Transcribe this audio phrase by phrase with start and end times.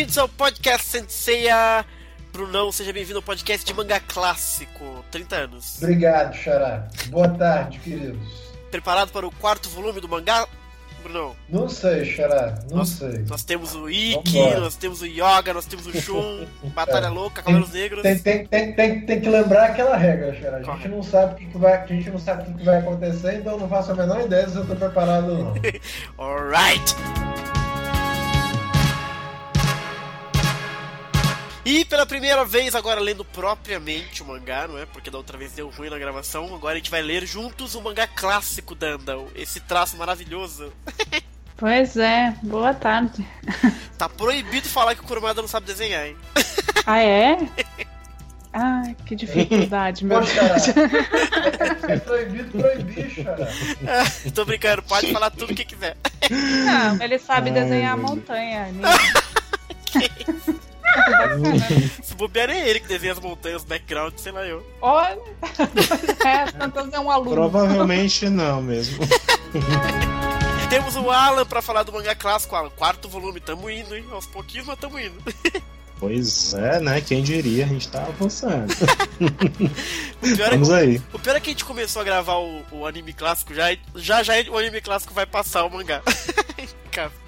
[0.00, 1.84] bem-vindos ao podcast Senseia.
[2.32, 5.76] Brunão, seja bem-vindo ao podcast de mangá clássico, 30 anos.
[5.76, 6.88] Obrigado, Xará.
[7.08, 8.26] Boa tarde, queridos.
[8.70, 10.48] Preparado para o quarto volume do mangá,
[11.02, 11.36] Brunão?
[11.50, 13.26] Não sei, Xará, não nós, sei.
[13.28, 17.10] Nós temos o Ikki, nós temos o Yoga, nós temos o Shun, Batalha é.
[17.10, 18.02] Louca, Cavaleiros Negros.
[18.02, 20.56] Tem, tem, tem, tem, tem que lembrar aquela regra, Xará.
[20.56, 22.64] A gente não sabe o que, que vai, a gente não sabe o que, que
[22.64, 25.54] vai acontecer, então não faço a menor ideia se eu tô preparado ou não.
[26.16, 26.94] Alright!
[31.64, 34.86] E pela primeira vez, agora lendo propriamente o mangá, não é?
[34.86, 36.54] Porque da outra vez deu ruim na gravação.
[36.54, 39.28] Agora a gente vai ler juntos o mangá clássico da Andal.
[39.34, 40.72] Esse traço maravilhoso.
[41.56, 43.22] Pois é, boa tarde.
[43.98, 46.16] Tá proibido falar que o Kurumada não sabe desenhar, hein?
[46.86, 47.36] Ah, é?
[48.54, 50.68] Ai, que dificuldade, meu Deus.
[51.86, 53.46] É proibido proibir, cara.
[54.34, 55.98] Tô brincando, pode falar tudo o que quiser.
[56.30, 58.68] Não, ele sabe Ai, desenhar a montanha.
[59.84, 59.98] que
[60.32, 60.60] isso?
[62.02, 64.66] Se bobear é ele que desenha as montanhas, background, sei lá eu.
[64.80, 65.18] Olha!
[66.24, 67.34] é, Santos é um aluno.
[67.34, 68.98] Provavelmente não mesmo.
[70.68, 72.70] Temos o Alan pra falar do mangá clássico, Alan.
[72.70, 74.04] Quarto volume, tamo indo, hein?
[74.12, 75.18] Aos pouquinhos, mas tamo indo.
[76.00, 76.98] Pois é, né?
[77.02, 78.74] Quem diria, a gente tá avançando.
[80.22, 81.02] É Vamos é, aí.
[81.14, 84.22] O pior é que a gente começou a gravar o, o anime clássico, já, já
[84.22, 86.02] já o anime clássico vai passar o mangá.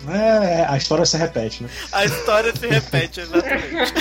[0.09, 1.71] É, a história se repete, né?
[1.93, 3.95] A história se repete, exatamente.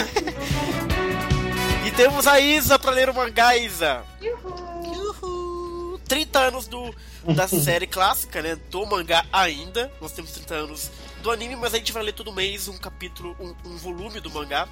[1.86, 4.04] e temos a Isa pra ler o mangá, Isa.
[4.20, 5.16] Uhul.
[5.24, 6.00] Uhul.
[6.08, 6.94] 30 anos do,
[7.36, 8.58] da série clássica, né?
[8.70, 9.92] Do mangá ainda.
[10.02, 10.92] Nós temos 30 anos
[11.22, 14.30] do anime, mas a gente vai ler todo mês um capítulo, um, um volume do
[14.30, 14.68] mangá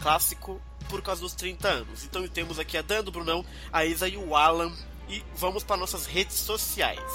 [0.00, 2.04] clássico por causa dos 30 anos.
[2.04, 4.72] Então temos aqui a Dan, o Brunão, a Isa e o Alan.
[5.08, 7.12] E vamos para nossas redes sociais.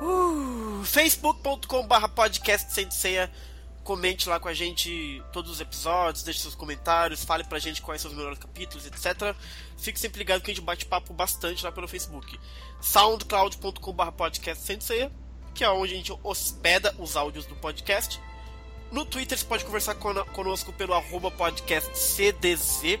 [0.00, 3.30] Uh, facebook.com.br podcast senseia
[3.84, 8.00] comente lá com a gente todos os episódios, deixe seus comentários, fale pra gente quais
[8.00, 9.36] são os melhores capítulos, etc.
[9.76, 12.40] Fique sempre ligado que a gente bate papo bastante lá pelo Facebook.
[12.80, 14.78] soundcloud.com.br podcast
[15.54, 18.20] que é onde a gente hospeda os áudios do podcast.
[18.90, 22.98] No Twitter você pode conversar conosco pelo arroba podcast CDZ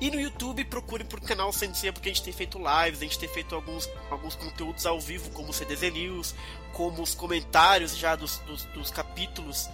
[0.00, 3.18] e no YouTube procure por canal Sensei, porque a gente tem feito lives, a gente
[3.18, 6.34] tem feito alguns, alguns conteúdos ao vivo, como o CDZ News,
[6.72, 9.68] como os comentários já dos, dos, dos capítulos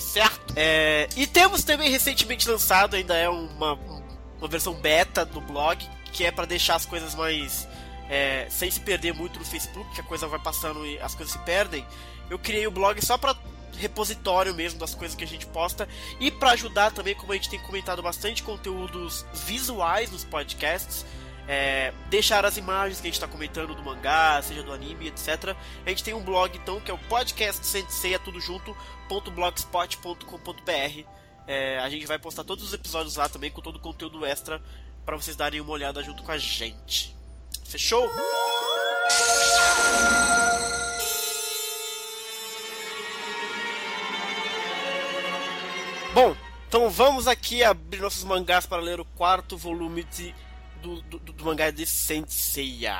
[0.00, 0.54] certo?
[0.56, 3.74] É, e temos também recentemente lançado, ainda é uma,
[4.38, 7.68] uma versão beta do blog, que é para deixar as coisas mais.
[8.08, 11.32] É, sem se perder muito no Facebook, que a coisa vai passando e as coisas
[11.32, 11.86] se perdem.
[12.30, 13.36] Eu criei o blog só para
[13.76, 15.88] repositório mesmo das coisas que a gente posta
[16.20, 21.04] e para ajudar também, como a gente tem comentado bastante conteúdos visuais nos podcasts,
[21.48, 25.56] é, deixar as imagens que a gente está comentando do mangá, seja do anime, etc.
[25.84, 28.76] A gente tem um blog então que é o podcast Sensei, é tudo junto,
[29.34, 31.04] blogspot.com.br.
[31.46, 34.62] É, a gente vai postar todos os episódios lá também com todo o conteúdo extra
[35.04, 37.16] para vocês darem uma olhada junto com a gente.
[37.64, 38.08] Fechou?
[46.12, 46.34] Bom,
[46.68, 50.34] então vamos aqui abrir nossos mangás para ler o quarto volume de,
[50.82, 52.96] do, do, do mangá de Senseiya.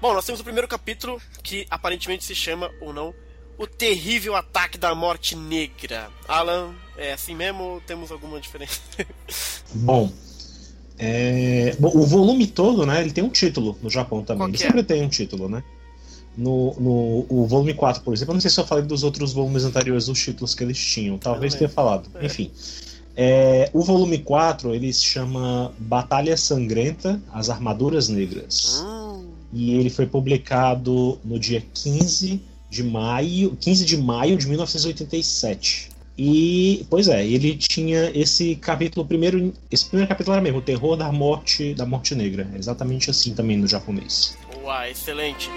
[0.00, 3.12] Bom, nós temos o primeiro capítulo que aparentemente se chama ou não
[3.58, 6.10] o terrível ataque da morte negra.
[6.28, 8.80] Alan, é assim mesmo ou temos alguma diferença?
[9.74, 10.12] Bom,
[10.98, 11.74] é...
[11.78, 14.46] Bom, o volume todo, né, ele tem um título no Japão também.
[14.46, 14.58] Ele é?
[14.58, 15.62] sempre tem um título, né?
[16.36, 19.32] No, no o volume 4, por exemplo, eu não sei se eu falei dos outros
[19.32, 21.18] volumes anteriores, os títulos que eles tinham.
[21.18, 22.08] Talvez tenha falado.
[22.14, 22.26] É.
[22.26, 22.50] Enfim.
[23.14, 28.82] É, o volume 4 ele se chama Batalha Sangrenta As Armaduras Negras.
[28.82, 29.26] Hum.
[29.52, 32.40] E ele foi publicado no dia 15
[32.70, 35.90] de maio, 15 de maio de 1987.
[36.16, 40.96] E, pois é, ele tinha esse capítulo primeiro, esse primeiro capítulo era mesmo, o terror
[40.96, 44.36] da morte, da morte negra, é exatamente assim também no japonês.
[44.62, 45.50] Uau, excelente.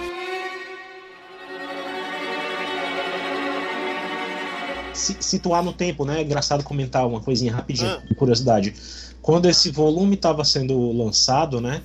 [4.95, 6.19] Se, situar no tempo, né?
[6.19, 8.15] É engraçado comentar uma coisinha rapidinho, ah.
[8.15, 8.73] curiosidade.
[9.21, 11.81] Quando esse volume estava sendo lançado, né?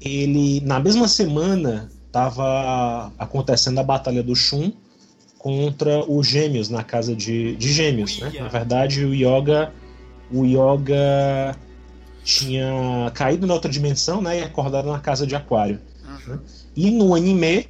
[0.00, 4.72] Ele na mesma semana estava acontecendo a batalha do Shun
[5.38, 8.32] contra os Gêmeos na casa de, de Gêmeos, né?
[8.38, 9.72] Na verdade, o Yoga
[10.32, 11.56] o Yoga
[12.24, 14.40] tinha caído na outra dimensão, né?
[14.40, 15.78] E acordado na casa de Aquário.
[16.04, 16.38] Uhum.
[16.74, 17.68] E no anime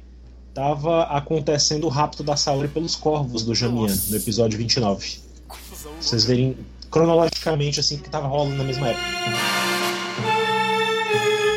[0.53, 5.19] tava acontecendo o rapto da Saori pelos corvos do Jamian, no episódio 29.
[5.47, 5.91] Confusão.
[5.91, 6.57] Pra vocês verem
[6.91, 9.05] cronologicamente assim que tava rolando na mesma época.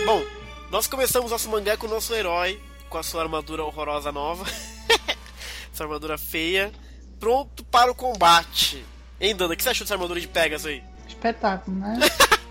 [0.07, 0.23] Bom,
[0.71, 2.59] nós começamos nosso mangá com o nosso herói,
[2.89, 4.45] com a sua armadura horrorosa nova.
[5.73, 6.73] Essa armadura feia.
[7.21, 8.85] Pronto para o combate.
[9.21, 9.55] Hein, Dana?
[9.55, 10.83] O que você achou dessa armadura de Pegasus aí?
[11.07, 11.99] Espetáculo, né?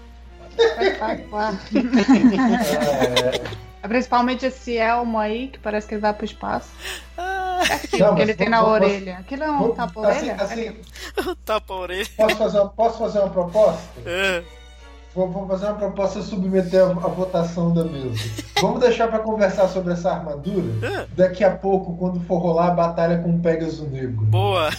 [0.58, 1.60] Espetacular.
[1.74, 6.70] É, Principalmente esse elmo aí, que parece que ele vai pro espaço.
[7.18, 9.18] Ah, Aquilo Não, que ele tem na vamos- orelha.
[9.20, 10.36] Aquilo é um vou- tapa-orelha?
[10.36, 12.08] assim, assim, tapa a orelha.
[12.18, 13.82] posso, fazer uma, posso fazer uma proposta?
[14.06, 14.44] É.
[15.16, 18.22] Vou, vou fazer uma proposta e submeter a, a votação da mesa.
[18.62, 21.08] Vamos deixar pra conversar sobre essa armadura É.
[21.16, 24.26] daqui a pouco, quando for rolar a batalha com o Pegasus Negro.
[24.26, 24.70] Boa.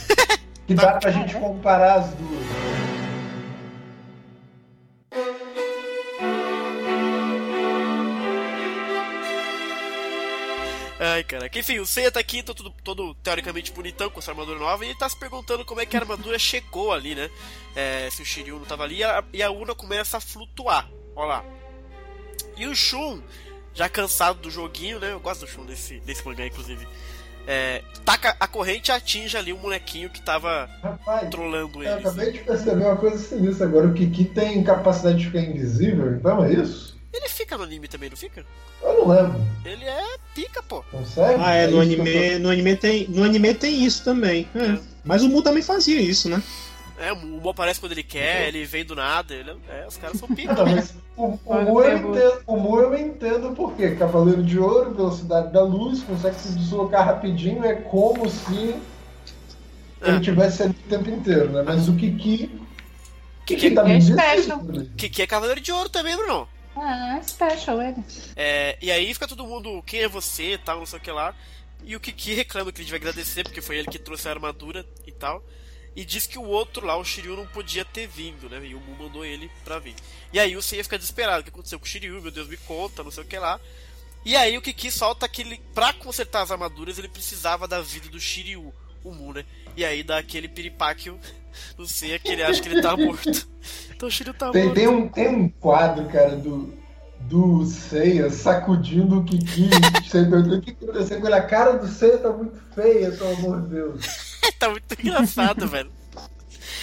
[0.67, 2.96] Que dá pra gente comparar as duas.
[11.17, 11.59] Ai, caraca.
[11.59, 14.89] Enfim, o Seiya tá aqui, tá todo, todo teoricamente bonitão com essa armadura nova, e
[14.89, 17.31] ele tá se perguntando como é que a armadura chegou ali, né?
[17.75, 20.89] É, se o Shiryu não tava ali, e a, e a Una começa a flutuar.
[21.15, 21.45] Olha lá.
[22.57, 23.23] E o Shun,
[23.73, 25.13] já cansado do joguinho, né?
[25.13, 26.87] Eu gosto do Shun desse, desse mangá, inclusive.
[27.47, 32.01] É, taca a corrente e atinge ali o molequinho que tava Rapaz, trolando eu ele.
[32.01, 33.87] acabei de perceber uma coisa sinistra agora.
[33.87, 36.96] O Kiki tem capacidade de ficar invisível, então é isso?
[37.17, 38.45] Ele fica no anime também, não fica?
[38.83, 39.41] Eu não lembro.
[39.65, 40.83] Ele é pica, pô.
[40.91, 41.41] Consegue?
[41.43, 44.05] Ah, é, no isso que eu tô- anime, no anime tem, no anime tem isso
[44.05, 44.47] também.
[44.55, 44.59] É.
[44.75, 44.79] É.
[45.05, 46.43] Mas o Mu também fazia isso, né?
[46.99, 49.35] É, o Mu aparece quando ele quer, ele vem do nada.
[49.35, 50.53] Ele, é, é, os caras são pica.
[50.55, 52.17] Não, mas o, o, Mu eu ferrou.
[52.17, 53.95] entendo, o Mu eu entendo por quê.
[53.97, 58.81] Cavaleiro de Ouro, velocidade da luz, consegue se deslocar rapidinho, é como se ele
[60.03, 60.21] Ah.
[60.21, 61.63] tivesse ali o tempo inteiro, né?
[61.65, 62.51] Mas o Kiki.
[63.47, 64.17] Kiki tá é difícil.
[64.97, 66.49] Que, que é Cavaleiro de Ouro também, Bruno.
[66.77, 68.05] Ah, é special ele.
[68.37, 71.11] É, e aí fica todo mundo, quem é você e tal, não sei o que
[71.11, 71.35] lá.
[71.83, 74.85] E o Kiki reclama que ele devia agradecer, porque foi ele que trouxe a armadura
[75.07, 75.43] e tal.
[75.95, 78.61] E diz que o outro lá, o Shiryu, não podia ter vindo, né?
[78.67, 79.95] E o Mu mandou ele pra vir.
[80.31, 81.41] E aí o Seiya fica desesperado.
[81.41, 82.21] O que aconteceu com o Shiryu?
[82.21, 83.59] Meu Deus, me conta, não sei o que lá.
[84.23, 88.09] E aí o Kiki solta que ele, pra consertar as armaduras, ele precisava da vida
[88.09, 89.47] do Shiryu, o Mu, né?
[89.75, 91.11] E aí dá aquele piripaque
[91.79, 93.31] no Seiya que ele acha que ele tá morto.
[93.97, 94.75] Então o Shiryu tá Tem, morto.
[94.75, 96.75] tem, um, tem um quadro, cara, do,
[97.21, 99.71] do Seiya sacudindo o Kiki.
[100.05, 101.35] Você perguntou o que aconteceu com ele.
[101.35, 104.05] A cara do Seiya tá muito feia, pelo amor de Deus.
[104.61, 105.91] tá muito engraçado, velho.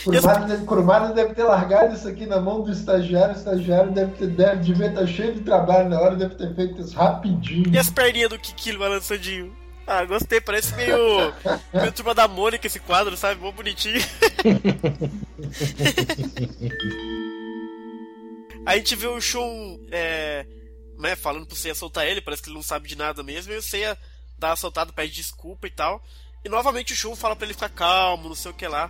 [0.04, 3.36] Kurumada deve, Kurumada deve ter largado isso aqui na mão do estagiário.
[3.36, 6.82] O estagiário deve ter, deve, devia estar cheio de trabalho na hora, deve ter feito
[6.82, 7.74] isso rapidinho.
[7.74, 9.54] E as perninhas do Kiki balançandinho?
[9.86, 10.98] Ah, gostei, parece meio,
[11.74, 13.42] meio turma da Mônica esse quadro, sabe?
[13.42, 14.00] Mó bonitinho.
[18.66, 20.46] Aí a gente vê o Shun é,
[20.98, 23.58] né, falando pro Seiya soltar ele, parece que ele não sabe de nada mesmo, e
[23.58, 23.98] o Seiya
[24.40, 26.02] dá a soltada, pede desculpa e tal.
[26.46, 28.90] E novamente o Shun fala pra ele ficar calmo, não sei o que lá,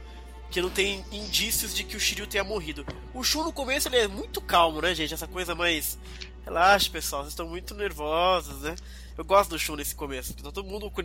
[0.52, 2.86] que não tem indícios de que o Shiryu tenha morrido.
[3.14, 5.14] O Shun no começo ele é muito calmo, né, gente?
[5.14, 5.98] Essa coisa mais.
[6.46, 8.76] Relaxa, pessoal, vocês estão muito nervosos, né?
[9.18, 11.04] Eu gosto do Shun nesse começo, porque tá todo mundo com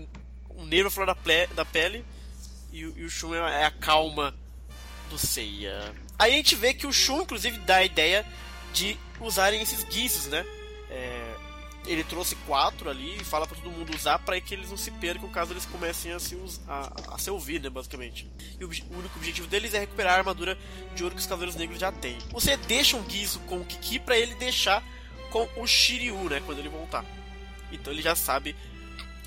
[0.56, 2.04] um nervo fora da, da pele
[2.72, 4.34] e, o- e o Shun é, é a calma
[5.10, 5.94] do Seiya.
[6.18, 8.24] Aí a gente vê que o Shun, inclusive, dá a ideia
[8.72, 10.44] de usarem esses guizos, né?
[10.90, 11.34] É,
[11.86, 14.90] ele trouxe quatro ali e fala pra todo mundo usar para que eles não se
[14.90, 18.26] percam caso eles comecem a se, us- a, a se ouvir, né, basicamente.
[18.58, 20.58] E o, o único objetivo deles é recuperar a armadura
[20.94, 22.18] de ouro que os Cavaleiros Negros já têm.
[22.32, 24.82] Você deixa um guizo com o Kiki pra ele deixar
[25.30, 27.04] com o Shiryu, né, quando ele voltar.
[27.72, 28.54] Então ele já sabe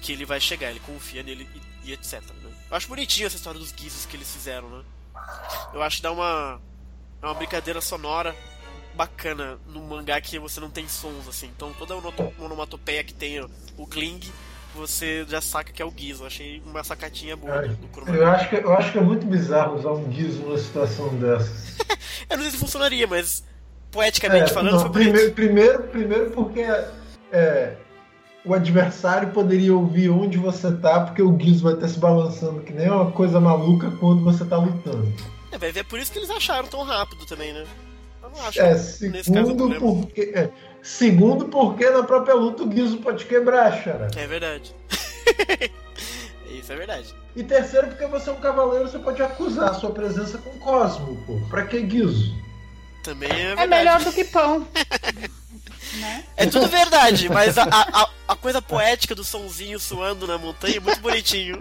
[0.01, 1.47] que ele vai chegar, ele confia nele
[1.83, 2.21] e, e etc.
[2.21, 2.51] Né?
[2.69, 4.83] Eu acho bonitinho essa história dos guizos que eles fizeram, né?
[5.73, 6.59] Eu acho que dá uma,
[7.21, 8.35] é uma brincadeira sonora
[8.95, 11.47] bacana no mangá que você não tem sons assim.
[11.55, 11.95] Então toda
[12.39, 13.39] onomatopeia que tem
[13.77, 14.19] o- Kling,
[14.73, 15.93] você já saca que é o.
[15.97, 18.17] Eu achei uma sacatinha boa do Kurumada.
[18.17, 21.51] Eu acho, que, eu acho que é muito bizarro usar um guizo numa situação dessa.
[22.29, 23.43] Eu não sei se funcionaria, mas
[23.91, 26.61] poeticamente É, falando não, foi primeiro, primeiro, primeiro porque
[27.31, 27.75] é,
[28.43, 32.73] o adversário poderia ouvir onde você tá, porque o guizo vai estar se balançando que
[32.73, 35.11] nem uma coisa maluca quando você tá lutando.
[35.51, 37.65] É, vai ver, é por isso que eles acharam tão rápido também, né?
[38.23, 40.01] Eu não acho É, nesse caso o segundo problema.
[40.01, 40.49] porque, é,
[40.81, 44.07] segundo porque na própria luta o guizo pode quebrar, cara.
[44.15, 44.73] É verdade.
[46.49, 47.13] isso é verdade.
[47.35, 51.17] E terceiro porque você é um cavaleiro, você pode acusar a sua presença com Cosmo,
[51.27, 51.39] pô.
[51.49, 52.33] Pra que guizo?
[53.03, 53.61] Também é verdade.
[53.61, 54.67] É melhor do que pão.
[55.99, 56.23] né?
[56.37, 60.79] É tudo verdade, mas a, a, a coisa poética do sonzinho suando na montanha é
[60.79, 61.59] muito bonitinho.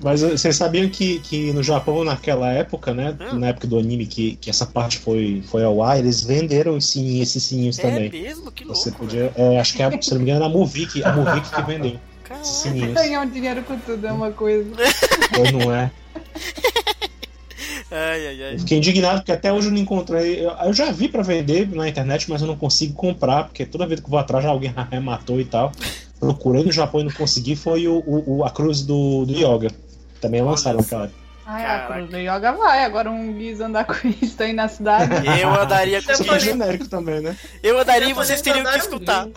[0.00, 3.16] Mas uh, vocês sabiam que, que no Japão, naquela época, né?
[3.32, 3.38] Hum.
[3.38, 6.90] Na época do anime que, que essa parte foi, foi ao ar, eles venderam os
[6.90, 8.10] sininhos, esses sininhos É também.
[8.10, 8.50] mesmo?
[8.50, 8.78] Que louco.
[8.78, 9.32] Você podia.
[9.36, 11.98] é, acho que é, se não me engano, era a Movic, a Movic que vendeu
[12.24, 12.44] Caraca.
[12.44, 12.92] sininhos.
[12.94, 14.68] Ganhar um dinheiro com tudo é uma coisa.
[15.38, 15.90] Ou não é?
[17.96, 18.54] Ai, ai, ai.
[18.54, 20.44] Eu fiquei indignado porque até hoje eu não encontrei.
[20.44, 23.86] Eu, eu já vi pra vender na internet, mas eu não consigo comprar, porque toda
[23.86, 25.70] vez que eu vou atrás já alguém arrematou e tal.
[26.18, 29.70] Procurei no Japão e não consegui, foi o, o- o- a cruz do, do Yoga.
[30.20, 30.80] Também Olha lançaram.
[31.46, 31.84] Ai, Caraca.
[31.92, 32.84] a Cruz do Yoga vai.
[32.84, 35.12] Agora um Guiz andar com isso aí na cidade.
[35.40, 36.38] Eu andaria com isso.
[36.40, 37.36] genérico também, né?
[37.62, 39.28] Eu andaria e vocês teriam que escutar.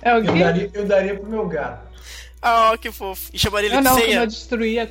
[0.00, 1.86] É o Eu daria, eu daria pro meu gato.
[2.40, 3.30] Ah, que fofo.
[3.32, 4.14] E chamaria ele Eu de não, ceia.
[4.20, 4.90] eu destruía.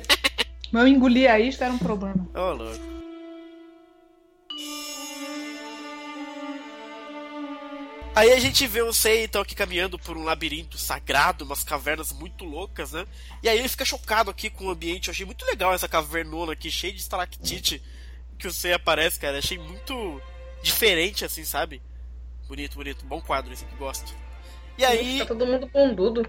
[0.72, 2.26] Mas eu engolia isso, era um problema.
[2.34, 2.92] Ô, louco.
[8.14, 12.12] Aí a gente vê o Sei então aqui caminhando por um labirinto sagrado, umas cavernas
[12.12, 13.06] muito loucas, né?
[13.42, 15.08] E aí ele fica chocado aqui com o ambiente.
[15.08, 17.82] Eu achei muito legal essa cavernona aqui, cheia de estalactite
[18.38, 19.38] que o Sei aparece, cara.
[19.38, 20.20] Achei muito
[20.62, 21.80] diferente, assim, sabe?
[22.48, 23.04] Bonito, bonito.
[23.06, 24.14] Bom quadro esse que gosto.
[24.76, 25.18] E aí.
[25.18, 26.26] Tá todo mundo bundudo.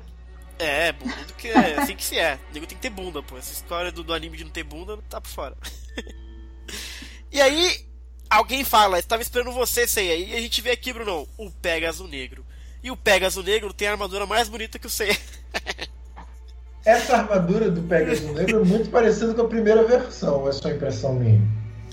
[0.59, 2.35] É, bundudo que é assim que se é.
[2.49, 3.37] O nego tem que ter bunda, pô.
[3.37, 5.57] Essa história do, do anime de não ter bunda tá por fora.
[7.31, 7.85] e aí,
[8.29, 10.15] alguém fala, estava esperando você, Seiya.
[10.15, 12.45] E a gente vê aqui, Bruno, o Pegasus Negro.
[12.83, 15.17] E o Pegasus Negro tem a armadura mais bonita que o Seiya.
[16.85, 21.13] Essa armadura do Pegasus Negro é muito parecida com a primeira versão, é só impressão
[21.15, 21.41] minha?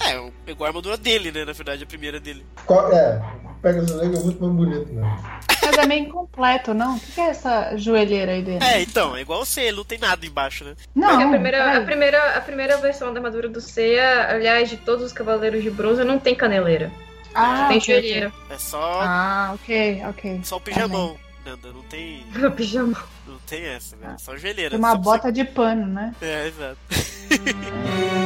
[0.04, 1.44] É, o- igual a armadura dele, né?
[1.44, 2.44] Na verdade, a primeira dele.
[2.66, 3.20] Qual- é,
[3.60, 5.18] Pegasus Negro é muito mais bonito mesmo.
[5.62, 6.96] Mas é meio incompleto, não?
[6.96, 8.64] O que que é essa joelheira aí dele?
[8.64, 10.74] É, então, é igual o ele não tem nada embaixo, né?
[10.94, 14.76] Não, Porque a primeira, a, primeira, a primeira versão da armadura do Seiya, aliás, de
[14.78, 16.90] todos os Cavaleiros de Bronze, não tem caneleira.
[17.34, 18.02] Ah, tem ok, ok.
[18.02, 18.32] joelheira.
[18.48, 20.40] É só, Ah, ok, ok.
[20.42, 21.16] só o pijamão.
[21.44, 22.24] Nanda, não tem.
[22.56, 23.02] Pijama.
[23.26, 24.18] Não tem essa, velho.
[24.18, 24.70] Só joelheira.
[24.70, 26.14] Tem uma só pra você bota de pano, né?
[26.20, 26.78] É, exato.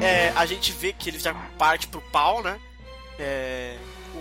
[0.00, 2.56] É, a gente vê que ele já parte pro pau, né?
[3.18, 3.76] É,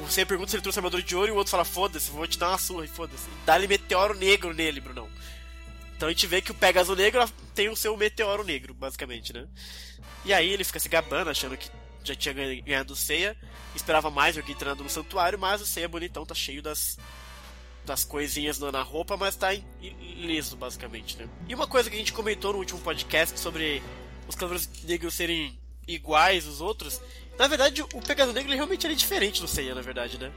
[0.08, 2.28] o Seiya pergunta se ele trouxe armadura de ouro e o outro fala: Foda-se, vou
[2.28, 3.26] te dar uma surra e foda-se.
[3.46, 5.08] Dá-lhe meteoro negro nele, Brunão.
[5.96, 9.48] Então a gente vê que o Pegasus Negro tem o seu meteoro negro, basicamente, né?
[10.24, 11.70] E aí ele fica se gabando, achando que
[12.04, 13.36] já tinha ganha- ganhado o Seiya.
[13.76, 17.00] Esperava mais alguém treinando no santuário, mas o Seiya bonitão tá cheio das,
[17.84, 19.50] das coisinhas na roupa, mas tá
[19.82, 21.28] ileso, basicamente, né?
[21.48, 23.82] E uma coisa que a gente comentou no último podcast sobre
[24.28, 27.02] os Cavaleiros Negros serem iguais aos outros,
[27.38, 30.32] na verdade, o Pegasus Negro ele realmente ele é diferente do Seiya, na verdade, né?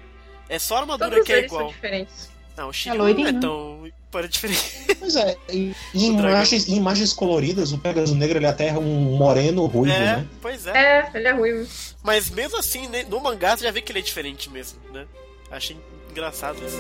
[0.49, 1.73] É só a armadura Todos que é eles são igual.
[1.73, 2.31] diferentes.
[2.57, 3.29] Não, o Shiryu não loirinho.
[3.29, 4.61] é tão para diferente.
[5.01, 9.17] Pois é, em, em imagens, em imagens coloridas, o Pegasus Negro ele até é um
[9.17, 10.27] moreno ruivo, É, né?
[10.43, 10.71] pois é.
[10.77, 11.67] É, ele é ruim.
[12.03, 15.07] Mas mesmo assim, né, no mangá você já vê que ele é diferente mesmo, né?
[15.51, 15.77] Achei
[16.11, 16.77] engraçado isso.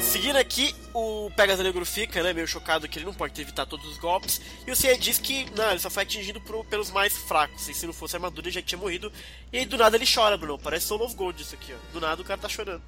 [0.00, 3.86] Seguindo aqui, o Pegasus Negro fica, né, meio chocado que ele não pode evitar todos
[3.86, 4.40] os golpes.
[4.66, 7.68] E o Seiya diz que, não, ele só foi atingido por- pelos mais fracos.
[7.68, 9.12] E se não fosse a armadura, ele já tinha morrido.
[9.52, 10.58] E aí, do nada, ele chora, Bruno.
[10.58, 11.92] Parece Soul of Gold isso aqui, ó.
[11.92, 12.82] Do nada, o cara tá chorando.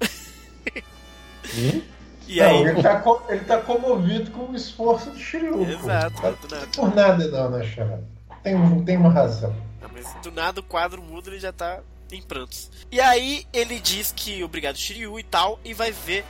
[1.55, 1.81] Hum?
[2.29, 2.61] E não, aí...
[2.61, 5.63] ele, tá ele tá comovido com o esforço do Shiryu.
[5.67, 6.67] Exato, do nada.
[6.67, 7.97] por nada não, né, Xará?
[8.43, 9.49] Tem, tem uma razão.
[9.81, 12.69] Não, mas do nada o quadro muda ele já tá em prantos.
[12.91, 16.23] E aí ele diz que obrigado Shiryu e tal, e vai ver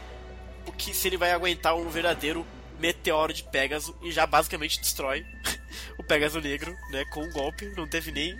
[0.69, 2.45] o que se ele vai aguentar um verdadeiro
[2.79, 5.25] meteoro de Pégaso e já basicamente destrói
[5.97, 8.37] o Pégaso negro, né, com um golpe, não teve nem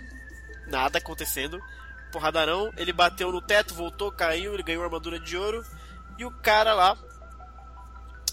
[0.66, 1.60] nada acontecendo.
[2.12, 5.64] Porradarão, ele bateu no teto, voltou, caiu, ele ganhou armadura de ouro
[6.18, 6.96] e o cara lá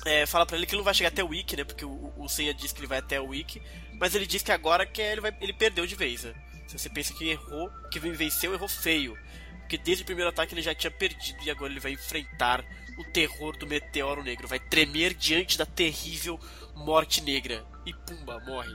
[0.06, 1.64] é, fala pra ele que ele não vai chegar até o Wiki, né?
[1.64, 3.62] Porque o, o Seiya diz que ele vai até o Wiki,
[4.00, 6.24] mas ele diz que agora que ele, vai, ele perdeu de vez.
[6.24, 6.34] Né?
[6.68, 9.18] Se você pensa que errou, que venceu, errou feio.
[9.60, 12.64] Porque desde o primeiro ataque ele já tinha perdido e agora ele vai enfrentar
[12.98, 14.48] o terror do meteoro negro.
[14.48, 16.40] Vai tremer diante da terrível
[16.76, 17.66] morte negra.
[17.86, 18.74] E pumba, morre.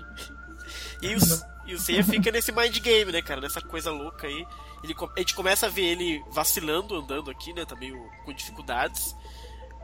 [1.03, 1.19] E o,
[1.67, 3.41] e o Seiya fica nesse mind game, né, cara?
[3.41, 4.47] Nessa coisa louca aí.
[4.83, 7.65] Ele, a gente começa a ver ele vacilando, andando aqui, né?
[7.65, 7.93] Também
[8.25, 9.15] com dificuldades.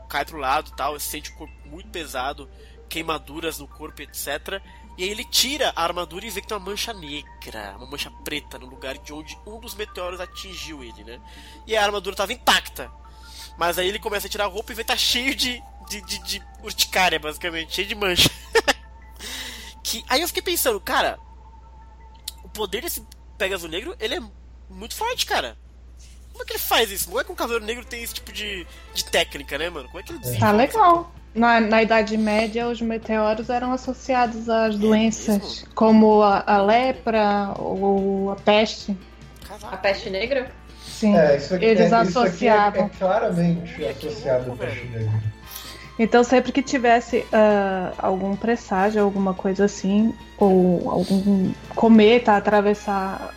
[0.09, 2.49] Cai pro lado tal, sente o corpo muito pesado,
[2.89, 4.59] queimaduras no corpo, etc.
[4.97, 8.11] E aí ele tira a armadura e vê que tem uma mancha negra, uma mancha
[8.23, 11.21] preta no lugar de onde um dos meteoros atingiu ele, né?
[11.65, 12.91] E a armadura tava intacta.
[13.59, 15.99] Mas aí ele começa a tirar a roupa e vê que tá cheio de, de,
[16.01, 18.29] de, de urticária, basicamente, cheio de mancha.
[19.83, 21.19] que, aí eu fiquei pensando, cara,
[22.41, 23.05] o poder desse
[23.37, 24.21] Pegasus Negro, ele é
[24.69, 25.57] muito forte, cara.
[26.31, 27.07] Como é que ele faz isso?
[27.07, 29.89] Como é que um Cavaleiro Negro tem esse tipo de, de técnica, né, mano?
[29.89, 30.45] Como é que ele desenvolve?
[30.45, 31.11] Tá legal.
[31.35, 35.75] Na, na Idade Média, os meteoros eram associados às doenças, mesmo?
[35.75, 38.97] como a, a lepra ou a peste.
[39.63, 40.49] A peste negra?
[40.99, 41.17] Sim.
[41.17, 42.85] É, isso aqui, Eles é, isso aqui é, associavam.
[42.85, 45.05] é claramente é associado ao peixe velho.
[45.05, 45.39] negro.
[45.97, 53.33] Então, sempre que tivesse uh, algum presságio, alguma coisa assim, ou algum cometa atravessar.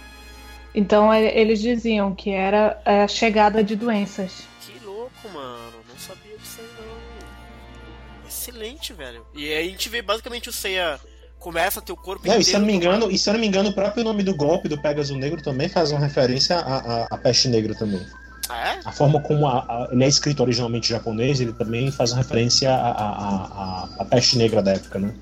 [0.75, 4.45] Então, eles diziam que era a chegada de doenças.
[4.61, 5.73] Que louco, mano.
[5.89, 8.29] Não sabia disso aí, não.
[8.29, 9.27] Excelente, velho.
[9.35, 11.01] E aí a gente vê basicamente o Seiya
[11.43, 12.41] começa o corpo não, inteiro.
[12.41, 14.23] E se eu não me engano, e se eu não me engano, o próprio nome
[14.23, 18.07] do golpe do Pegasus Negro também faz uma referência à, à, à peste negra também.
[18.49, 18.81] Ah, é?
[18.85, 22.73] A forma como a, a, ele é escrito originalmente japonês, ele também faz uma referência
[22.73, 25.13] à, à, à, à peste negra da época, né?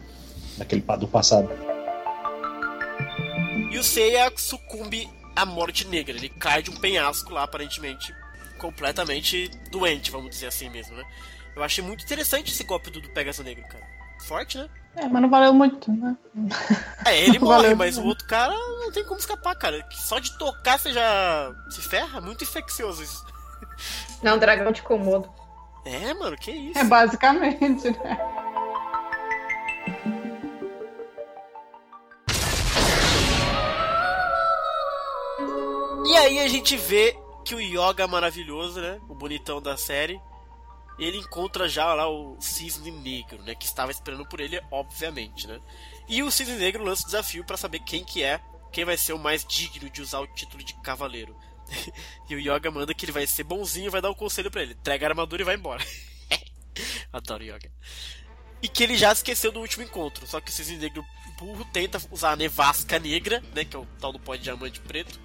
[0.58, 1.48] Daquele do passado.
[3.70, 6.16] E o Seiya sucumbe à morte negra.
[6.16, 8.14] Ele cai de um penhasco lá, aparentemente,
[8.58, 11.04] completamente doente, vamos dizer assim mesmo, né?
[11.56, 13.84] Eu achei muito interessante esse golpe do, do Pegasus Negro, cara.
[14.26, 14.68] Forte, né?
[14.96, 16.16] É, mas não valeu muito, né?
[17.06, 19.86] É, ele morre, valeu mas o outro cara não tem como escapar, cara.
[19.92, 22.20] Só de tocar você já se ferra.
[22.20, 23.24] Muito infeccioso isso.
[24.22, 25.30] Não, dragão de Komodo.
[25.84, 26.78] É, mano, que isso?
[26.78, 28.18] É basicamente, né?
[36.06, 39.00] E aí a gente vê que o Yoga maravilhoso, né?
[39.08, 40.20] O bonitão da série
[41.04, 43.54] ele encontra já lá o Cisne Negro, né?
[43.54, 45.60] Que estava esperando por ele, obviamente, né?
[46.08, 48.40] E o Cisne Negro lança o desafio para saber quem que é,
[48.70, 51.36] quem vai ser o mais digno de usar o título de cavaleiro.
[52.28, 54.62] e o Yoga manda que ele vai ser bonzinho e vai dar um conselho para
[54.62, 54.74] ele.
[54.74, 55.84] Entrega a armadura e vai embora.
[57.12, 57.70] Adoro Yoga.
[58.62, 60.26] E que ele já esqueceu do último encontro.
[60.26, 61.04] Só que o Cisne Negro
[61.38, 63.64] burro tenta usar a nevasca negra, né?
[63.64, 65.18] Que é o tal do pó de diamante preto.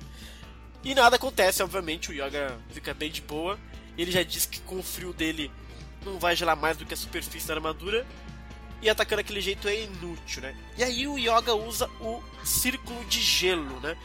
[0.83, 2.11] E nada acontece, obviamente.
[2.11, 3.59] O Yoga fica bem de boa.
[3.97, 5.51] Ele já disse que com o frio dele
[6.05, 8.05] não vai gelar mais do que a superfície da armadura.
[8.81, 10.55] E atacando daquele jeito é inútil, né?
[10.77, 13.97] E aí o Yoga usa o Círculo de Gelo, né?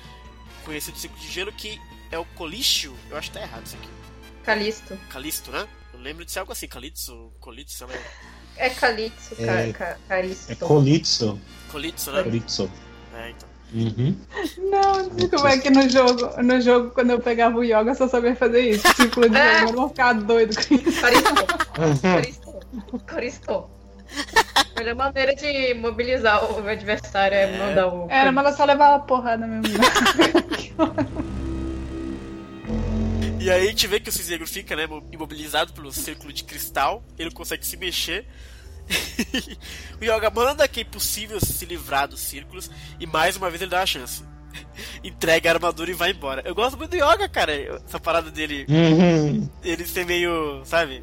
[0.64, 1.78] Conhecido Círculo de Gelo, que
[2.10, 2.96] é o Colício.
[3.10, 3.88] Eu acho que tá errado isso aqui.
[4.42, 4.96] Calisto.
[5.10, 5.68] Calisto, né?
[5.92, 7.92] Eu lembro de ser algo assim, Calitzo, Colitzo, sei lá.
[8.56, 10.52] É Calitzo, é, ca, Caristo.
[10.52, 11.40] É Colitzo.
[11.70, 12.22] Colitzo, né?
[12.22, 12.70] Colitzo.
[13.14, 13.49] É, então.
[13.72, 14.16] Uhum.
[14.58, 18.08] Não, como é que no jogo, no jogo, quando eu pegava o yoga, eu só
[18.08, 18.94] sabia fazer isso.
[18.94, 19.62] Círculo de é.
[19.62, 21.00] eu vou ficar doido com isso.
[22.02, 22.54] Caristo.
[23.06, 23.70] Caristo.
[24.54, 27.58] A melhor maneira de mobilizar o adversário é, é.
[27.58, 28.10] mandar o.
[28.10, 29.68] Era, mas ela só levava porrada mesmo.
[33.40, 37.02] E aí a gente vê que o Cisnegro fica, né, imobilizado pelo círculo de cristal,
[37.18, 38.26] ele consegue se mexer.
[40.00, 43.70] o Yoga manda que é impossível se livrar dos círculos e mais uma vez ele
[43.70, 44.22] dá uma chance.
[45.04, 46.42] Entrega a armadura e vai embora.
[46.44, 47.52] Eu gosto muito do Yoga, cara.
[47.54, 48.66] Essa parada dele.
[48.68, 49.48] Uhum.
[49.62, 50.62] Ele ser meio.
[50.64, 51.02] sabe?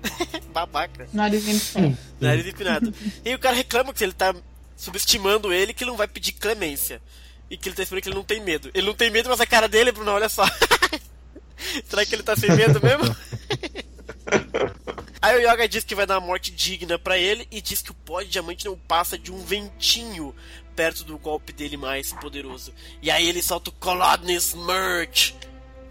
[0.52, 1.08] Babaca.
[1.12, 1.98] Nariz empinado.
[2.20, 2.94] Nariz empinado.
[3.24, 4.34] e o cara reclama que ele tá
[4.76, 7.00] subestimando ele que ele não vai pedir clemência.
[7.50, 8.70] E que ele tá esperando que ele não tem medo.
[8.74, 10.44] Ele não tem medo, mas a cara dele, Bruno, olha só.
[11.86, 13.14] Será que ele tá sem medo mesmo?
[15.20, 17.90] Aí o Yoga diz que vai dar uma morte digna para ele e diz que
[17.90, 20.34] o pó de diamante não passa de um ventinho
[20.76, 22.74] perto do golpe dele mais poderoso.
[23.00, 25.34] E aí ele solta o Colodnes Merch.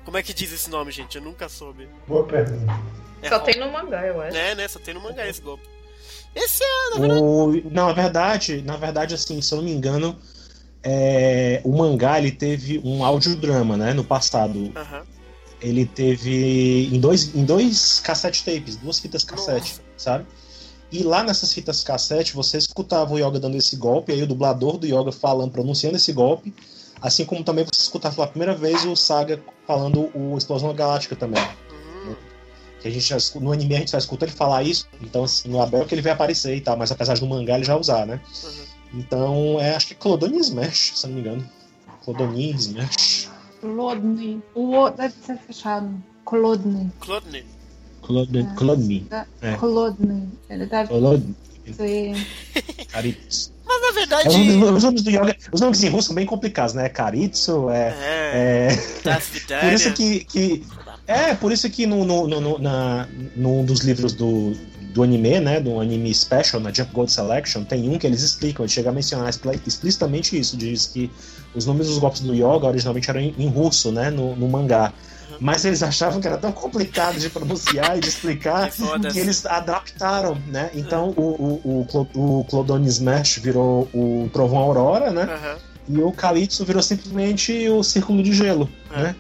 [0.05, 1.17] Como é que diz esse nome, gente?
[1.17, 1.87] Eu nunca soube.
[2.07, 2.79] Boa pergunta.
[3.21, 4.37] É Só tem no mangá, eu acho.
[4.37, 4.67] É, né?
[4.67, 5.63] Só tem no mangá esse golpe.
[6.35, 7.21] Esse é, na verdade.
[7.21, 7.61] O...
[7.71, 10.19] Não, na verdade, na verdade, assim, se eu não me engano,
[10.83, 11.61] é...
[11.63, 13.93] o mangá ele teve um audiodrama, né?
[13.93, 14.59] No passado.
[14.59, 15.12] Uhum
[15.63, 19.82] ele teve em dois, em dois cassete tapes, duas fitas cassete, Nossa.
[19.97, 20.26] sabe?
[20.91, 24.78] E lá nessas fitas cassete, você escutava o Yoga dando esse golpe, aí o dublador
[24.78, 26.54] do Yoga falando, pronunciando esse golpe,
[27.02, 31.41] assim como também você escutava pela primeira vez o Saga falando o Explosão Galáctica também.
[31.71, 32.15] Uhum.
[32.82, 35.47] Que a gente já, no anime a gente só escuta ele falar isso, então assim,
[35.49, 37.78] no Abel que ele vai aparecer e tal, mas apesar de no mangá ele já
[37.78, 38.19] usar, né?
[38.43, 38.99] Uhum.
[38.99, 41.49] Então, é, acho que é Clodonin Smash, se não me engano.
[42.04, 43.32] Clodonin Smash.
[43.63, 44.41] Clodny.
[44.54, 45.89] O O deve ser fechado.
[46.26, 46.91] Clodny.
[46.99, 47.45] Clodny.
[48.02, 48.41] Clodny.
[48.41, 48.56] É.
[48.56, 49.08] Clodny.
[49.41, 49.56] É.
[49.56, 50.30] Clodny.
[50.49, 51.36] Ele deve Clodny.
[51.73, 52.13] ser.
[52.93, 54.28] Mas na verdade.
[54.28, 56.89] É, os nomes do yoga, os nomes em russo são bem complicados, né?
[56.89, 57.95] Caritsu, é.
[58.02, 58.67] É.
[58.73, 59.60] é...
[59.62, 60.65] por isso que, que.
[61.08, 64.54] É, por isso que no, no, no, na, num dos livros do,
[64.93, 68.63] do anime, né, do anime special, na Jump Gold Selection, tem um que eles explicam,
[68.63, 69.29] ele chega a mencionar
[69.65, 71.12] explicitamente isso, diz que
[71.56, 74.93] os nomes dos golpes do Yoga originalmente eram em, em russo, né, no, no, mangá.
[75.39, 78.69] Mas eles achavam que era tão complicado de pronunciar e de explicar
[79.12, 80.69] que eles adaptaram, né?
[80.75, 85.23] Então o, o, o, o Clodone Smash virou o Trovão Aurora, né?
[85.23, 85.95] Uhum.
[85.95, 89.01] E o Kalitsu virou simplesmente o Círculo de Gelo, uhum.
[89.01, 89.15] né?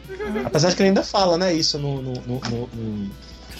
[0.45, 3.09] Apesar de que ele ainda fala, né, isso no, no, no, no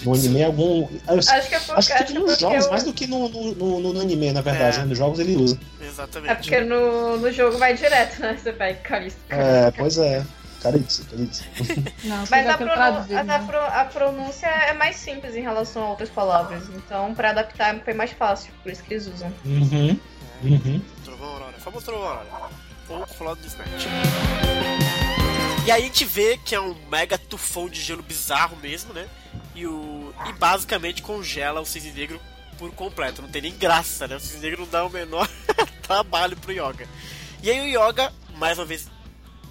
[0.03, 0.87] no anime algum.
[1.07, 2.71] Eu, acho que é porque, acho que, nos jogos, eu...
[2.71, 4.77] mais do que no, no, no, no anime, na verdade.
[4.77, 4.79] É.
[4.81, 4.85] Né?
[4.87, 5.59] Nos jogos ele usa.
[5.81, 6.31] Exatamente.
[6.31, 8.37] É porque no, no jogo vai direto, né?
[8.41, 9.19] Você vai Calisto.
[9.29, 10.25] É, pois é.
[10.63, 11.43] Caritsu, Caritsu.
[12.05, 13.67] Não, Mas, a, que eu pronu- traduzi, mas a né?
[13.73, 16.63] a pronúncia é mais simples em relação a outras palavras.
[16.69, 18.53] Então, pra adaptar foi mais fácil.
[18.63, 19.31] Por isso que eles usam.
[19.43, 19.99] Uhum.
[20.41, 20.81] Uhum.
[21.03, 21.53] Trovão Aurora.
[21.59, 22.49] Famoso Trovão Aurora.
[22.87, 23.87] Ou Flor do Snatch.
[25.65, 29.07] E aí a gente vê que é um mega tufão de gelo bizarro mesmo, né?
[29.55, 30.13] E, o...
[30.27, 32.19] e basicamente congela o cisne negro
[32.57, 33.21] por completo.
[33.21, 34.15] Não tem nem graça, né?
[34.15, 35.27] O cisne negro não dá o menor
[35.83, 36.87] trabalho pro Yoga.
[37.41, 38.87] E aí o Yoga, mais uma vez,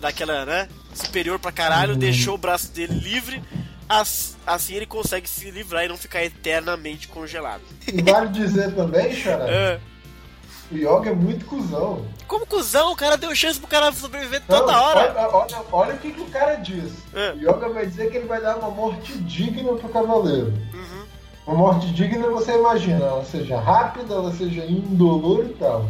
[0.01, 0.69] daquela, né?
[0.95, 3.43] Superior pra caralho, deixou o braço dele livre.
[3.89, 7.63] as- Assim ele consegue se livrar e não ficar eternamente congelado.
[7.87, 9.81] E vale dizer também, Xará, É.
[10.73, 12.05] o Yoga é muito cuzão.
[12.27, 15.01] Como cuzão, o cara deu chance pro cara sobreviver Não, toda hora.
[15.15, 16.93] Olha, olha, olha o que, que o cara diz.
[17.15, 17.33] É.
[17.33, 20.53] O Yoga vai dizer que ele vai dar uma morte digna pro cavaleiro.
[20.73, 21.03] Uhum.
[21.47, 25.87] Uma morte digna você imagina, ela seja rápida, ela seja indolor e tal.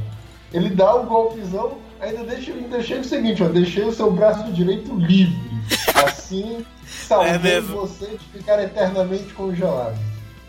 [0.52, 4.94] Ele dá o golpezão, ainda deixa, deixei o seguinte, ó, deixei o seu braço direito
[4.96, 5.52] livre.
[6.04, 7.76] Assim, É salvando mesmo.
[7.80, 9.96] você de ficar eternamente congelado.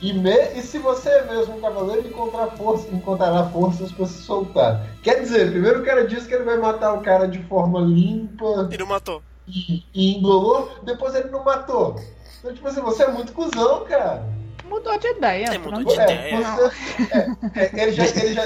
[0.04, 4.22] E, me- e se você é mesmo um cavaleiro, encontrar força, encontrará forças para se
[4.22, 4.86] soltar.
[5.02, 8.68] Quer dizer, primeiro o cara diz que ele vai matar o cara de forma limpa
[8.70, 9.22] E não matou.
[9.48, 11.96] e, e indolor, depois ele não matou.
[12.39, 14.24] Então, tipo assim, você é muito cuzão, cara.
[14.68, 15.46] Mudou de ideia.
[15.54, 16.36] É, mudou de ideia.
[17.54, 18.39] é, é, ele, já, ele,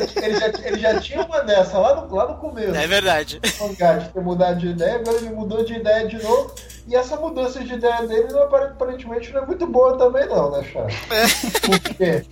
[0.65, 2.75] ele, ele tinha uma dessa lá no, lá no começo.
[2.75, 3.39] É verdade.
[3.59, 6.53] O mangá de ter mudado de ideia, agora ele mudou de ideia de novo.
[6.87, 10.87] E essa mudança de ideia dele aparentemente não é muito boa também, não, né, Chá?
[11.61, 12.25] Porque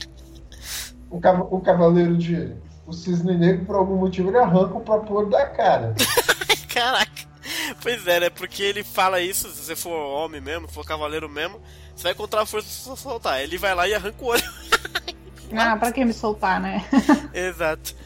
[1.10, 2.56] o, cava- o cavaleiro de.
[2.88, 5.96] O cisne negro, por algum motivo, ele arranca o próprio olho da cara.
[6.72, 7.12] Caraca.
[7.82, 8.30] Pois é, né?
[8.30, 11.60] Porque ele fala isso, se você for homem mesmo, for cavaleiro mesmo,
[11.96, 13.42] você vai encontrar força pra soltar.
[13.42, 14.44] Ele vai lá e arranca o olho.
[15.54, 16.84] Ah, pra que me soltar, né?
[17.34, 17.96] Exato.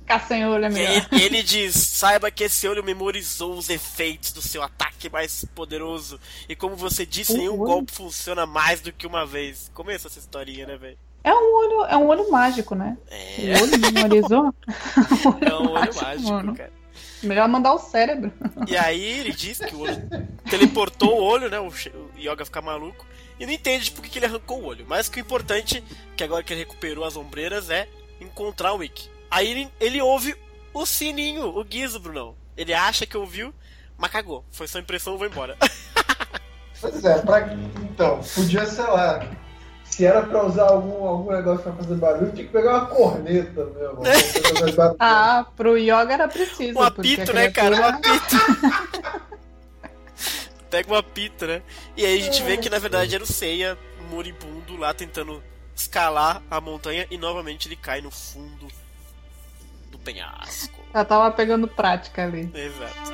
[0.00, 1.06] Ficar sem olho é melhor.
[1.10, 6.18] aí ele diz: saiba que esse olho memorizou os efeitos do seu ataque mais poderoso.
[6.48, 7.64] E como você disse, nenhum olho?
[7.72, 9.70] golpe funciona mais do que uma vez.
[9.74, 10.98] Começa essa historinha, né, velho?
[11.22, 12.96] É um olho, é um olho mágico, né?
[13.10, 14.54] É, O olho memorizou.
[15.42, 16.54] é um olho mágico, mano.
[16.56, 16.72] cara.
[17.22, 18.32] Melhor mandar o cérebro.
[18.66, 20.08] E aí ele diz que o olho
[20.48, 21.60] teleportou o olho, né?
[21.60, 21.70] O
[22.18, 23.04] Yoga fica maluco.
[23.40, 24.84] E não entende por que ele arrancou o olho.
[24.86, 25.82] Mas que o importante,
[26.14, 27.88] que agora que ele recuperou as ombreiras, é
[28.20, 29.08] encontrar o Ikki.
[29.30, 30.36] Aí ele, ele ouve
[30.74, 32.36] o sininho, o guizo, Brunão.
[32.54, 33.54] Ele acha que ouviu,
[33.96, 34.44] mas cagou.
[34.50, 35.56] Foi só impressão, vou embora.
[36.80, 37.46] Pois é, pra...
[37.82, 39.22] então, podia, sei lá.
[39.84, 43.66] Se era pra usar algum, algum negócio pra fazer barulho, tinha que pegar uma corneta
[43.66, 44.00] mesmo.
[44.98, 46.78] Ah, pro yoga era preciso.
[46.78, 47.76] Um apito, né, cara?
[47.76, 49.30] Um apito.
[50.70, 51.62] Pega um apito, né?
[51.96, 53.76] E aí a gente vê que na verdade era o Seiya
[54.08, 55.42] moribundo lá tentando
[55.74, 58.68] escalar a montanha e novamente ele cai no fundo
[59.90, 60.78] do penhasco.
[60.94, 62.50] Já tava pegando prática ali.
[62.54, 63.10] Exato.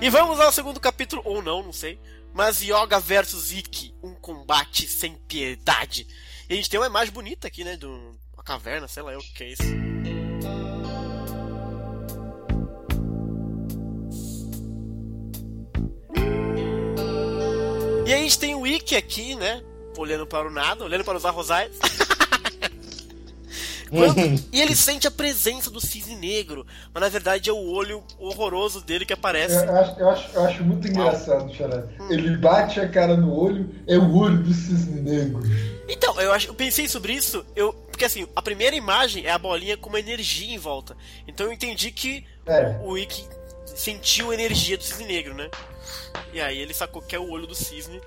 [0.00, 1.98] E vamos ao segundo capítulo, ou não, não sei.
[2.32, 6.06] Mas Yoga versus Ikki, um combate sem piedade.
[6.48, 7.76] E a gente tem uma imagem bonita aqui, né?
[7.76, 9.62] De um- uma caverna, sei lá o que é isso.
[18.28, 19.62] Gente tem o Ikki aqui, né?
[19.96, 21.72] Olhando para o nada, olhando para os arrozais.
[23.90, 24.18] Quando-
[24.52, 28.82] e ele sente a presença do cisne negro, mas na verdade é o olho horroroso
[28.82, 29.54] dele que aparece.
[29.54, 31.84] Eu acho, eu, acho, eu acho muito engraçado, Xará.
[32.10, 35.40] Ele bate a cara no olho, é o olho do cisne negro.
[35.88, 39.38] Então, eu, acho, eu pensei sobre isso, eu, porque assim, a primeira imagem é a
[39.38, 40.94] bolinha com uma energia em volta.
[41.26, 42.78] Então eu entendi que É.
[42.84, 43.24] o Ikki
[43.74, 45.48] sentiu a energia do cisne negro, né?
[46.34, 47.98] E aí ele sacou que é o olho do cisne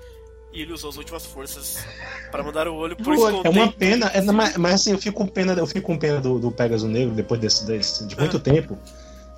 [0.52, 1.84] e ele usou as últimas forças
[2.30, 3.48] para mandar o olho por esconder.
[3.48, 6.20] É uma pena, é, mas, mas assim, eu fico com pena, eu fico com pena
[6.20, 8.78] do, do Pegasus Negro depois desse, desse- de muito tempo.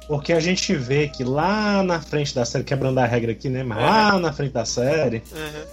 [0.06, 3.62] Porque a gente vê que lá na frente da série, quebrando a regra aqui, né?
[3.64, 5.64] Mas lá na frente da série, Aham.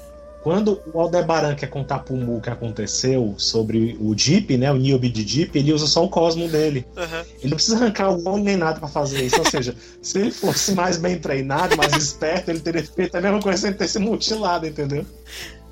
[0.41, 4.71] Quando o Aldebaran quer contar pro Mu o que aconteceu sobre o Jeep, né?
[4.71, 6.85] O Niobe de Jeep, ele usa só o cosmo dele.
[6.97, 7.25] Aham.
[7.39, 9.37] Ele não precisa arrancar o olho nem nada pra fazer isso.
[9.39, 13.39] Ou seja, se ele fosse mais bem treinado, mais esperto, ele teria feito a mesma
[13.39, 15.05] coisa sem ter se mutilado, entendeu?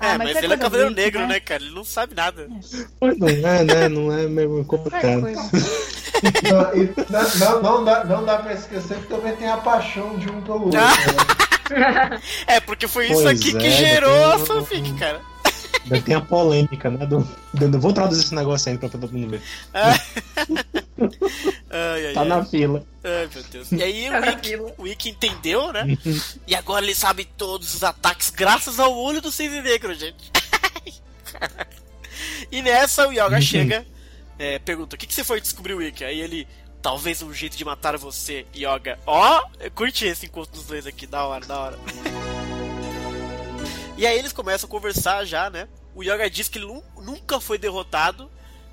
[0.00, 1.26] É, Ah, mas, mas é ele é cavaleiro bonita, negro, né?
[1.34, 1.62] né, cara?
[1.62, 2.48] Ele não sabe nada.
[2.98, 3.88] Pois não é, né?
[3.88, 5.50] Não é meio Qualquer complicado.
[7.10, 10.40] não, não, não dá, não dá pra esquecer que também tem a paixão de um
[10.42, 10.78] pelo outro.
[10.80, 10.90] Ah.
[10.90, 11.39] né?
[12.46, 15.20] É, porque foi isso Pois aqui que é, gerou a fanfic, cara.
[15.84, 17.06] Ainda tem a polêmica, né?
[17.06, 19.42] Do, do- vou traduzir esse negócio aí pra todo mundo ver.
[21.72, 22.28] Ai, ai, Tá ai.
[22.28, 22.84] na fila.
[23.02, 23.72] Ai, meu Deus.
[23.72, 25.84] E aí o Tá o Ikki entendeu, né?
[26.46, 30.30] E agora ele sabe todos os ataques graças ao olho do cisne negro, gente.
[32.50, 33.86] e nessa o Yoga chega
[34.38, 36.04] é, pergunta: O que, que você foi descobrir, Wiki?
[36.04, 36.46] Aí ele.
[36.82, 38.98] Talvez um jeito de matar você, Yoga.
[39.06, 41.78] Ó, oh, eu curti esse encontro dos dois aqui, da hora, da hora.
[43.98, 45.68] E aí eles começam a conversar já, né?
[45.94, 48.30] O Yoga diz que ele nunca foi derrotado.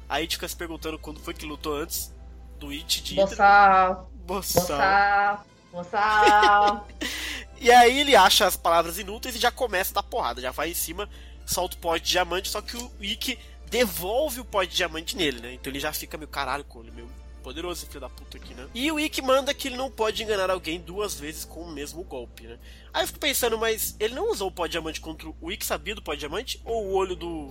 [0.08, 2.14] Aí a gente fica se perguntando quando foi que lutou antes
[2.58, 4.10] do It de Boçal.
[4.26, 5.46] Boçal.
[5.70, 6.88] Boçal.
[7.60, 10.40] e aí ele acha as palavras inúteis e já começa a dar porrada.
[10.40, 11.10] Já vai em cima,
[11.46, 13.38] solta o pó de diamante, só que o Ikki
[13.70, 15.54] devolve o pó de diamante nele, né?
[15.54, 17.10] Então ele já fica meio caralho com ele, meu
[17.48, 18.68] poderoso filho da puta aqui, né?
[18.76, 22.04] E o Ikki manda que ele não pode enganar alguém duas vezes com o mesmo
[22.04, 22.58] golpe, né?
[22.94, 25.66] Aí eu fico pensando, mas ele não usou o pó de diamante contra o Ikki
[25.66, 26.62] sabia do pó de diamante?
[26.66, 27.50] Ou o olho do.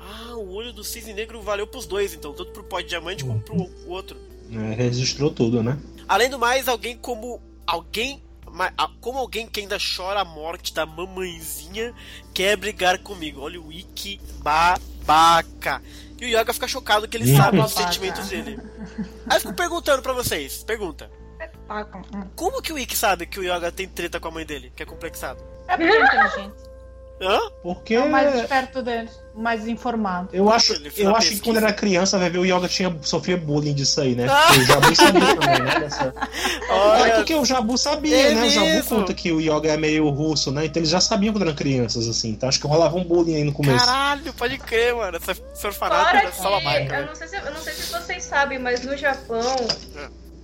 [0.00, 3.26] Ah, o olho do cisne negro valeu pros dois, então, tanto pro pó de diamante
[3.26, 4.16] como pro outro.
[4.50, 5.78] É, registrou tudo, né?
[6.08, 7.38] Além do mais, alguém como.
[7.66, 8.22] Alguém
[9.02, 11.92] como alguém que ainda chora a morte da mamãezinha
[12.32, 13.42] quer brigar comigo.
[13.42, 15.82] Olha o Ikki babaca.
[16.18, 17.36] E o Yoga fica chocado que ele Sim.
[17.36, 18.58] sabe os sentimentos dele.
[19.28, 21.10] Aí eu fico perguntando pra vocês, pergunta.
[22.34, 24.82] Como que o Ikki sabe que o Yoga tem treta com a mãe dele, que
[24.82, 25.42] é complexado?
[25.68, 26.54] É porque é inteligente.
[27.20, 27.38] Hã?
[27.62, 27.94] Porque.
[27.94, 30.28] É o mais esperto deles, mais informado.
[30.32, 33.72] Eu acho, eu acho que quando era criança, vai ver o Yoga tinha, sofria bullying
[33.72, 34.26] disso aí, né?
[34.28, 34.50] Ah!
[34.52, 35.80] O Jabu sabia também, né?
[35.80, 36.14] Dessa...
[36.68, 38.40] Olha, é porque o Jabu sabia, é né?
[38.42, 38.62] Mesmo.
[38.62, 40.66] O Jabu conta que o Yoga é meio russo, né?
[40.66, 42.30] Então eles já sabiam quando eram crianças, assim.
[42.30, 43.84] Então acho que rolava um bullying aí no começo.
[43.84, 45.16] Caralho, pode crer, mano.
[45.16, 46.96] Essa orfanato da Salamanca.
[46.96, 49.56] Eu não, sei se, eu não sei se vocês sabem, mas no Japão,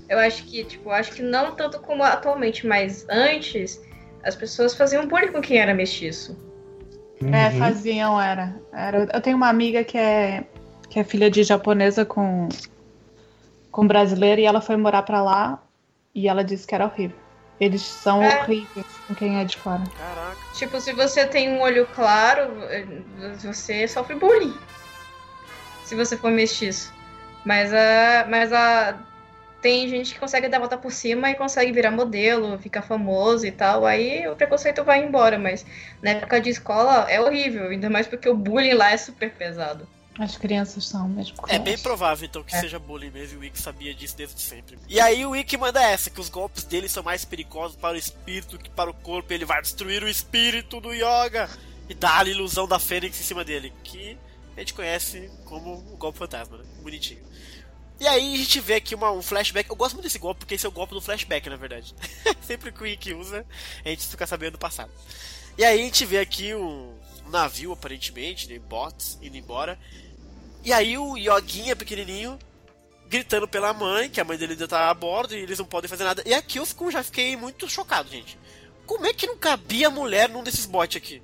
[0.08, 3.78] eu acho que, tipo, acho que não tanto como atualmente, mas antes,
[4.22, 6.34] as pessoas faziam bullying com quem era mestiço.
[7.26, 7.34] É, uhum.
[7.34, 8.54] É, faziam, era.
[8.72, 9.08] era.
[9.12, 10.44] Eu tenho uma amiga que é,
[10.88, 12.48] que é filha de japonesa com,
[13.70, 15.62] com brasileira e ela foi morar pra lá
[16.14, 17.16] e ela disse que era horrível.
[17.60, 18.42] Eles são é.
[18.42, 19.82] horríveis com quem é de fora.
[19.96, 20.36] Caraca.
[20.54, 22.50] Tipo, se você tem um olho claro,
[23.42, 24.54] você sofre bullying.
[25.84, 26.92] Se você for mestiço.
[27.44, 28.26] Mas a.
[28.28, 28.98] Mas a
[29.62, 33.46] tem gente que consegue dar a volta por cima e consegue virar modelo, ficar famoso
[33.46, 35.64] e tal, aí o preconceito vai embora, mas
[36.02, 39.86] na época de escola é horrível, ainda mais porque o bullying lá é super pesado.
[40.18, 41.36] As crianças são mesmo.
[41.48, 42.60] É bem provável então que é.
[42.60, 44.76] seja bullying mesmo, e o Wick sabia disso desde sempre.
[44.88, 47.96] E aí o Wick manda essa, que os golpes dele são mais perigosos para o
[47.96, 51.48] espírito que para o corpo, ele vai destruir o espírito do Yoga
[51.88, 54.18] e dá a ilusão da Fênix em cima dele, que
[54.56, 56.64] a gente conhece como o golpe fantasma, né?
[56.82, 57.22] Bonitinho.
[58.02, 59.70] E aí a gente vê aqui uma, um flashback.
[59.70, 61.94] Eu gosto muito desse golpe porque esse é o golpe do flashback, na verdade.
[62.42, 63.46] Sempre que o Ikki usa,
[63.84, 64.90] a gente fica sabendo do passado.
[65.56, 69.78] E aí a gente vê aqui um, um navio, aparentemente, de né, bots indo embora.
[70.64, 72.36] E aí o Yoguinha pequenininho
[73.08, 75.88] gritando pela mãe, que a mãe dele ainda tá a bordo e eles não podem
[75.88, 76.24] fazer nada.
[76.26, 78.36] E aqui eu fico, já fiquei muito chocado, gente.
[78.84, 81.22] Como é que não cabia mulher num desses bots aqui?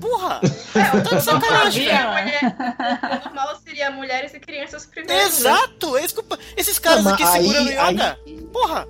[0.00, 0.40] Porra!
[0.74, 1.88] É, eu tô de sacanagem.
[1.88, 5.14] O normal seria mulheres e crianças primeiro.
[5.14, 5.26] Né?
[5.26, 5.92] Exato!
[5.92, 6.06] Né?
[6.56, 8.18] Esses caras não, aqui aí, segurando yoga.
[8.26, 8.40] Aí...
[8.52, 8.88] Porra!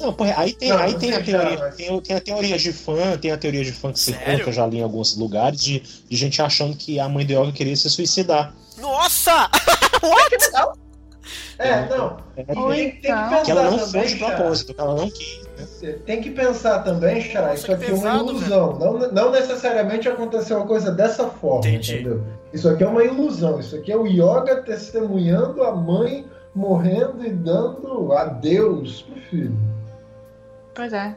[0.00, 3.18] Não, porra, aí tem, não, aí tem a teoria, tem, tem, a teoria de fã,
[3.18, 6.16] tem a teoria de fã que se encontra já ali em alguns lugares, de, de
[6.16, 8.54] gente achando que a mãe do Yoga queria se suicidar.
[8.78, 9.50] Nossa!
[10.02, 10.80] What?
[11.58, 12.16] É, não.
[12.36, 15.10] É, tem, tem, que pensar que ela não também, fez de propósito, que ela não
[15.10, 15.42] quis.
[15.82, 15.92] Né?
[16.06, 18.78] Tem que pensar também, Xará, isso aqui é uma ilusão.
[18.78, 21.94] Não, não necessariamente aconteceu uma coisa dessa forma, Entendi.
[21.94, 22.22] entendeu?
[22.52, 23.60] Isso aqui é uma ilusão.
[23.60, 29.56] Isso aqui é o yoga testemunhando a mãe morrendo e dando adeus pro filho.
[30.74, 31.14] Pois é.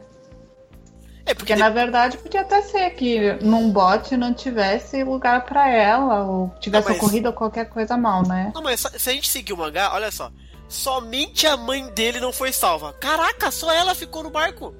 [1.26, 5.68] É porque, porque na verdade podia até ser que num bote não tivesse lugar para
[5.68, 7.02] ela, ou tivesse não, mas...
[7.02, 8.52] ocorrido qualquer coisa mal, né?
[8.54, 10.30] Não, mas se a gente seguir o mangá, olha só.
[10.68, 12.92] Somente a mãe dele não foi salva.
[12.94, 14.74] Caraca, só ela ficou no barco.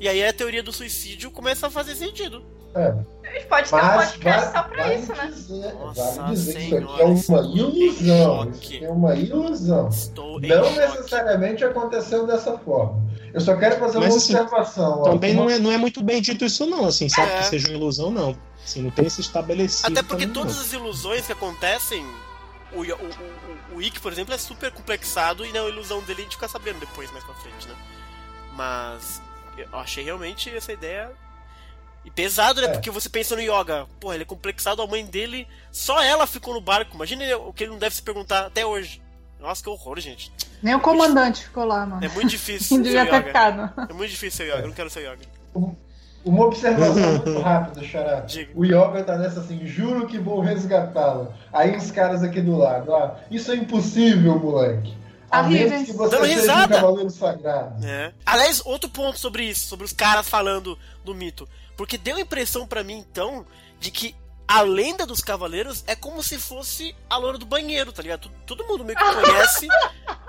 [0.00, 2.44] E aí a teoria do suicídio começa a fazer sentido.
[2.74, 2.94] É.
[3.34, 5.26] A gente pode ter um podcast só pra isso, né?
[5.26, 8.50] Dizer, Nossa vale dizer que isso aqui é uma ilusão.
[8.50, 9.88] Isso é uma ilusão.
[9.88, 13.02] Estou não necessariamente aconteceu dessa forma.
[13.32, 15.02] Eu só quero fazer Mas, uma assim, observação.
[15.02, 17.38] Também não, é, não é muito bem dito isso, não, assim, sabe é.
[17.38, 18.38] que seja uma ilusão, não.
[18.64, 19.88] Assim, não tem esse estabelecido.
[19.88, 20.62] Até porque também, todas não.
[20.62, 22.06] as ilusões que acontecem,
[22.72, 26.20] o, o, o, o Ikki, por exemplo, é super complexado e não é ilusão dele
[26.20, 27.74] a gente fica sabendo depois, mais pra frente, né?
[28.56, 29.20] Mas
[29.58, 31.10] eu achei realmente essa ideia.
[32.04, 32.68] E pesado, né?
[32.68, 32.70] É.
[32.70, 36.54] Porque você pensa no Yoga, porra, ele é complexado, a mãe dele, só ela ficou
[36.54, 36.94] no barco.
[36.94, 39.02] Imagina o que ele não deve se perguntar até hoje.
[39.40, 40.32] Nossa, que horror, gente.
[40.62, 42.04] Nem o comandante ficou lá, mano.
[42.04, 42.80] É muito difícil.
[42.82, 43.72] devia ter ficado.
[43.88, 45.26] É muito difícil ser yoga, eu não quero ser yoga.
[46.24, 48.26] Uma observação muito rápida, Xará.
[48.54, 51.28] O Yoga tá nessa assim, juro que vou resgatá-la.
[51.52, 54.94] Aí os caras aqui do lado, ah, isso é impossível, moleque.
[55.30, 56.76] A menos que você Dando risada.
[56.76, 57.84] um cavaleiro sagrado.
[57.84, 58.12] É.
[58.24, 61.48] Aliás, outro ponto sobre isso, sobre os caras falando do mito.
[61.76, 63.46] Porque deu a impressão para mim, então,
[63.80, 64.14] de que
[64.46, 68.30] a lenda dos cavaleiros é como se fosse a loura do banheiro, tá ligado?
[68.46, 69.68] Todo mundo meio que conhece,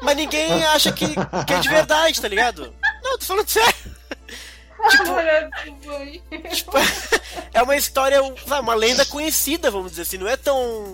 [0.01, 1.07] mas ninguém acha que,
[1.45, 2.73] que é de verdade, tá ligado?
[3.03, 3.75] Não, tô falando sério.
[4.89, 5.13] Tipo,
[6.53, 6.71] tipo,
[7.53, 10.93] é uma história, uma lenda conhecida, vamos dizer assim, não é tão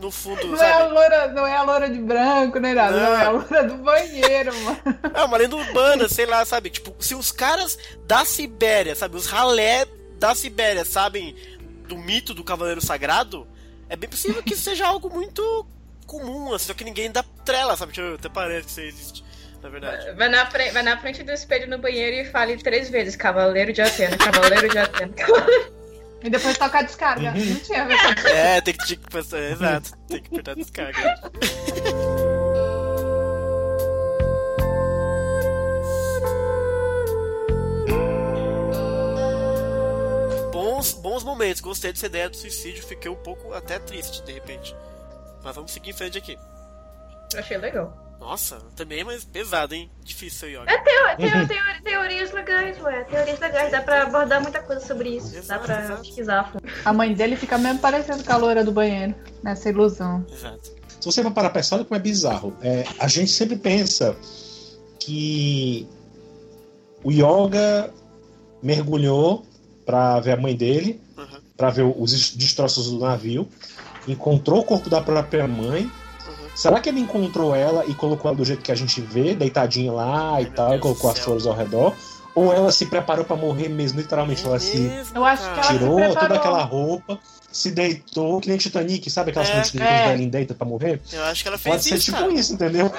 [0.00, 0.70] no fundo, não sabe?
[0.70, 3.10] É a loura, não é a loura de branco, nem nada, não.
[3.10, 4.80] não é a loura do banheiro, mano.
[5.14, 6.70] É uma lenda urbana, sei lá, sabe?
[6.70, 9.86] Tipo, se os caras da Sibéria, sabe, os ralé
[10.18, 11.36] da Sibéria sabem
[11.86, 13.46] do mito do Cavaleiro Sagrado,
[13.88, 15.66] é bem possível que seja algo muito
[16.06, 17.92] comum, assim, só que ninguém dá trela, sabe?
[17.92, 19.24] Tipo, até parece que isso existe.
[19.62, 20.12] Na verdade.
[20.12, 23.72] Vai na, frente, vai na frente do espelho no banheiro e fale três vezes: Cavaleiro
[23.74, 25.12] de Atena, Cavaleiro de Atena.
[26.22, 27.30] E depois toca a descarga.
[27.30, 27.44] Uhum.
[27.44, 27.88] Não tinha
[28.28, 29.96] É, tem que, tem que passar, exato.
[30.06, 31.20] Tem que apertar a descarga.
[40.80, 41.60] bons, bons momentos.
[41.60, 42.82] Gostei dessa ideia do suicídio.
[42.82, 44.74] Fiquei um pouco até triste, de repente.
[45.42, 46.38] Mas vamos seguir em frente aqui.
[47.36, 48.09] Achei legal.
[48.20, 49.90] Nossa, também, mas pesado, hein?
[50.04, 50.70] Difícil aí, Yoga.
[50.70, 53.04] É teo, teo, teo, teorias legais, ué.
[53.04, 53.72] Teorias legais.
[53.72, 55.34] Dá pra abordar muita coisa sobre isso.
[55.34, 56.02] Exato, Dá pra exato.
[56.02, 56.52] pesquisar.
[56.84, 59.14] A mãe dele fica mesmo parecendo com a loira do banheiro.
[59.42, 60.24] Nessa ilusão.
[60.30, 60.70] Exato.
[61.00, 62.54] Se você for parar pra pensar, olha como é bizarro.
[62.60, 64.14] É, a gente sempre pensa
[64.98, 65.88] que
[67.02, 67.90] o Yoga
[68.62, 69.46] mergulhou
[69.86, 71.40] para ver a mãe dele, uhum.
[71.56, 73.48] para ver os destroços do navio,
[74.06, 75.90] encontrou o corpo da própria mãe.
[76.54, 79.92] Será que ele encontrou ela e colocou ela do jeito que a gente vê, deitadinha
[79.92, 81.94] lá Ai, e tal, Deus e colocou as flores ao redor?
[82.34, 84.44] Ou ela se preparou para morrer mesmo, literalmente?
[84.46, 84.90] Ela se
[85.66, 87.18] tirou toda aquela roupa,
[87.50, 90.08] se deitou, que nem Titanic, sabe aquelas é, que é.
[90.08, 91.00] velhinhos deita pra morrer?
[91.12, 91.90] Eu acho que ela fez Pode isso.
[91.90, 92.32] Pode ser tipo cara.
[92.32, 92.92] isso, entendeu?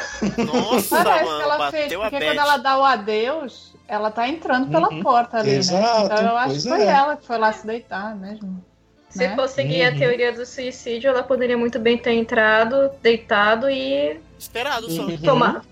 [0.46, 4.70] Nossa, Parece mano, que ela fez, porque quando ela dá o adeus, ela tá entrando
[4.70, 5.02] pela uhum.
[5.02, 6.06] porta ali, Exato, né?
[6.06, 6.86] Então eu acho que foi é.
[6.86, 8.64] ela que foi lá se deitar mesmo.
[9.12, 9.36] Se né?
[9.36, 9.95] for seguir uhum.
[9.95, 14.19] a teoria do suicídio, ela poderia muito bem ter entrado, deitado e.
[14.39, 15.04] Esperado só.
[15.04, 15.17] Uhum.
[15.17, 15.67] Tomado.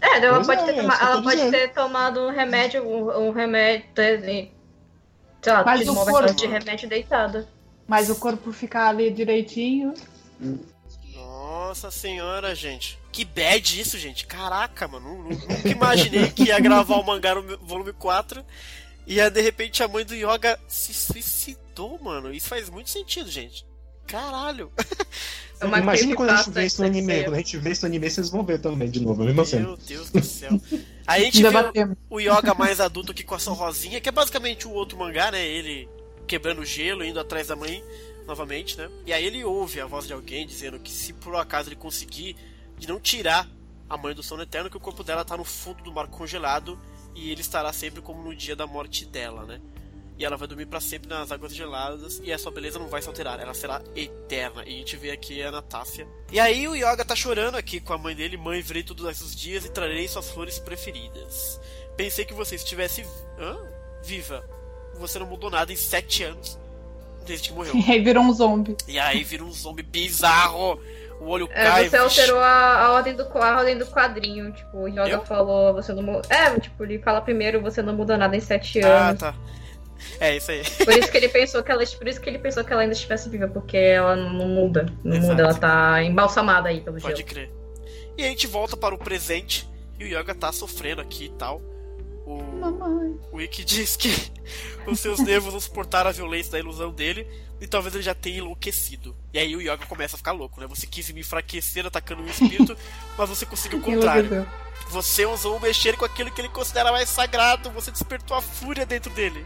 [0.00, 0.94] É, ela, pode, é, ter, toma...
[0.94, 3.84] ela pode ter tomado um remédio, um, um remédio.
[5.42, 6.34] Sei lá, Mas o corpo...
[6.34, 7.48] de remédio deitada.
[7.86, 9.92] Mas o corpo ficar ali direitinho.
[11.14, 12.96] Nossa senhora, gente.
[13.10, 14.24] Que bad isso, gente.
[14.24, 15.24] Caraca, mano.
[15.24, 18.44] Nunca imaginei que ia gravar o mangá no volume 4
[19.08, 21.67] e de repente a mãe do Yoga se suicidou,
[22.02, 22.32] mano.
[22.32, 23.66] Isso faz muito sentido, gente.
[24.06, 24.72] Caralho.
[25.60, 27.24] É Imagina quando a gente vê isso no anime.
[27.24, 29.58] Quando a gente vê isso no anime, vocês vão ver também de novo, mesmo assim.
[29.58, 30.50] Meu Deus do céu.
[31.04, 31.48] Aí a gente vê
[32.08, 35.32] o, Yoga mais adulto aqui com a sua rosinha, que é basicamente o outro mangá,
[35.32, 35.44] né?
[35.44, 35.88] Ele
[36.28, 37.82] quebrando gelo, indo atrás da mãe
[38.24, 38.88] novamente, né?
[39.04, 42.36] E aí ele ouve a voz de alguém dizendo que se por acaso ele conseguir
[42.76, 43.48] de não tirar
[43.88, 46.78] a mãe do sono eterno, que o corpo dela tá no fundo do mar congelado
[47.16, 49.60] e ele estará sempre como no dia da morte dela, né?
[50.18, 53.00] E ela vai dormir para sempre nas águas geladas e a sua beleza não vai
[53.00, 54.64] se alterar, ela será eterna.
[54.66, 56.08] E a gente vê aqui a Natácia.
[56.32, 59.34] E aí o Yoga tá chorando aqui com a mãe dele, mãe, virei todos esses
[59.34, 61.60] dias e trarei suas flores preferidas.
[61.96, 63.06] Pensei que você estivesse
[63.38, 63.56] Hã?
[64.04, 64.44] viva.
[64.98, 66.58] Você não mudou nada em sete anos
[67.28, 67.74] desde que morreu.
[67.86, 68.76] E aí virou um zombie.
[68.88, 70.80] E aí vira um zombie bizarro.
[71.20, 71.88] O olho é, cai.
[71.88, 74.52] Você alterou a, a, ordem do, a ordem do quadrinho.
[74.52, 75.24] Tipo, o Yoda Eu?
[75.24, 76.22] falou, você não muda.
[76.30, 79.22] É, tipo, ele fala primeiro, você não muda nada em sete ah, anos.
[79.22, 79.38] Ah, tá.
[80.20, 80.62] É isso aí.
[80.84, 82.94] Por isso que ele pensou que ela, por isso que ele pensou que ela ainda
[82.94, 85.32] estivesse viva, porque ela não muda, não Exato.
[85.32, 87.28] muda, ela tá embalsamada aí pelo Pode gelo.
[87.28, 87.50] crer.
[88.16, 91.60] E a gente volta para o presente e o Yoga tá sofrendo aqui e tal.
[92.26, 93.16] O, Mamãe.
[93.32, 94.10] o Ikki diz que
[94.86, 97.26] os seus nervos não suportaram a violência da ilusão dele
[97.60, 99.16] e talvez ele já tenha enlouquecido.
[99.32, 100.66] E aí o Yoga começa a ficar louco, né?
[100.66, 102.76] Você quis me enfraquecer atacando o espírito,
[103.16, 104.46] mas você conseguiu o contrário.
[104.90, 108.86] Você usou o mexer com aquilo que ele considera mais sagrado, você despertou a fúria
[108.86, 109.44] dentro dele.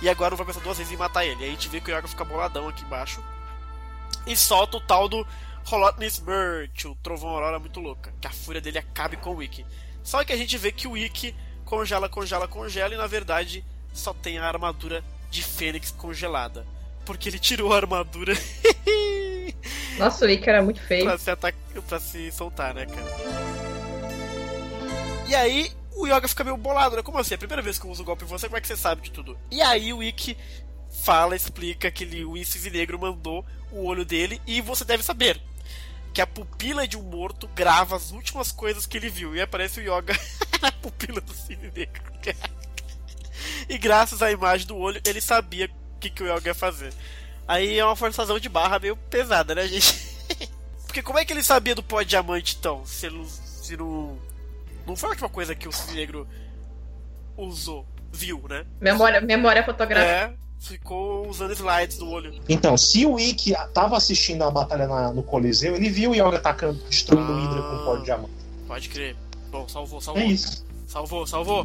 [0.00, 1.44] E agora não vai pensar duas vezes em matar ele.
[1.44, 3.22] Aí a gente vê que o Yoga fica boladão aqui embaixo.
[4.26, 5.26] E solta o tal do
[5.70, 8.12] Holotness Birch, o trovão aurora muito louca.
[8.20, 9.64] Que a fúria dele acabe com o Ikki.
[10.02, 11.34] Só que a gente vê que o Ikki
[11.64, 16.66] congela, congela, congela e na verdade só tem a armadura de Fênix congelada.
[17.04, 18.34] Porque ele tirou a armadura.
[19.98, 21.04] Nossa, o Ikki era muito feio.
[21.04, 21.58] pra, se ataca...
[21.86, 23.06] pra se soltar, né, cara?
[25.28, 27.02] E aí, o Yoga fica meio bolado, né?
[27.02, 27.34] Como assim?
[27.34, 28.76] É a primeira vez que eu uso o golpe em você, como é que você
[28.76, 29.38] sabe de tudo?
[29.50, 30.36] E aí o Ikki
[31.02, 35.40] fala, explica que ele, o Isis Negro mandou o olho dele e você deve saber
[36.12, 39.34] que a pupila de um morto grava as últimas coisas que ele viu.
[39.34, 40.18] E aparece o Yoga
[40.60, 42.02] na pupila do Cisne Negro.
[43.68, 46.92] e graças à imagem do olho, ele sabia o que, que o Yoga ia fazer.
[47.46, 50.10] Aí é uma forçação de barra meio pesada, né, gente?
[50.86, 52.84] Porque como é que ele sabia do pó de diamante, então?
[52.84, 54.18] Se, ele, se não.
[54.90, 56.26] Não foi a última coisa que o Cisne Negro
[57.36, 58.66] usou, viu, né?
[58.80, 60.34] Memória, memória fotográfica.
[60.34, 60.40] É.
[60.58, 62.34] ficou usando slides no olho.
[62.48, 66.36] Então, se o Ikki tava assistindo a batalha na, no Coliseu, ele viu o Yoga
[66.36, 67.40] atacando, destruindo o Ah.
[67.40, 68.32] Hydra com o pó de diamante.
[68.66, 69.16] Pode crer.
[69.50, 70.22] Bom, salvou, salvou.
[70.22, 70.66] É isso.
[70.86, 71.64] Salvou, salvou.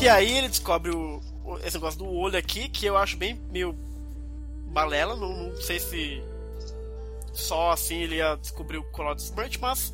[0.00, 3.40] E aí ele descobre o, o- esse negócio do olho aqui, que eu acho bem
[3.50, 3.74] meio
[4.68, 5.16] balela.
[5.16, 6.22] Não, não sei se
[7.36, 9.92] só assim ele ia descobrir o Colossus Smart, mas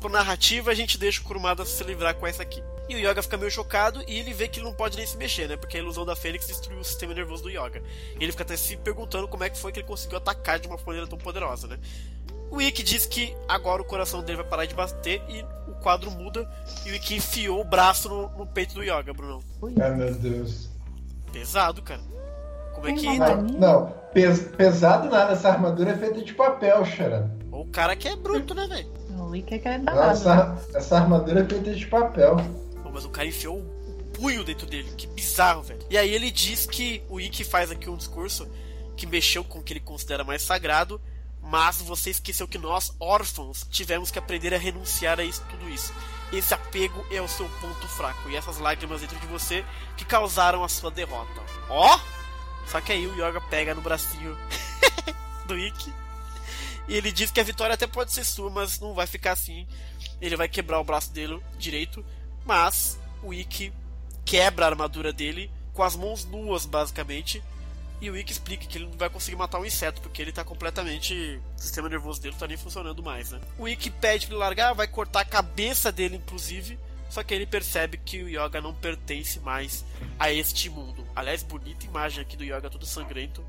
[0.00, 2.62] por narrativa a gente deixa o Kurumada se livrar com essa aqui.
[2.88, 5.16] E o Yoga fica meio chocado e ele vê que ele não pode nem se
[5.16, 5.56] mexer, né?
[5.56, 7.82] Porque a ilusão da Fênix destruiu o sistema nervoso do Yoga.
[8.18, 10.66] E ele fica até se perguntando como é que foi que ele conseguiu atacar de
[10.66, 11.78] uma maneira tão poderosa, né?
[12.50, 16.10] O Ikki diz que agora o coração dele vai parar de bater e o quadro
[16.10, 16.48] muda
[16.86, 19.44] e o Ikki enfiou o braço no, no peito do Yoga, Bruno.
[19.82, 20.70] Ai, meu Deus.
[21.30, 22.00] Pesado, cara.
[22.80, 23.18] Como é que.
[23.18, 23.56] Não, Mim?
[23.58, 27.28] não, pes- pesado nada, essa armadura é feita de papel, Xará.
[27.52, 28.88] O cara que é bruto, né, velho?
[29.18, 30.10] O Wiki é que é danado.
[30.12, 32.36] essa, essa armadura é feita de papel.
[32.82, 34.90] Pô, Mas o cara enfiou o punho dentro dele.
[34.96, 35.80] Que bizarro, velho.
[35.90, 38.48] E aí ele diz que o Ikki faz aqui um discurso
[38.96, 41.00] que mexeu com o que ele considera mais sagrado,
[41.42, 45.92] mas você esqueceu que nós, órfãos, tivemos que aprender a renunciar a isso, tudo isso.
[46.32, 49.64] Esse apego é o seu ponto fraco e essas lágrimas dentro de você
[49.96, 51.40] que causaram a sua derrota.
[51.70, 51.98] Ó!
[52.70, 54.36] Só que aí o Yoga pega no bracinho
[55.46, 55.92] do Ikki
[56.88, 59.66] e ele diz que a vitória até pode ser sua, mas não vai ficar assim.
[60.20, 62.04] Ele vai quebrar o braço dele direito,
[62.46, 63.72] mas o Ikki
[64.24, 67.42] quebra a armadura dele com as mãos nuas, basicamente.
[68.00, 70.42] E o Ikki explica que ele não vai conseguir matar um inseto, porque ele tá
[70.42, 71.38] completamente.
[71.58, 73.40] O sistema nervoso dele não tá nem funcionando mais, né?
[73.58, 76.78] O Ikki pede pra ele largar, vai cortar a cabeça dele, inclusive.
[77.08, 79.84] Só que ele percebe que o Yoga não pertence mais
[80.18, 81.04] a este mundo.
[81.16, 83.42] Aliás, bonita imagem aqui do Yoga todo sangrento.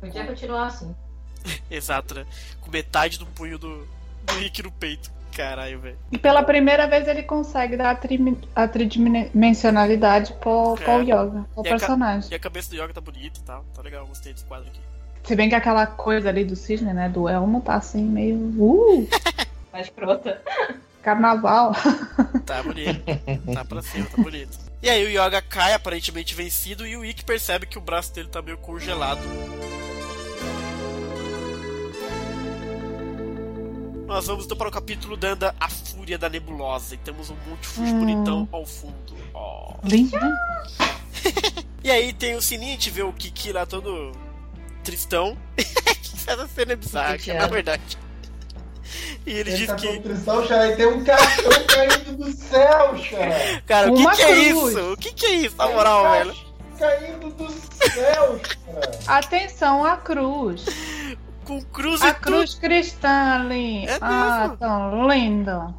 [0.00, 0.94] Podia continuar assim.
[1.70, 2.26] Exato, né?
[2.60, 3.86] Com metade do punho do,
[4.24, 5.10] do Ikki no peito.
[5.34, 5.98] Caralho, velho.
[6.10, 8.18] E pela primeira vez ele consegue dar a, tri-
[8.56, 10.84] a tridimensionalidade pro, É.
[10.84, 12.30] pro Yoga, pro E a ca- personagem.
[12.30, 13.64] E a cabeça do Yoga tá bonita e tal.
[13.74, 14.80] Tá legal, gostei desse quadro aqui.
[15.24, 18.36] Se bem que aquela coisa ali do cisne, né, do elmo, tá assim meio.
[18.36, 19.06] Uh!
[19.72, 20.40] Mais prota.
[21.08, 21.72] Carnaval.
[22.44, 23.02] Tá bonito.
[23.54, 24.58] tá pra cima, tá bonito.
[24.82, 28.28] E aí o Yoga cai, aparentemente vencido, e o Ikki percebe que o braço dele
[28.28, 29.20] tá meio congelado.
[34.06, 36.94] Nós vamos então para o capítulo Danda, A Fúria da Nebulosa.
[36.94, 37.98] E temos um monte de Hum.
[38.00, 39.14] bonitão ao fundo.
[39.34, 39.74] Ó.
[39.84, 40.16] Lindo.
[41.84, 44.12] E aí tem o sininho, a gente vê o Kiki lá todo
[44.84, 45.38] tristão.
[46.26, 47.96] Essa cena é bizarra, na verdade.
[49.26, 50.02] E ele, Ele diz tá que.
[50.46, 53.60] Xará, e tem um cachorro caindo do céu, Xará.
[53.66, 54.92] Cara, o que, que é isso?
[54.92, 56.48] O que, que é isso, na um moral, cachorro velho?
[56.78, 59.18] Caindo do céu, Xará.
[59.18, 60.64] Atenção, a cruz.
[61.44, 63.86] Com cruz A e cruz cristã ali.
[63.86, 64.56] É ah, mesmo?
[64.58, 65.74] tão lindo.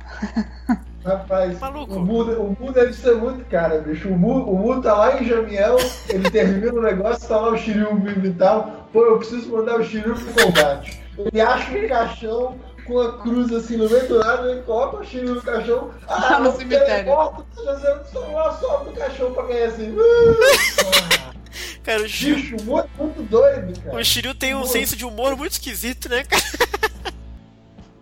[1.06, 1.96] Rapaz, Maluco.
[1.96, 4.10] o mundo, o mundo deve ser muito cara, bicho.
[4.10, 5.78] O Mu, o Mu tá lá em Jamiel,
[6.10, 8.88] ele termina o negócio, tá lá o Shiryu vivo e tal.
[8.92, 11.02] Pô, eu preciso mandar o Shiryu pro combate.
[11.18, 12.56] Ele acha um caixão
[12.90, 15.92] com a cruz assim no meio do nada, ele coloca o Shiryu no caixão.
[16.08, 16.86] Ah, No no cemitério.
[16.88, 19.96] teleporta, tá só lá, sobe o caixão pra ganhar assim.
[21.84, 23.96] Cara, o Shiryu, Bicho, é muito doido, cara.
[23.98, 26.44] o Shiryu tem um senso de humor muito esquisito, né, cara?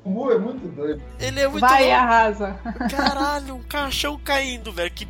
[0.10, 1.02] O é muito doido.
[1.20, 1.96] Ele é muito Vai, louco.
[1.98, 2.58] arrasa.
[2.90, 4.90] Caralho, um caixão caindo, velho.
[4.90, 5.06] Que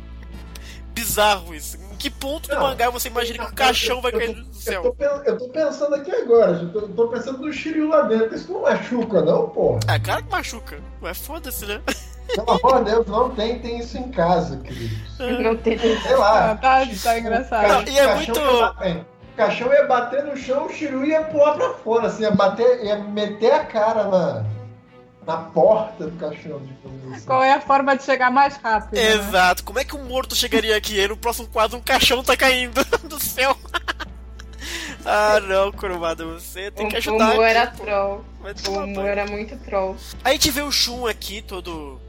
[0.92, 1.78] bizarro isso.
[1.98, 4.52] Que ponto do Não, mangá você imagina que um caixão vai cair do Eu tô,
[4.52, 4.96] céu?
[5.26, 8.34] eu tô pensando aqui agora, eu tô, eu tô pensando no Shiryu lá dentro.
[8.36, 9.80] Isso não machuca, não, porra.
[9.88, 10.78] Ah, claro que machuca.
[11.00, 11.80] Mas foda-se, né?
[12.34, 14.98] Pelo amor de Deus, não tem, tem isso em casa, queridos.
[15.18, 15.76] Não tem.
[15.78, 16.52] Sei lá.
[16.52, 17.66] Ah, tá, tá engraçado.
[17.68, 21.70] Não, e é muito- O caixão ia bater no chão, o Shiryu ia pular pra
[21.74, 24.44] fora, assim, ia bater, ia meter a cara na,
[25.28, 27.26] na porta do caixão, digamos assim.
[27.26, 28.94] Qual é a forma de chegar mais rápido?
[28.98, 29.12] né?
[29.12, 29.62] Exato.
[29.62, 30.98] Como é que um morto chegaria aqui?
[30.98, 33.54] Aí no próximo quadro um caixão tá caindo do céu.
[35.04, 37.34] ah, não, Kurumada, você tem que O ajudar.
[37.34, 37.84] Mu era pô.
[37.84, 38.24] troll.
[38.68, 39.96] O Mu era muito troll.
[40.24, 42.00] Aí a gente vê o Shun aqui, todo.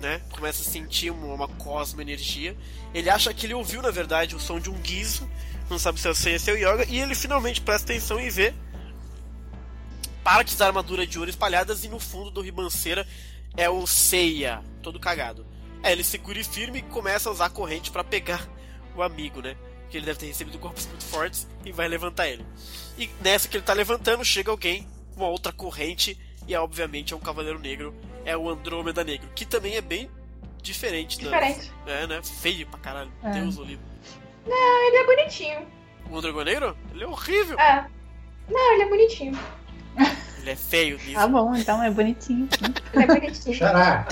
[0.00, 0.20] né?
[0.30, 2.56] Começa a sentir uma, uma cosmo-energia.
[2.94, 5.28] Ele acha que ele ouviu, na verdade, o som de um guizo.
[5.68, 6.86] Não sabe se é o Seiya, se é o Yoga.
[6.88, 8.54] E ele finalmente presta atenção e vê
[10.24, 11.84] partes da armadura de ouro espalhadas.
[11.84, 13.06] E no fundo do ribanceira
[13.56, 15.46] é o Seiya, todo cagado.
[15.82, 18.46] Aí ele segura e firme e começa a usar a corrente pra pegar
[18.96, 19.56] o amigo, né?
[19.90, 22.44] Que ele deve ter recebido golpes muito fortes e vai levantar ele.
[22.96, 27.20] E nessa que ele tá levantando, chega alguém, uma outra corrente, e obviamente é um
[27.20, 27.94] Cavaleiro Negro,
[28.24, 30.08] é o Andrômeda Negro, que também é bem
[30.62, 31.18] diferente.
[31.18, 31.72] da- Diferente.
[31.86, 32.20] É, né?
[32.22, 33.12] Feio pra caralho.
[33.24, 33.30] É.
[33.32, 33.84] Deus o livre.
[34.46, 35.66] Ele é bonitinho.
[36.10, 36.76] O Dragão Negro?
[36.92, 37.58] Ele é horrível.
[37.58, 37.86] É.
[38.48, 39.38] Não, ele é bonitinho.
[40.40, 41.14] Ele é feio nisso.
[41.14, 42.48] Tá bom, então é bonitinho.
[42.92, 43.54] Ele é bonitinho.
[43.54, 44.06] Xará,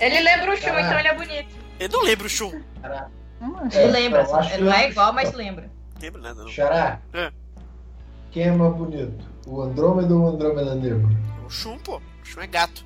[0.00, 0.80] ele lembra o Shun, Ah.
[0.80, 1.54] então ele é bonito.
[1.78, 2.60] Eu não lembro o Shun.
[2.80, 3.08] Xará.
[3.72, 4.26] É, lembra,
[4.58, 5.70] não é igual, mas lembra.
[6.00, 6.48] Lembra nada, não.
[6.48, 7.00] Xará.
[7.12, 7.30] É.
[8.32, 9.24] Quem é mais bonito?
[9.46, 11.08] O Andrômeda ou o Andrômeda Negro?
[11.46, 11.96] O Shun, pô.
[11.96, 12.84] O Shun é gato.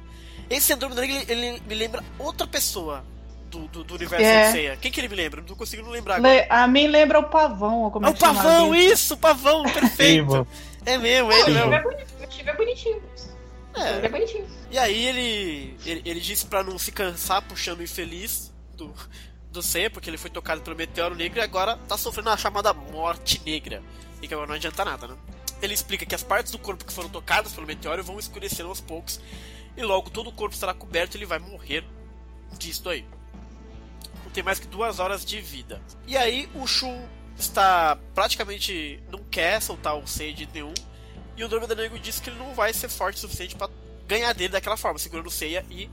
[0.50, 3.02] Esse Andrômeda Negro, ele, ele me lembra outra pessoa
[3.50, 4.52] do, do, do universo é.
[4.52, 4.76] Seiya.
[4.76, 5.42] Quem que ele me lembra?
[5.46, 6.46] Não consigo não lembrar agora.
[6.48, 7.90] A mim lembra o Pavão.
[7.90, 9.14] Como é o Pavão, isso!
[9.14, 10.46] O Pavão, perfeito.
[10.86, 11.88] É mesmo, ele mesmo.
[11.88, 13.02] O Steve é bonitinho.
[13.74, 13.96] É.
[13.96, 14.46] Ele é bonitinho.
[14.70, 18.92] E aí ele, ele, ele disse pra não se cansar puxando o infeliz do,
[19.50, 22.72] do Seiya, porque ele foi tocado pelo meteoro negro e agora tá sofrendo a chamada
[22.72, 23.82] morte negra.
[24.22, 25.16] E que agora não adianta nada, né?
[25.62, 28.80] Ele explica que as partes do corpo que foram tocadas pelo meteoro vão escurecendo aos
[28.80, 29.20] poucos
[29.76, 31.84] e logo todo o corpo estará coberto e ele vai morrer
[32.58, 33.04] disto aí.
[34.24, 35.82] Não tem mais que duas horas de vida.
[36.06, 37.06] E aí o Shun
[37.40, 40.74] está praticamente não quer soltar o Sage nenhum
[41.36, 43.70] e o Andromeda Negro diz que ele não vai ser forte o suficiente para
[44.06, 45.88] ganhar dele daquela forma, segurando o Seiya e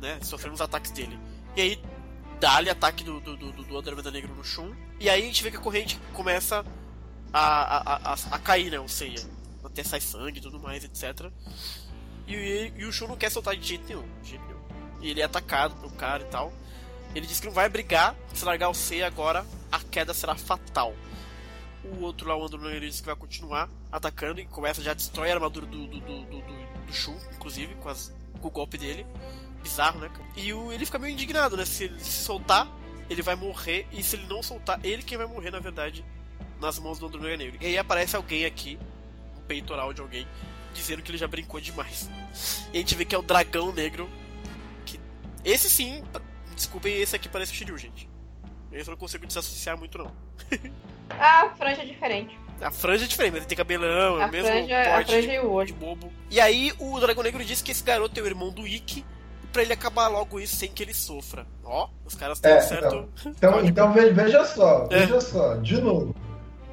[0.00, 1.18] né, sofrendo os ataques dele.
[1.56, 1.82] E aí
[2.38, 4.74] dá-lhe ataque do, do, do, do Andromeda Negro no Shun.
[5.00, 6.64] E aí a gente vê que a corrente começa
[7.32, 8.78] a, a, a, a cair, né?
[8.78, 9.22] O Seiya.
[9.64, 11.30] Até sai sangue e tudo mais, etc.
[12.26, 14.06] E, e, e, o Shun não quer soltar de jeito nenhum.
[14.22, 14.60] De jeito nenhum.
[15.00, 16.52] E ele é atacado pelo cara e tal.
[17.14, 18.14] Ele diz que não vai brigar.
[18.34, 19.46] Se largar o Seiya agora,
[19.76, 20.94] a queda será fatal.
[21.84, 25.30] O outro lá, o Andromeda diz que vai continuar atacando e começa já a destrói
[25.30, 26.74] a armadura do, do, do, do, do
[27.34, 29.06] inclusive, com, as, com o golpe dele
[29.62, 30.10] bizarro, né?
[30.36, 31.64] E o, ele fica meio indignado, né?
[31.64, 32.70] Se ele se soltar,
[33.08, 33.86] ele vai morrer.
[33.90, 36.04] E se ele não soltar, ele quem vai morrer, na verdade,
[36.60, 37.58] nas mãos do Andrômeda Negro.
[37.60, 38.78] E aí aparece alguém aqui,
[39.36, 40.28] um peitoral de alguém,
[40.74, 42.10] dizendo que ele já brincou demais.
[42.72, 44.08] E a gente vê que é o Dragão Negro.
[44.84, 45.00] Que...
[45.44, 46.04] Esse sim,
[46.54, 48.08] desculpem, esse aqui parece o Shiryu, gente.
[48.74, 50.10] Eu não consigo desassociar muito, não.
[51.10, 52.38] a franja é diferente.
[52.60, 55.32] A franja é diferente, mas ele tem cabelão, é o mesmo franja, porte a franja
[55.32, 55.66] e o olho.
[55.66, 56.12] de bobo.
[56.30, 59.04] E aí o Dragão Negro disse que esse garoto é o irmão do Ikki
[59.52, 61.46] para ele acabar logo isso sem que ele sofra.
[61.64, 63.08] Ó, os caras têm é, um certo.
[63.26, 64.98] Então, então, então veja só, é.
[64.98, 66.14] veja só, de novo.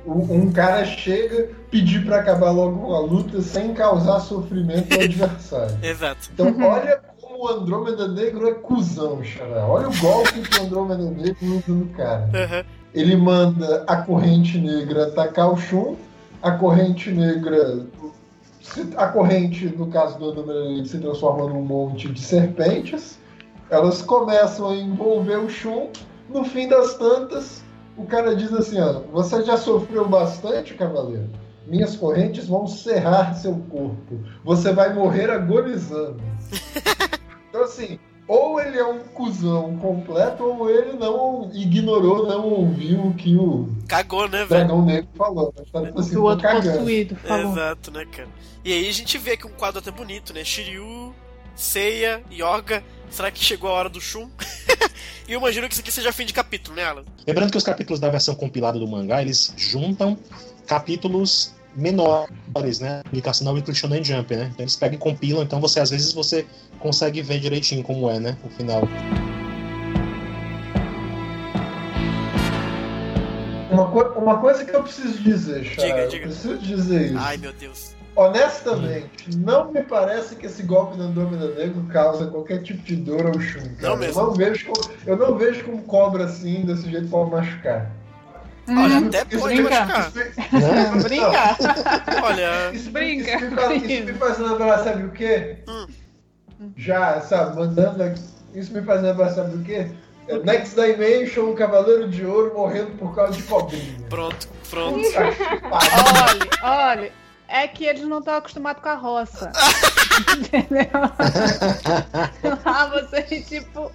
[0.04, 5.78] Um cara chega pedir para acabar logo a luta sem causar sofrimento ao adversário.
[5.84, 6.32] Exato.
[6.34, 7.00] Então olha
[7.42, 9.66] o Andrômeda Negro é cuzão, xará.
[9.66, 12.26] Olha o golpe que o Andrômeda Negro usa no cara.
[12.26, 12.64] Uhum.
[12.94, 15.96] Ele manda a corrente negra atacar o Shun,
[16.40, 17.88] a corrente negra
[18.96, 23.18] a corrente, no caso do Andromeda, se transforma num monte de serpentes.
[23.72, 25.90] Elas começam a envolver o Shun.
[26.30, 27.64] No fim das tantas,
[27.98, 31.30] o cara diz assim: ó, você já sofreu bastante, cavaleiro.
[31.66, 34.20] Minhas correntes vão serrar seu corpo.
[34.44, 36.22] Você vai morrer agonizando.
[37.52, 43.14] então, assim, ou ele é um cuzão completo, ou ele não ignorou, não ouviu o
[43.14, 44.48] que o Cagou, né, velho?
[44.48, 45.52] Dragão Negro falou.
[45.52, 46.78] Tá, assim, o outro cagando.
[46.78, 47.52] possuído falou.
[47.52, 48.30] Exato, né, cara?
[48.64, 50.46] E aí a gente vê aqui um quadro até bonito, né?
[50.46, 51.14] Shiryu,
[51.54, 52.82] Seiya, Yoga.
[53.10, 54.30] Será que chegou a hora do Shun?
[55.28, 57.04] e eu imagino que isso aqui seja fim de capítulo, né, Alan?
[57.28, 60.18] Lembrando que os capítulos da versão compilada do mangá, eles juntam
[60.66, 63.02] capítulos menores, né?
[63.04, 64.50] Publicação da Weekly Shonen Jump, né?
[64.52, 66.46] Então eles pegam e compilam, então você às vezes você
[66.80, 68.38] consegue ver direitinho como é, né?
[68.44, 68.82] O final.
[73.72, 76.26] Uma, co uma coisa que eu preciso dizer, Chá, diga, diga.
[76.26, 77.18] eu preciso dizer isso.
[77.18, 77.96] Ai, meu Deus.
[78.14, 83.26] Honestamente, não me parece que esse golpe do Andrômeda Negro causa qualquer tipo de dor
[83.26, 83.62] ao Shun.
[83.80, 84.20] Não mesmo.
[84.20, 87.90] Eu não vejo como, eu não vejo como cobra assim, desse jeito, pode machucar.
[88.78, 89.86] Olha, hum, até pode brinca.
[89.86, 90.12] machucar.
[90.98, 91.58] Isso, brinca.
[92.24, 93.36] Olha, isso, brinca.
[93.36, 95.58] Isso me, faz, isso me faz lembrar, sabe o quê?
[95.68, 95.88] Hum.
[96.78, 98.14] Já, sabe, mandando.
[98.54, 99.88] Isso me faz lembrar, sabe o quê?
[100.28, 103.98] É Next Dimension, o Cavaleiro de Ouro morrendo por causa de cobrinha.
[104.10, 105.00] Pronto, pronto.
[105.02, 107.12] olha, olha,
[107.52, 109.52] é que eles não estão acostumados com a roça.
[110.38, 110.88] Entendeu?
[112.66, 113.92] ah, vocês, tipo,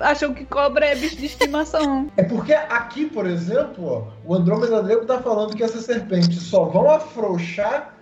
[0.00, 2.10] acham que cobra é bicho de estimação.
[2.16, 6.64] É porque aqui, por exemplo, ó, o Andrômeda Negro tá falando que essas serpentes só
[6.64, 7.94] vão afrouxar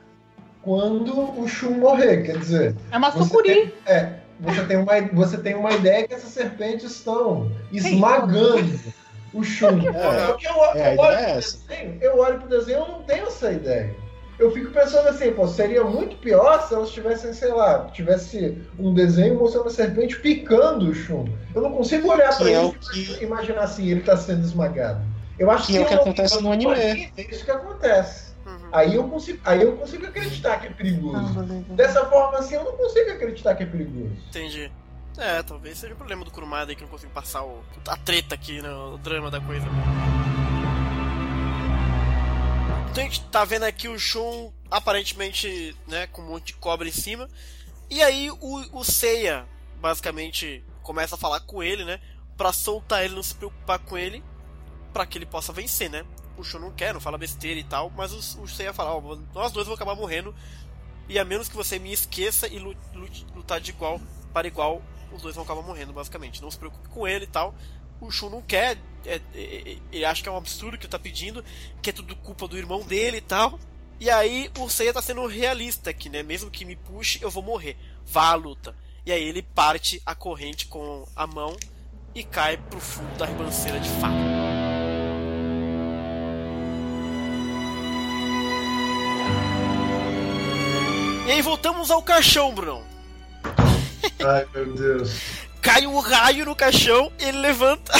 [0.62, 2.76] quando o Shun morrer, quer dizer.
[2.90, 3.74] É uma sucuri.
[3.86, 8.78] é, você tem uma, você tem uma ideia que essas serpentes estão esmagando
[9.32, 9.80] o Shun.
[9.80, 13.52] É, eu, é, eu, olho é desenho, eu olho pro desenho e não tenho essa
[13.52, 14.05] ideia.
[14.38, 18.92] Eu fico pensando assim, pô, seria muito pior se elas tivessem, sei lá, tivesse um
[18.92, 21.26] desenho mostrando a serpente picando o Shun.
[21.54, 22.76] Eu não consigo olhar para é ele
[23.20, 25.00] e imaginar assim, ele tá sendo esmagado.
[25.38, 26.74] Eu acho que, que é o que acontece no anime.
[27.16, 28.26] É isso que acontece.
[28.72, 31.16] Aí eu consigo, aí eu consigo acreditar que é perigoso.
[31.16, 34.12] Ah, Dessa forma assim, eu não consigo acreditar que é perigoso.
[34.28, 34.70] Entendi.
[35.18, 38.34] É, talvez seja o problema do Kurumada aí que não consigo passar o, a treta
[38.34, 39.66] aqui, né, o drama da coisa.
[42.90, 46.88] Então a gente tá vendo aqui o Shun aparentemente, né, com um monte de cobra
[46.88, 47.28] em cima.
[47.90, 49.46] E aí o, o Seiya,
[49.80, 52.00] basicamente, começa a falar com ele, né,
[52.36, 54.24] pra soltar ele, não se preocupar com ele.
[54.92, 56.06] para que ele possa vencer, né?
[56.38, 59.16] O Shun não quer, não fala besteira e tal, mas o, o Seiya fala, ó,
[59.34, 60.34] nós dois vamos acabar morrendo,
[61.06, 62.58] e a menos que você me esqueça e
[63.34, 64.00] lutar de igual
[64.32, 64.82] para igual,
[65.12, 66.42] os dois vão acabar morrendo, basicamente.
[66.42, 67.54] Não se preocupe com ele e tal.
[68.00, 70.98] O Shun não quer, é, é, é, ele acha que é um absurdo que tá
[70.98, 71.44] pedindo,
[71.80, 73.58] que é tudo culpa do irmão dele e tal.
[73.98, 76.22] E aí o Seiya tá sendo realista aqui, né?
[76.22, 77.76] Mesmo que me puxe, eu vou morrer.
[78.04, 78.74] Vá à luta.
[79.06, 81.56] E aí ele parte a corrente com a mão
[82.14, 84.14] e cai pro fundo da ribanceira de fato.
[91.26, 92.84] E aí voltamos ao caixão, Bruno.
[94.24, 95.20] Ai meu Deus.
[95.66, 97.92] Cai um raio no caixão, ele levanta.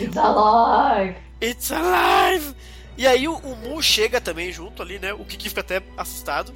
[0.00, 1.14] It's alive!
[1.38, 2.56] It's alive!
[2.96, 5.12] E aí o, o Mu chega também junto ali, né?
[5.12, 6.54] O Kiki fica até assustado.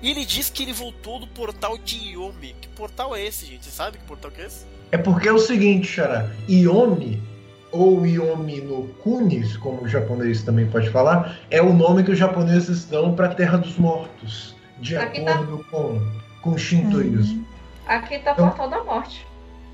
[0.00, 2.56] E ele diz que ele voltou do portal de Yomi.
[2.58, 3.66] Que portal é esse, gente?
[3.66, 4.64] Você sabe que portal que é esse?
[4.92, 6.30] É porque é o seguinte, Xará.
[6.48, 7.22] Yomi,
[7.70, 12.18] ou Yomi no Kunis, como o japonês também pode falar, é o nome que os
[12.18, 15.64] japoneses dão para a Terra dos Mortos, de Aqui tá- acordo tá...
[15.70, 17.40] com, com o Shintoísmo.
[17.40, 17.44] Uhum.
[17.86, 19.29] Aqui tá então, Portal da Morte.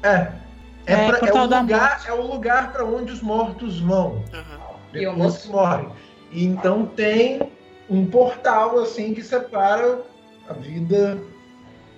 [0.06, 0.46] É.
[0.86, 4.24] É, é, pra, é, o, lugar, é o lugar para onde os mortos vão.
[4.32, 4.76] Uhum.
[4.92, 5.88] Depois que morrem.
[6.30, 7.50] E então tem
[7.90, 10.02] um portal assim que separa
[10.48, 11.18] a vida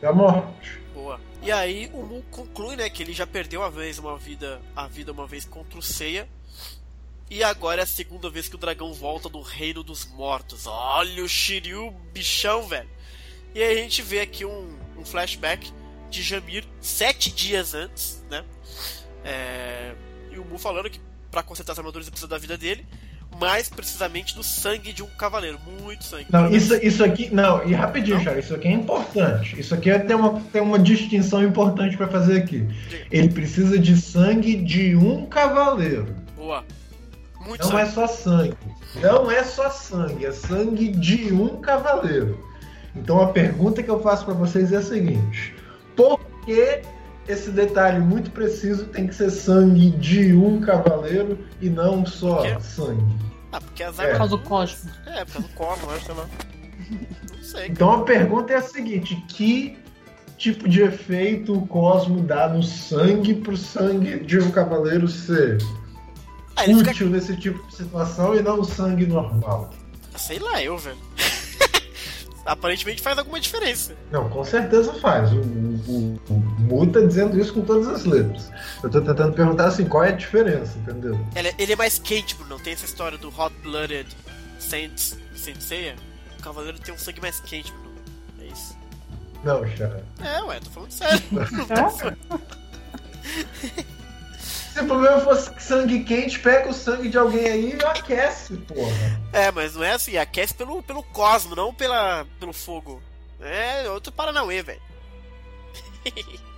[0.01, 0.81] da morte.
[0.95, 1.21] Boa.
[1.43, 4.87] E aí o Mu conclui, né, que ele já perdeu uma vez uma vida, a
[4.87, 6.27] vida uma vez contra o Seiya.
[7.31, 10.67] E agora é a segunda vez que o dragão volta do reino dos mortos.
[10.67, 12.89] Olha o Shiryu, bichão, velho.
[13.55, 15.71] E aí a gente vê aqui um, um flashback
[16.11, 18.45] de Jamir sete dias antes, né?
[19.25, 19.95] É...
[20.31, 21.01] E o Mu falando que
[21.31, 22.87] para consertar as armaduras ele precisa da vida dele
[23.41, 25.59] mais precisamente do sangue de um cavaleiro.
[25.83, 26.27] Muito sangue.
[26.31, 27.33] Não, isso, isso aqui.
[27.33, 29.61] Não, e rapidinho, Charles, isso aqui é importante.
[29.61, 32.67] Isso aqui é, tem, uma, tem uma distinção importante para fazer aqui.
[33.11, 36.15] Ele precisa de sangue de um cavaleiro.
[36.37, 36.65] Boa.
[37.47, 37.83] Muito Não sangue.
[37.83, 38.57] é só sangue.
[38.97, 42.45] Não é só sangue, é sangue de um cavaleiro.
[42.97, 45.55] Então a pergunta que eu faço para vocês é a seguinte:
[45.99, 46.80] por que
[47.26, 53.18] esse detalhe muito preciso tem que ser sangue de um cavaleiro e não só sangue.
[53.51, 54.11] Ah, porque as é.
[54.11, 54.90] Por causa do cosmo.
[55.07, 56.28] É, por causa do cosmo, sei lá.
[57.36, 57.66] Não sei.
[57.66, 59.76] Então a pergunta é a seguinte: que
[60.36, 65.59] tipo de efeito o cosmo dá no sangue pro sangue de um cavaleiro ser
[66.55, 67.05] ah, útil fica...
[67.07, 69.70] nesse tipo de situação e não o sangue normal?
[70.16, 70.96] Sei lá, eu, velho
[72.49, 73.94] aparentemente faz alguma diferença.
[74.11, 75.30] Não, com certeza faz.
[75.32, 78.51] O, o, o Mu tá dizendo isso com todas as letras.
[78.82, 81.18] Eu tô tentando perguntar assim, qual é a diferença, entendeu?
[81.36, 82.57] Ele, ele é mais quente, Bruno.
[82.57, 84.09] Não tem essa história do Hot Blooded
[84.59, 84.99] Saint,
[85.36, 85.94] Saint Seiya?
[86.38, 87.99] O cavaleiro tem um sangue mais quente, Bruno.
[88.40, 88.76] É isso.
[89.44, 90.03] Não, Chara.
[90.24, 91.22] É, ué, tô falando sério.
[94.73, 99.21] Se o problema fosse sangue quente, pega o sangue de alguém aí e aquece, porra.
[99.33, 103.03] É, mas não é assim, aquece pelo, pelo cosmo, não pela, pelo fogo.
[103.41, 104.81] É outro Paranauê, velho.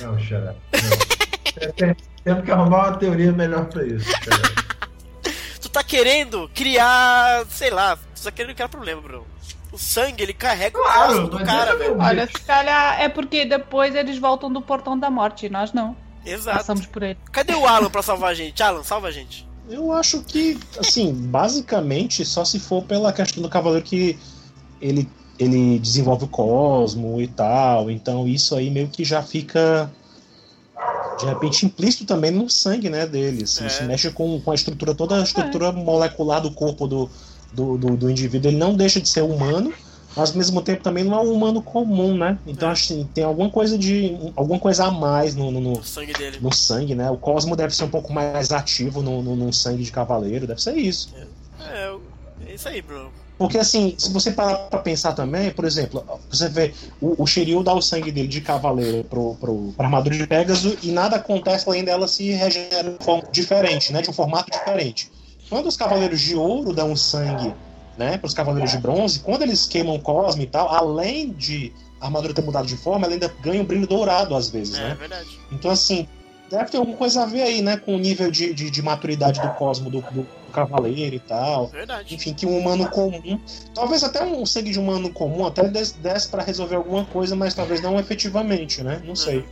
[0.00, 0.54] Não, xará.
[2.24, 4.08] Temos que arrumar uma teoria melhor pra isso.
[5.60, 9.26] tu tá querendo criar, sei lá, tu tá querendo criar problema, Bruno.
[9.72, 11.98] O sangue, ele carrega claro, o cosmo do cara, é velho.
[11.98, 15.96] Olha, se calhar é porque depois eles voltam do portão da morte, e nós não.
[16.26, 16.58] Exato.
[16.58, 17.16] Passamos por ele.
[17.32, 18.62] Cadê o Alan pra salvar a gente?
[18.62, 19.46] Alan, salva a gente.
[19.68, 24.18] Eu acho que, assim, basicamente, só se for pela questão do cavaleiro que
[24.80, 25.08] ele,
[25.38, 27.90] ele desenvolve o cosmo e tal.
[27.90, 29.90] Então isso aí meio que já fica
[31.18, 33.60] de repente implícito também no sangue né, deles.
[33.60, 33.66] É.
[33.66, 35.72] Isso mexe com, com a estrutura, toda a estrutura é.
[35.72, 37.10] molecular do corpo do,
[37.52, 38.50] do, do, do, indivíduo.
[38.50, 39.72] Ele não deixa de ser humano,
[40.16, 42.38] mas ao mesmo tempo também não é um humano comum, né?
[42.46, 42.72] Então, é.
[42.72, 44.16] assim, tem alguma coisa de.
[44.34, 46.38] alguma coisa a mais no, no, no, sangue dele.
[46.40, 47.10] No sangue, né?
[47.10, 50.62] O cosmo deve ser um pouco mais ativo no, no, no sangue de cavaleiro, deve
[50.62, 51.14] ser isso.
[51.60, 51.96] É, é,
[52.46, 53.12] é isso aí, bro.
[53.38, 57.62] Porque assim, se você parar pra pensar também, por exemplo, você vê o, o Shiryu
[57.62, 61.68] dá o sangue dele de cavaleiro pro, pro, pra armadura de Pegasus e nada acontece
[61.68, 64.00] além dela se regenera de forma diferente, né?
[64.00, 65.10] De um formato diferente.
[65.50, 67.54] Quando os cavaleiros de ouro dão sangue
[67.96, 72.06] né, para os Cavaleiros de Bronze, quando eles queimam Cosme e tal, além de a
[72.06, 74.90] armadura ter mudado de forma, ela ainda ganha um brilho dourado às vezes, é, né?
[74.90, 75.40] É verdade.
[75.50, 76.06] Então, assim,
[76.50, 79.40] deve ter alguma coisa a ver aí, né, com o nível de, de, de maturidade
[79.40, 81.66] do Cosmo do, do, Cavaleiro e tal.
[81.68, 82.14] Verdade.
[82.14, 83.38] Enfim, que um humano comum,
[83.74, 87.82] talvez até um sangue de humano comum até desse para resolver alguma coisa, mas talvez
[87.82, 89.02] não efetivamente, né?
[89.04, 89.44] Não sei.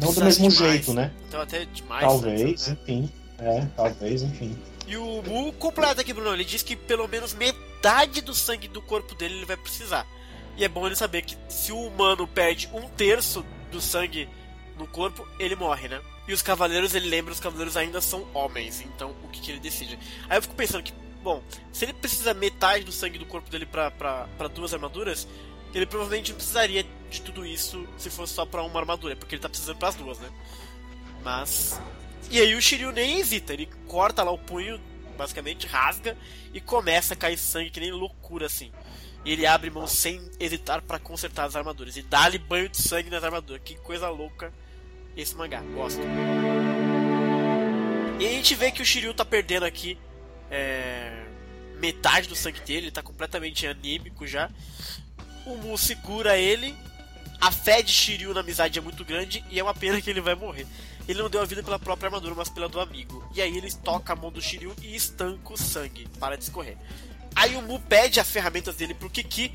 [0.00, 0.72] Não do mesmo demais.
[0.72, 1.10] jeito, né?
[1.26, 2.04] Então até demais.
[2.04, 2.76] Talvez, né?
[2.80, 3.10] enfim.
[3.38, 4.56] É, talvez, enfim.
[4.86, 6.32] E o Mu completa aqui, Bruno.
[6.32, 10.06] Ele diz que pelo menos metade do sangue do corpo dele ele vai precisar.
[10.56, 14.28] E é bom ele saber que se o humano perde um terço do sangue
[14.78, 16.00] no corpo, ele morre, né?
[16.28, 18.80] E os cavaleiros, ele lembra, os cavaleiros ainda são homens.
[18.80, 19.98] Então, o que, que ele decide?
[20.28, 23.66] Aí eu fico pensando que, bom, se ele precisa metade do sangue do corpo dele
[23.66, 23.90] pra
[24.52, 25.26] duas armaduras,
[25.74, 29.42] ele provavelmente não precisaria de tudo isso se fosse só pra uma armadura, porque ele
[29.42, 30.30] tá precisando pras duas, né?
[31.22, 31.80] Mas.
[32.30, 34.80] E aí o Shiryu nem hesita, ele corta lá o punho,
[35.16, 36.16] basicamente, rasga
[36.52, 38.72] e começa a cair sangue que nem loucura assim.
[39.24, 41.96] E ele abre mão sem hesitar para consertar as armaduras.
[41.96, 43.60] E dá-lhe banho de sangue nas armaduras.
[43.64, 44.52] Que coisa louca
[45.16, 45.60] esse mangá.
[45.74, 46.00] Gosto.
[48.20, 49.98] E a gente vê que o Shiryu tá perdendo aqui
[50.48, 51.24] é,
[51.78, 54.48] metade do sangue dele, ele tá completamente anímico já.
[55.44, 56.74] O Mu segura ele.
[57.40, 60.20] A fé de Shiryu na amizade é muito grande e é uma pena que ele
[60.20, 60.66] vai morrer.
[61.08, 63.24] Ele não deu a vida pela própria armadura, mas pela do amigo.
[63.34, 66.76] E aí ele toca a mão do Shiryu e estanca o sangue para de escorrer.
[67.34, 69.52] Aí o Mu pede as ferramentas dele pro Kiki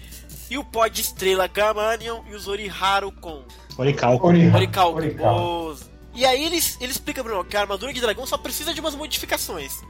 [0.49, 3.43] e o pó de estrela Gamanion e os Oriharu com.
[3.77, 4.27] Oricalco.
[4.27, 4.97] Oricalco.
[4.97, 5.91] Oricalco.
[6.13, 8.95] E aí ele, ele explica, Bruno, que a armadura de dragão só precisa de umas
[8.95, 9.81] modificações.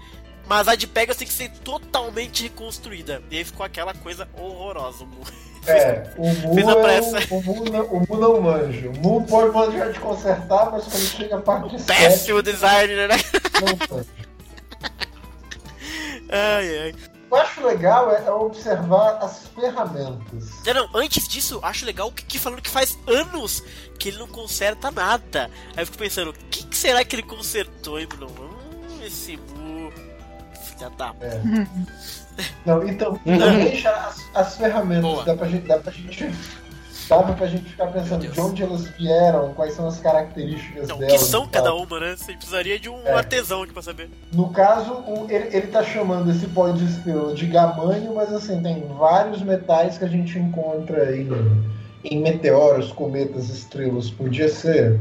[0.52, 3.24] Mas a de Pegasus tem que ser totalmente reconstruída.
[3.32, 5.24] E aí ficou aquela coisa horrorosa, o Mu.
[5.66, 7.20] É, o Mu, Fez a pressa.
[7.20, 8.90] É, o, Mu não, o Mu não manja.
[8.90, 13.08] O Mu pode manjar de consertar, mas quando chega a parte de Péssimo design, né?
[13.62, 14.10] Não manja.
[16.30, 16.96] ai, ai
[17.32, 20.50] eu acho legal é, é, observar as ferramentas.
[20.66, 23.64] Não, não, antes disso, acho legal o Kiki falando que faz anos
[23.98, 25.50] que ele não conserta nada.
[25.78, 28.34] Aí eu fico pensando, o que, que, será que ele consertou, hein, Bruno?
[28.38, 29.40] Hum, esse
[31.22, 31.68] É.
[32.66, 36.32] não, então, também já as, as ferramentas, dá pra, gente, dá pra gente
[37.12, 41.14] dava pra gente ficar pensando de onde elas vieram, quais são as características não, delas.
[41.14, 42.16] Que são cada uma, né?
[42.16, 43.12] Você precisaria de um é.
[43.12, 44.10] artesão aqui pra saber.
[44.32, 48.64] No caso, o, ele, ele tá chamando esse pó de estrela de gamanho, mas assim,
[48.64, 51.30] tem vários metais que a gente encontra em,
[52.06, 54.10] em meteoros, cometas, estrelas.
[54.10, 54.98] Podia ser.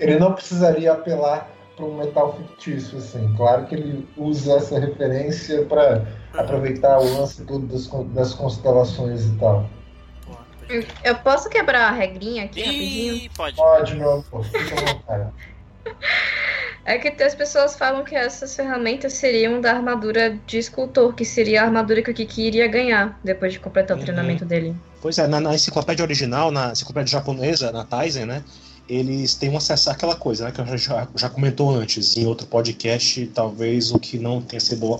[0.00, 1.48] Ele não precisaria apelar
[1.80, 3.34] para um metal fictício, assim.
[3.36, 9.32] Claro que ele usa essa referência para aproveitar o lance todo das, das constelações e
[9.38, 9.68] tal.
[11.02, 13.30] Eu posso quebrar a regrinha aqui Ih, rapidinho?
[13.34, 13.56] Pode.
[13.56, 14.44] Pode, meu amor.
[14.44, 15.32] Fica
[16.84, 21.62] É que as pessoas falam que essas ferramentas seriam da armadura de escultor, que seria
[21.62, 24.02] a armadura que o Kiki iria ganhar depois de completar uhum.
[24.02, 24.74] o treinamento dele.
[25.00, 28.42] Pois é, na, na, enciclopédia original, na enciclopédia japonesa, na Taizen, né?
[28.90, 30.50] Eles têm um acesso àquela coisa, né?
[30.50, 34.98] Que eu já, já comentou antes, em outro podcast, talvez o que não tenha sido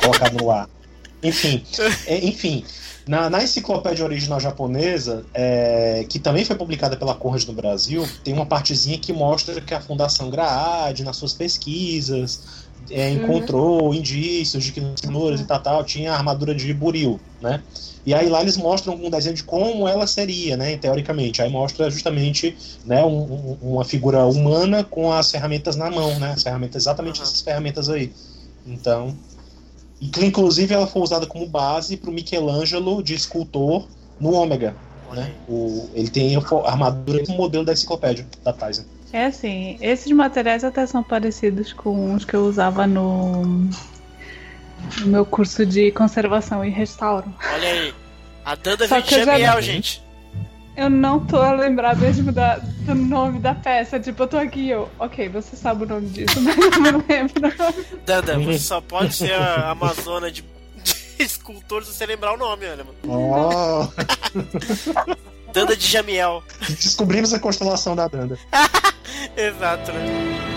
[0.00, 0.66] colocado no ar.
[1.22, 1.62] Enfim,
[2.06, 2.64] é, enfim,
[3.06, 8.32] na, na enciclopédia original japonesa, é, que também foi publicada pela Conrad no Brasil, tem
[8.32, 12.59] uma partezinha que mostra que a Fundação Graad, nas suas pesquisas,
[12.90, 13.24] é, uhum.
[13.24, 13.94] encontrou uhum.
[13.94, 17.62] indícios de que nos senhores e tal, tal tinha a armadura de buril, né?
[18.04, 21.42] E aí lá eles mostram um desenho de como ela seria, né, teoricamente.
[21.42, 26.32] Aí mostra justamente né, um, um, uma figura humana com as ferramentas na mão, né?
[26.32, 27.26] As ferramentas, exatamente uhum.
[27.26, 28.12] essas ferramentas aí.
[28.66, 29.14] Então,
[30.00, 33.86] inclusive ela foi usada como base para o Michelangelo de escultor
[34.18, 34.74] no Ômega.
[35.12, 35.32] Né?
[35.48, 38.84] O, ele tem a armadura com o modelo da enciclopédia da Tyson.
[39.12, 45.24] É assim, esses materiais até são parecidos com os que eu usava no, no meu
[45.26, 47.32] curso de conservação e restauro.
[47.52, 47.94] Olha aí,
[48.44, 50.02] a Danda vem de Jamiel, gente.
[50.76, 53.98] Eu não tô a lembrar mesmo da, do nome da peça.
[53.98, 54.88] Tipo, eu tô aqui eu.
[54.98, 57.52] Ok, você sabe o nome disso, mas eu não lembro.
[58.06, 60.42] Danda, você só pode ser a Amazona de,
[60.82, 62.96] de escultor se você lembrar o nome, olha, mano.
[63.06, 63.88] Oh.
[65.52, 66.42] Danda de Jamiel.
[66.68, 68.38] Descobrimos a constelação da Danda.
[69.36, 70.50] Exato, né?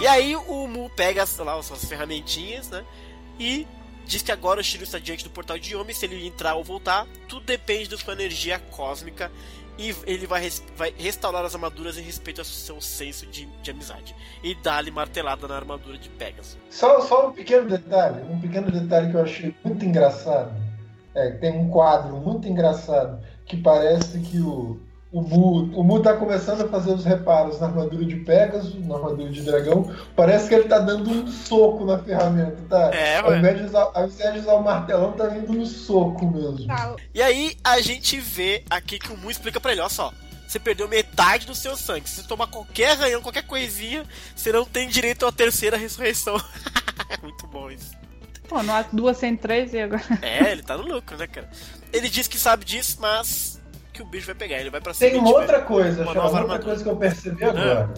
[0.00, 2.84] E aí o Mu pega lá as suas ferramentinhas, né?
[3.38, 3.66] E
[4.04, 6.64] diz que agora o Shiryu está diante do portal de Yomi, se ele entrar ou
[6.64, 9.30] voltar, tudo depende da sua energia cósmica
[9.78, 13.70] e ele vai, res vai restaurar as armaduras em respeito ao seu senso de, de
[13.70, 14.14] amizade.
[14.42, 16.58] E dá-lhe martelada na armadura de Pegasus.
[16.68, 20.52] Só, só um pequeno detalhe, um pequeno detalhe que eu achei muito engraçado.
[21.14, 24.80] É, tem um quadro muito engraçado que parece que o,
[25.12, 28.94] o Mu, o Mu tá começando a fazer os reparos na armadura de Pegasus, na
[28.94, 29.94] armadura de dragão.
[30.16, 32.90] Parece que ele tá dando um soco na ferramenta, tá?
[32.94, 36.26] É, ao, invés de usar, ao invés de usar o martelão, tá vindo no soco
[36.26, 36.66] mesmo.
[37.14, 40.12] E aí a gente vê aqui que o Mu explica pra ele, ó só.
[40.48, 42.08] Você perdeu metade do seu sangue.
[42.08, 44.04] Se você tomar qualquer arranhão, qualquer coisinha,
[44.36, 46.36] você não tem direito à terceira ressurreição.
[47.08, 48.01] é muito bom isso.
[48.52, 50.02] Pô, não duas sem três e agora.
[50.20, 51.48] É, ele tá no lucro, né, cara?
[51.90, 53.58] Ele diz que sabe disso, mas
[53.94, 54.58] que o bicho vai pegar.
[54.58, 55.10] Ele vai pra cima.
[55.10, 56.62] Tem uma outra coisa, uma, outra armadura.
[56.62, 57.94] coisa que eu percebi agora.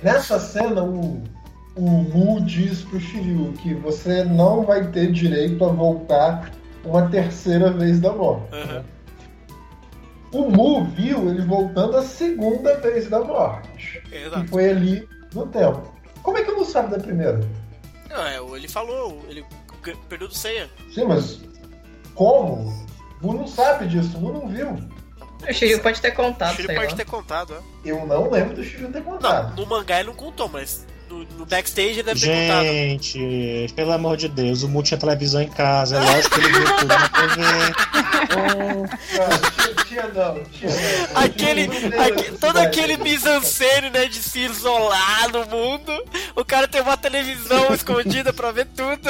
[0.00, 1.20] Nessa cena, o,
[1.74, 6.52] o Mu diz pro Shiryu que você não vai ter direito a voltar
[6.84, 8.48] uma terceira vez da morte.
[8.54, 8.84] Uhum.
[10.32, 14.00] o Mu viu ele voltando a segunda vez da morte.
[14.12, 14.44] Exato.
[14.44, 15.92] E foi ali no tempo.
[16.22, 17.40] Como é que o Mu sabe da primeira?
[18.08, 19.44] Não, é, ele falou, ele
[20.08, 20.68] perdeu do ceia.
[20.94, 21.40] Sim, mas
[22.14, 22.88] como?
[23.22, 24.78] O Mu não sabe disso, o Mu não viu.
[25.48, 26.96] O Shiryu pode ter contado, O Shiryu pode lá.
[26.96, 27.90] ter contado, é.
[27.90, 29.56] Eu não lembro do Shiryu ter Não, contado.
[29.58, 32.64] no mangá ele não contou, mas no, no backstage ele deve ter contado.
[32.64, 36.52] Gente, pelo amor de Deus, o Mu tinha televisão em casa, é lógico que ele
[36.52, 37.40] viu tudo na TV.
[38.36, 40.70] Não, tinha, tinha não, tinha
[41.14, 41.22] não.
[41.22, 41.68] Aquele,
[41.98, 46.04] aque- todo aquele mise-en-scène, né, de se isolar no mundo.
[46.36, 49.08] O cara tem uma televisão escondida pra ver tudo.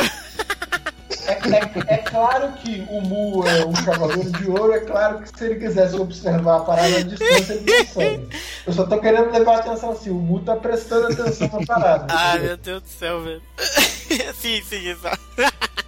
[1.31, 5.39] É, é- é claro que o Mu é um cavaleiro de ouro, é claro que
[5.39, 8.29] se ele quisesse observar a parada à distância, ele consegue.
[8.67, 12.07] Eu só tô querendo levar a atenção assim, o Mu tá prestando atenção na parada.
[12.13, 12.47] Ai, entendeu?
[12.49, 13.43] meu Deus do céu, velho.
[14.41, 15.21] sim, sim, exato.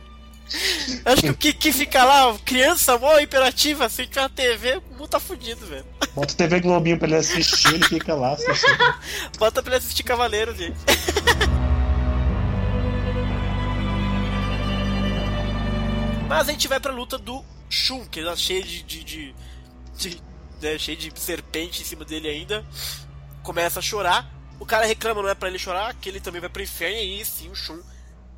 [1.07, 4.99] Acho que o que, que fica lá, criança mó hiperativa, assim, com a TV, o
[4.99, 5.84] mundo tá fudido, velho.
[6.14, 8.95] Bota TV Globinho pra ele assistir, ele fica lá assistindo.
[9.38, 10.76] Bota pra ele assistir Cavaleiro, gente.
[16.28, 18.82] Mas a gente vai pra luta do Shun, que tá cheio de.
[18.82, 19.34] de, de,
[19.96, 20.22] de-
[20.60, 22.64] né, cheio de serpente em cima dele ainda.
[23.42, 24.30] Começa a chorar.
[24.60, 26.96] O cara reclama, não é pra ele chorar, que ele também vai pro inferno.
[26.96, 27.80] E aí sim o Shun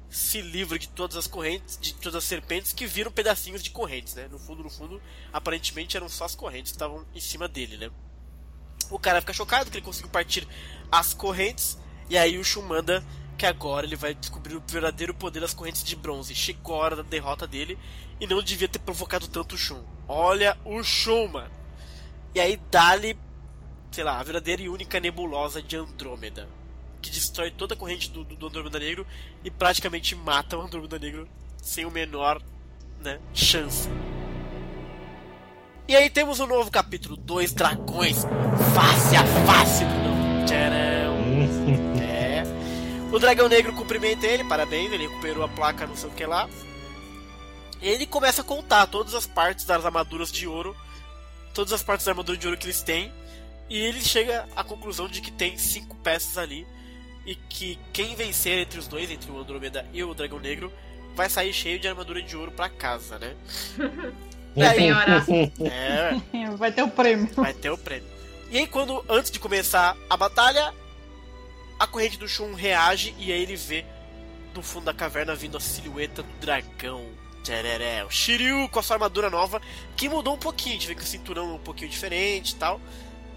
[0.08, 4.14] se livra de todas as correntes, de todas as serpentes que viram pedacinhos de correntes,
[4.14, 4.26] né?
[4.30, 7.90] No fundo, no fundo, aparentemente eram só as correntes que estavam em cima dele, né?
[8.90, 10.46] O cara fica chocado que ele conseguiu partir
[10.90, 11.76] as correntes.
[12.08, 13.04] E aí o Shun manda
[13.36, 16.34] que agora ele vai descobrir o verdadeiro poder das correntes de bronze.
[16.34, 17.78] Chegou a hora da derrota dele
[18.20, 19.82] e não devia ter provocado tanto Shun.
[20.06, 21.50] Olha o Shun, mano.
[22.34, 23.16] E aí dá-lhe,
[23.90, 26.48] sei lá, a verdadeira e única nebulosa de Andrômeda.
[27.00, 29.06] Que destrói toda a corrente do, do, do Andrômeda Negro
[29.42, 31.28] e praticamente mata o Andrômeda Negro
[31.58, 32.40] sem o menor
[33.00, 33.88] né, chance.
[35.86, 38.24] E aí temos um novo capítulo, dois dragões,
[38.74, 40.46] face a face, Bruno.
[40.46, 42.04] Tcharam!
[43.14, 46.50] O dragão negro cumprimenta ele, parabéns, ele recuperou a placa, não sei o que lá.
[47.80, 50.76] Ele começa a contar todas as partes das armaduras de ouro,
[51.54, 53.12] todas as partes da armadura de ouro que eles têm,
[53.70, 56.66] e ele chega à conclusão de que tem cinco peças ali,
[57.24, 60.72] e que quem vencer entre os dois, entre o Andromeda e o dragão negro,
[61.14, 63.36] vai sair cheio de armadura de ouro pra casa, né?
[64.58, 65.24] Aí, Senhora.
[65.60, 67.32] é, Vai ter o prêmio.
[67.32, 68.08] vai ter o prêmio.
[68.50, 70.72] E aí, quando antes de começar a batalha,
[71.84, 73.84] a corrente do Shun reage e aí ele vê
[74.52, 77.04] do fundo da caverna vindo a silhueta do dragão.
[77.42, 79.60] Tchereré, o Shiryu com a sua armadura nova,
[79.94, 80.76] que mudou um pouquinho.
[80.76, 82.80] A gente vê que o cinturão é um pouquinho diferente e tal.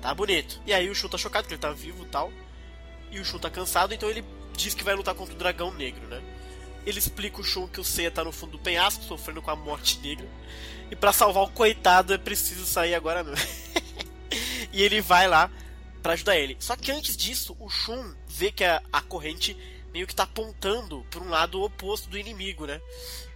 [0.02, 0.62] Tá bonito.
[0.66, 2.32] E aí o Shun tá chocado que ele tá vivo e tal.
[3.12, 4.24] E o Shun tá cansado, então ele
[4.56, 6.22] diz que vai lutar contra o dragão negro, né?
[6.86, 9.56] Ele explica o Shun que o Seiya tá no fundo do penhasco, sofrendo com a
[9.58, 10.28] morte negra.
[10.90, 13.46] E pra salvar o coitado é preciso sair agora mesmo.
[14.72, 15.52] e ele vai lá
[16.08, 16.56] pra ajudar ele.
[16.58, 19.58] Só que antes disso, o Shun vê que a, a corrente
[19.92, 22.80] meio que tá apontando pra um lado oposto do inimigo, né?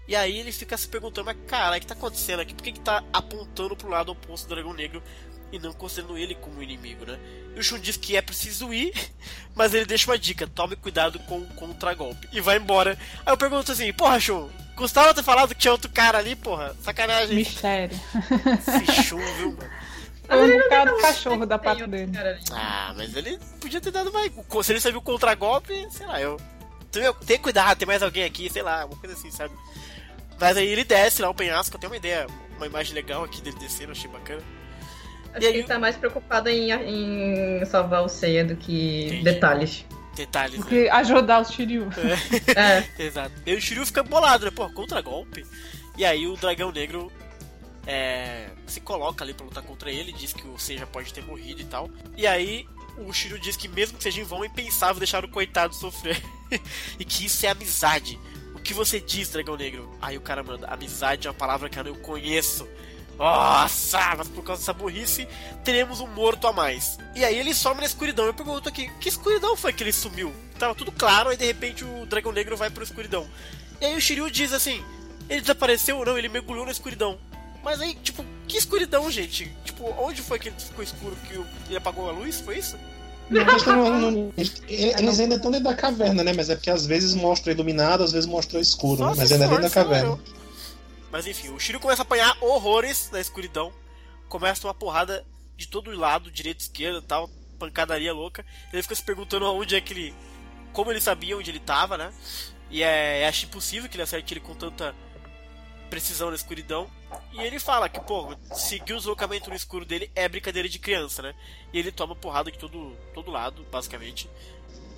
[0.08, 2.54] E aí ele fica se perguntando, mas cara, o que tá acontecendo aqui?
[2.54, 5.04] Por que, que tá apontando pro lado oposto do dragão negro
[5.52, 7.20] e não considerando ele como inimigo, né?
[7.54, 8.94] E o Shun diz que é preciso ir,
[9.54, 12.30] mas ele deixa uma dica: tome cuidado com o contragolpe.
[12.32, 12.98] E vai embora.
[13.26, 16.74] Aí eu pergunto assim: porra, Shun, Gustavo ter falado que tinha outro cara ali, porra,
[16.82, 17.36] sacanagem.
[17.36, 18.00] Mistério.
[18.86, 19.81] Esse Shun, viu, mano?
[20.38, 22.12] Foi um bocado cachorro da pata dele.
[22.52, 24.32] Ah, mas ele podia ter dado mais.
[24.64, 26.40] Se ele sabia o contragolpe, sei lá, eu.
[27.26, 29.54] Tem, cuidado, tem mais alguém aqui, sei lá, uma coisa assim, sabe?
[30.40, 32.28] Mas aí ele desce lá o penhasco, eu tenho uma ideia,
[32.58, 34.42] uma imagem legal aqui dele descendo, achei bacana.
[35.30, 39.06] Acho E que aí- ele tá mais preocupado em, em salvar o Seiya do que
[39.06, 39.24] Entendi.
[39.24, 39.86] detalhes.
[40.16, 40.66] Detalhes, né?
[40.68, 41.88] Que ajudar o Shiryu.
[42.56, 42.84] É.
[43.02, 43.32] Exato.
[43.46, 44.52] E o Shiryu fica bolado, né?
[44.54, 45.46] Pô, contra-golpe.
[45.98, 47.10] E aí o dragão negro
[47.86, 51.62] é, se coloca ali pra lutar contra ele, diz que o Seiya pode ter morrido
[51.62, 51.90] e tal.
[52.16, 52.68] E aí
[52.98, 56.22] o Shiryu diz que mesmo que seja em vão, é impensável deixar o coitado sofrer.
[57.00, 58.20] e que isso é amizade.
[58.54, 59.92] O que você diz, dragão negro?
[60.02, 62.68] Aí o cara manda, amizade é uma palavra que eu conheço.
[63.18, 65.28] Nossa, mas por causa dessa burrice,
[65.64, 66.98] teremos um morto a mais.
[67.16, 68.26] E aí ele some na escuridão.
[68.26, 70.34] Eu pergunto aqui, que escuridão foi que ele sumiu?
[70.58, 73.28] Tava tudo claro, aí de repente o dragão negro vai pra escuridão.
[73.80, 74.84] E aí o Shiryu diz assim,
[75.30, 77.20] ele desapareceu ou não, ele mergulhou na escuridão.
[77.64, 79.52] Mas aí, tipo, que escuridão, gente?
[79.64, 81.34] Tipo, onde foi que ele ficou escuro que
[81.70, 82.40] ele apagou a luz?
[82.42, 82.78] Foi isso?
[83.30, 83.46] Não-
[84.12, 86.34] não- eles- ainda estão dentro da caverna, né?
[86.34, 89.12] Mas é porque às vezes mostra iluminado, às vezes mostra escuro, né?
[89.12, 90.10] Só Mas se ainda é dentro da caverna.
[90.10, 90.20] eu.
[91.12, 93.72] Mas enfim, o Shiryu começa a apanhar horrores na escuridão.
[94.28, 95.26] Começa uma porrada
[95.58, 97.30] de todo lado, direita, esquerda e tal.
[97.60, 98.44] Pancadaria louca.
[98.74, 100.14] Ele fica se perguntando aonde é que ele.
[100.74, 102.12] Como ele sabia onde ele tava, né?
[102.70, 104.96] E é, acho impossível que ele acerte ele com tanta
[105.92, 106.90] precisão na escuridão.
[107.34, 111.22] E ele fala que, pô, seguir o deslocamento no escuro dele é brincadeira de criança,
[111.22, 111.36] né?
[111.74, 114.30] E ele toma porrada de todo, todo lado, basicamente.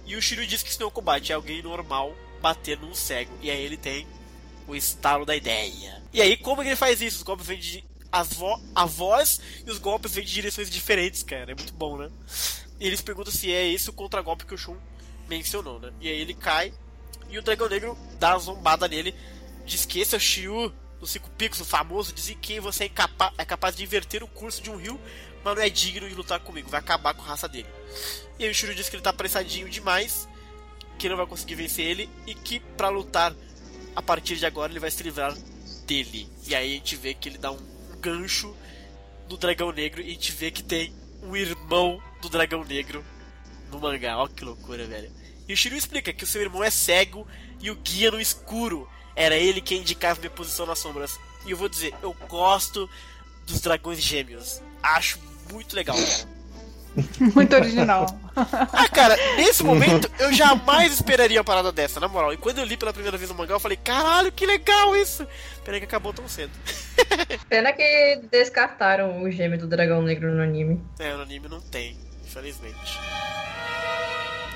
[0.06, 2.94] E o Shiryu diz que isso não é um combate, é alguém normal bater num
[2.94, 3.36] cego.
[3.41, 4.08] E aí ele tem
[4.68, 6.02] o estalo da ideia.
[6.14, 7.18] E aí, como ele faz isso?
[7.18, 7.84] Os golpes vêm de.
[8.12, 11.52] As vo a voz e os golpes vêm de direções diferentes, cara.
[11.52, 12.12] É muito bom, né?
[12.80, 14.78] E eles perguntam se é esse o contragolpe que o Shun
[15.28, 15.91] mencionou, né?
[16.00, 16.72] E aí ele cai
[17.30, 19.16] e o Dragão Negro dá uma zombada nele.
[19.66, 20.72] Diz que esse é o Shiryu
[21.04, 22.14] dos Cinco Picos, o famoso.
[22.14, 24.99] Diz que você é, incapa é capaz de inverter o curso de um rio,
[25.43, 26.70] mas não é digno de lutar comigo.
[26.70, 27.68] Vai acabar com a raça dele.
[28.39, 30.28] E aí o Shiryu diz que ele tá apressadinho demais,
[30.97, 33.36] que não vai conseguir vencer ele e que para lutar
[33.95, 35.36] a partir de agora ele vai se livrar
[35.86, 36.28] dele.
[36.47, 37.60] E aí a gente vê que ele dá um
[37.99, 38.56] gancho
[39.28, 43.04] do Dragão Negro e a gente vê que tem um irmão do Dragão Negro
[43.70, 44.18] no mangá.
[44.18, 45.12] Olha que loucura, velho.
[45.47, 47.28] E o Shiryu explica que o seu irmão é cego
[47.62, 48.89] e o guia no escuro.
[49.16, 51.20] Era ele quem indicava minha posição nas sombras.
[51.45, 52.89] E eu vou dizer, eu gosto
[53.45, 54.61] dos dragões gêmeos.
[54.82, 55.20] Acho
[55.51, 56.34] muito legal, cara.
[57.34, 58.05] Muito original.
[58.36, 62.34] ah, cara, nesse momento eu jamais esperaria uma parada dessa, na moral.
[62.34, 65.28] E quando eu li pela primeira vez o mangá, eu falei, caralho, que legal isso!
[65.64, 66.51] Pena que acabou tão cedo.
[67.49, 70.82] Pena que descartaram o gêmeo do dragão negro no anime.
[70.99, 72.99] É, no anime não tem, infelizmente.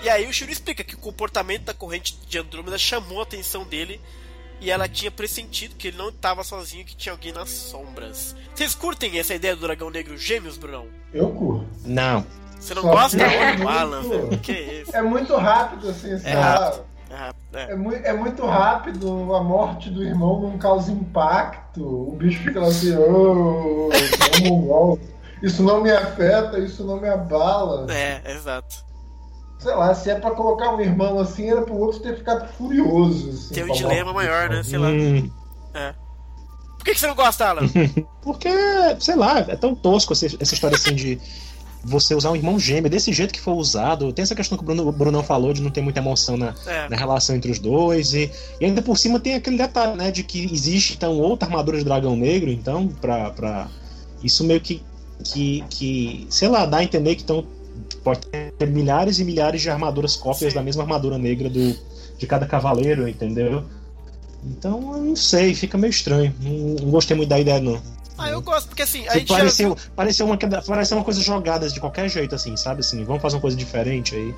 [0.03, 3.63] E aí o Shiro explica que o comportamento da corrente de Andrômeda chamou a atenção
[3.63, 3.99] dele
[4.59, 8.35] e ela tinha pressentido que ele não estava sozinho, que tinha alguém nas sombras.
[8.53, 10.87] Vocês curtem essa ideia do dragão negro gêmeos, Brunão?
[11.13, 11.67] Eu curto.
[11.85, 12.25] Não.
[12.59, 13.23] Você não Só gosta?
[13.23, 13.69] É muito...
[13.69, 14.39] Alan, velho.
[14.39, 14.95] Que isso?
[14.95, 16.85] É muito rápido, assim, é rápido.
[17.09, 17.71] É, rápido, é.
[17.71, 21.83] É, muito, é muito rápido, a morte do irmão não causa impacto.
[21.83, 23.89] O bicho fica lá assim, oh,
[25.43, 27.91] isso não me afeta, isso não me abala.
[27.93, 28.86] É, exato
[29.59, 33.29] sei lá, se é pra colocar um irmão assim, era pro outro ter ficado furioso.
[33.29, 34.63] Assim, Tem um dilema maior, né?
[34.63, 34.89] Sei lá.
[34.89, 35.29] Hum.
[35.73, 35.93] É.
[36.77, 37.67] Por que, que você não gosta, Alan?
[38.21, 38.49] Porque,
[38.99, 41.19] sei lá, é tão tosco essa, essa história assim de
[41.83, 44.11] você usar um irmão gêmeo desse jeito que foi usado.
[44.13, 46.53] Tem essa questão que o Bruno, o Brunão falou de não ter muita emoção na,
[46.65, 46.89] é.
[46.89, 48.13] na relação entre os dois.
[48.13, 50.11] E, e, ainda por cima tem aquele detalhe, né?
[50.11, 53.31] De que existe então outra armadura de dragão negro, então, pra.
[53.31, 53.67] pra
[54.23, 54.83] isso meio que.
[55.33, 57.43] Que, que, sei lá, dá a entender que estão
[58.07, 61.77] pode ter milhares e milhares de armaduras cópias da mesma armadura negra do,
[62.17, 63.65] de cada cavaleiro, entendeu?
[64.45, 66.33] Então, eu não sei, fica meio estranho.
[66.39, 67.81] Não, não gostei muito da ideia, não.
[68.17, 69.05] Ah, eu gosto, porque assim.
[69.09, 69.91] Aí pareceu, já...
[69.93, 72.79] pareceu, uma, pareceu uma coisa jogada de qualquer jeito, assim, sabe?
[72.79, 74.33] Assim, vamos fazer uma coisa diferente aí.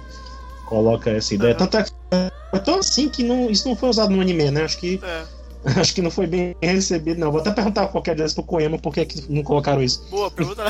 [0.65, 1.51] Coloca essa ideia.
[1.51, 1.67] Uhum.
[1.67, 4.63] Tanto é, é tão assim que não, isso não foi usado no anime, né?
[4.63, 4.99] Acho que.
[5.03, 5.25] É.
[5.79, 7.31] Acho que não foi bem recebido, não.
[7.31, 10.03] Vou até perguntar qualquer vez pro Koema por que não colocaram isso.
[10.09, 10.63] Boa pergunta.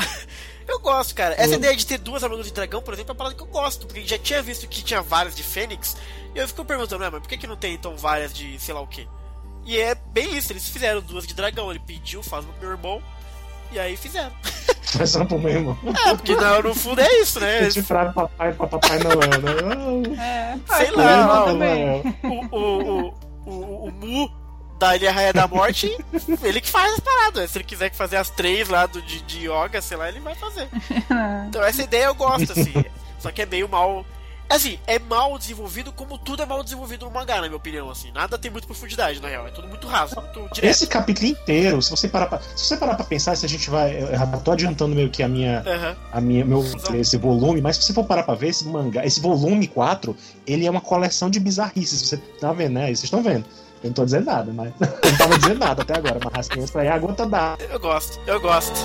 [0.70, 1.34] Eu gosto, cara.
[1.36, 3.46] Essa ideia de ter duas armaduras de dragão, por exemplo, é uma parada que eu
[3.46, 5.96] gosto, porque já tinha visto que tinha várias de Fênix,
[6.32, 8.72] e eu fico perguntando, né, mas por que, que não tem então várias de sei
[8.72, 9.06] lá o que?
[9.64, 13.02] E é bem isso, eles fizeram duas de dragão, ele pediu, faz pro meu irmão,
[13.72, 14.32] e aí fizeram.
[14.82, 15.78] Faz só pro meu irmão.
[16.06, 17.58] É, porque não, no fundo é isso, né?
[17.62, 20.58] Eles pra papai pra papai Noel, né?
[20.68, 21.56] É, sei lá, o,
[22.26, 23.14] o, o,
[23.46, 24.39] o, o Mu
[24.80, 25.94] da Ilha Raia da Morte,
[26.42, 27.50] ele que faz as paradas.
[27.50, 30.34] Se ele quiser fazer as três lá do, de, de yoga, sei lá, ele vai
[30.34, 30.68] fazer.
[31.48, 32.72] Então essa ideia eu gosto, assim.
[33.18, 34.06] Só que é meio mal.
[34.48, 38.10] Assim, é mal desenvolvido como tudo é mal desenvolvido no mangá, na minha opinião, assim.
[38.12, 39.46] Nada tem muita profundidade, na real.
[39.46, 40.64] É tudo muito raso, muito direto.
[40.64, 43.68] Esse capítulo inteiro, se você parar pra, se você parar pra pensar, se a gente
[43.68, 44.00] vai.
[44.00, 45.62] Eu tô adiantando meio que a minha.
[45.66, 45.96] Uhum.
[46.12, 46.64] A minha meu,
[46.94, 50.16] esse volume, mas se você for parar pra ver, esse mangá, esse volume 4,
[50.46, 52.02] ele é uma coleção de bizarrices.
[52.02, 52.86] Você tá vendo, né?
[52.86, 53.44] Vocês estão vendo.
[53.82, 54.72] Eu não tô dizendo nada, mas.
[54.80, 57.28] Eu não tava dizendo nada até agora, mas rasquinhas pra aí a gota.
[57.70, 58.78] Eu gosto, eu gosto.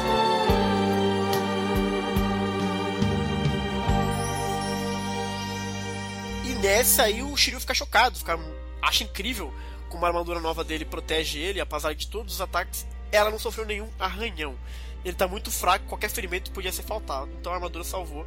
[6.46, 8.40] E nessa aí o Shiryu fica chocado, fica,
[8.82, 9.54] acha incrível
[9.90, 13.66] como a armadura nova dele protege ele, apesar de todos os ataques, ela não sofreu
[13.66, 14.56] nenhum arranhão.
[15.04, 18.26] Ele tá muito fraco, qualquer ferimento podia ser faltado, então a armadura salvou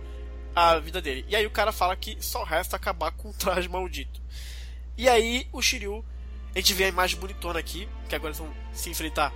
[0.54, 1.24] a vida dele.
[1.28, 4.20] E aí o cara fala que só resta acabar com o traje maldito.
[4.96, 6.04] E aí o Shiryu
[6.54, 9.32] a gente vê a imagem bonitona aqui, que agora eles vão se enfrentar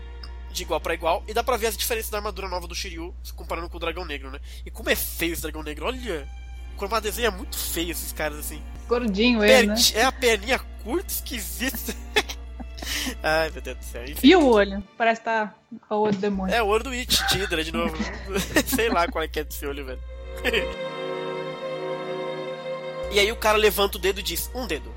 [0.50, 3.14] de igual para igual, e dá pra ver as diferenças da armadura nova do Shiryu,
[3.34, 4.38] comparando com o Dragão Negro, né?
[4.66, 6.28] E como é feio esse Dragão Negro, olha!
[6.76, 8.62] Como a desenho é muito feio esses caras assim.
[8.88, 9.74] Gordinho ele, né?
[9.94, 11.94] É a perninha curta, esquisita.
[13.22, 14.04] Ai, meu Deus do céu.
[14.04, 14.26] Enfim.
[14.26, 14.82] E o olho?
[14.98, 15.54] Parece que tá
[15.88, 16.54] o olho do demônio.
[16.54, 17.94] É o olho do It, de Hydra, de novo.
[18.66, 20.00] Sei lá qual é que é desse olho, velho.
[23.12, 24.91] e aí o cara levanta o dedo e diz: um dedo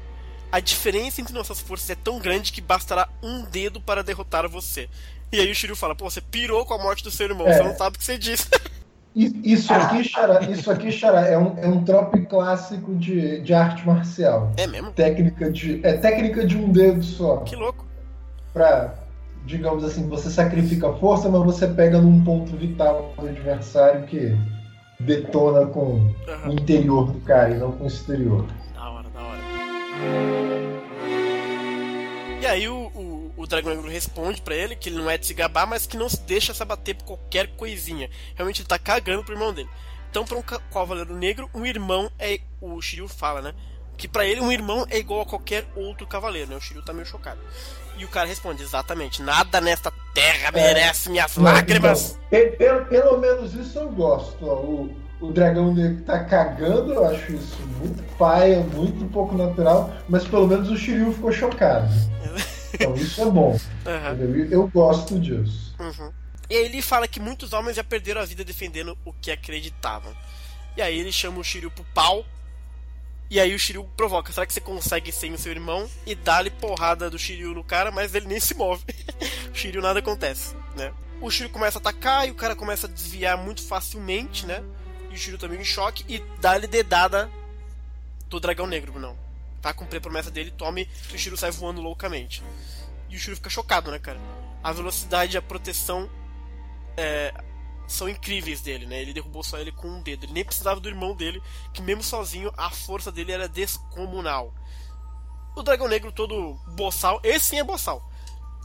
[0.55, 4.87] a diferença entre nossas forças é tão grande que bastará um dedo para derrotar você.
[5.29, 7.57] E aí o Shiryu fala, pô, você pirou com a morte do seu irmão, é.
[7.57, 8.47] você não sabe o que você disse.
[9.13, 13.87] Isso aqui, Xará, isso aqui, Xará, é um, é um trope clássico de, de arte
[13.87, 14.51] marcial.
[14.57, 14.91] É mesmo?
[14.91, 17.37] Técnica de, é técnica de um dedo só.
[17.37, 17.85] Que louco.
[18.51, 18.93] Pra
[19.45, 24.37] digamos assim, você sacrifica força, mas você pega num ponto vital do adversário que
[24.99, 26.13] detona com uhum.
[26.49, 28.45] o interior do cara e não com o exterior.
[32.41, 35.25] E aí o, o, o Dragão Negro responde para ele que ele não é de
[35.25, 38.09] se gabar, mas que não se deixa se abater por qualquer coisinha.
[38.35, 39.69] Realmente ele tá cagando pro irmão dele.
[40.11, 42.39] Então, para um Cavaleiro Negro, um irmão é.
[42.61, 43.53] O Shiryu fala, né?
[43.97, 46.55] Que para ele um irmão é igual a qualquer outro cavaleiro, né?
[46.55, 47.39] O Shiryu tá meio chocado.
[47.97, 52.19] E o cara responde, exatamente, nada nesta terra merece é, minhas lágrimas.
[52.31, 54.37] Então, pelo, pelo, menos isso eu gosto.
[54.45, 54.55] Ó.
[54.55, 60.25] O, o dragão negro tá cagando, eu acho isso muito paia, muito pouco natural, mas
[60.25, 61.87] pelo menos o Shiryu ficou chocado.
[62.73, 63.51] então isso é bom.
[63.51, 64.47] Uhum.
[64.49, 65.75] Eu gosto disso.
[65.79, 66.11] Uhum.
[66.49, 70.13] E aí ele fala que muitos homens já perderam a vida defendendo o que acreditavam.
[70.77, 72.23] E aí ele chama o Shiryu pro pau
[73.29, 75.89] e aí o Shiryu provoca, será que você consegue sem o seu irmão?
[76.05, 78.83] E dá-lhe porrada do Shiryu no cara, mas ele nem se move.
[79.51, 80.93] o Shiryu nada acontece, né?
[81.19, 84.63] O Shiryu começa a atacar e o cara começa a desviar muito facilmente, né?
[85.15, 87.29] O também em choque e dá-lhe dedada
[88.29, 89.17] do dragão negro, não.
[89.61, 92.43] Tá cumprir a promessa dele, tome, e o Shiryu sai voando loucamente.
[93.09, 94.19] E o Shiryu fica chocado, né, cara?
[94.63, 96.09] A velocidade e a proteção
[96.97, 97.33] é,
[97.87, 99.01] são incríveis dele, né?
[99.01, 100.25] Ele derrubou só ele com um dedo.
[100.25, 101.41] Ele nem precisava do irmão dele,
[101.73, 104.53] que mesmo sozinho a força dele era descomunal.
[105.55, 108.07] O Dragão Negro todo boçal, esse sim é boçal.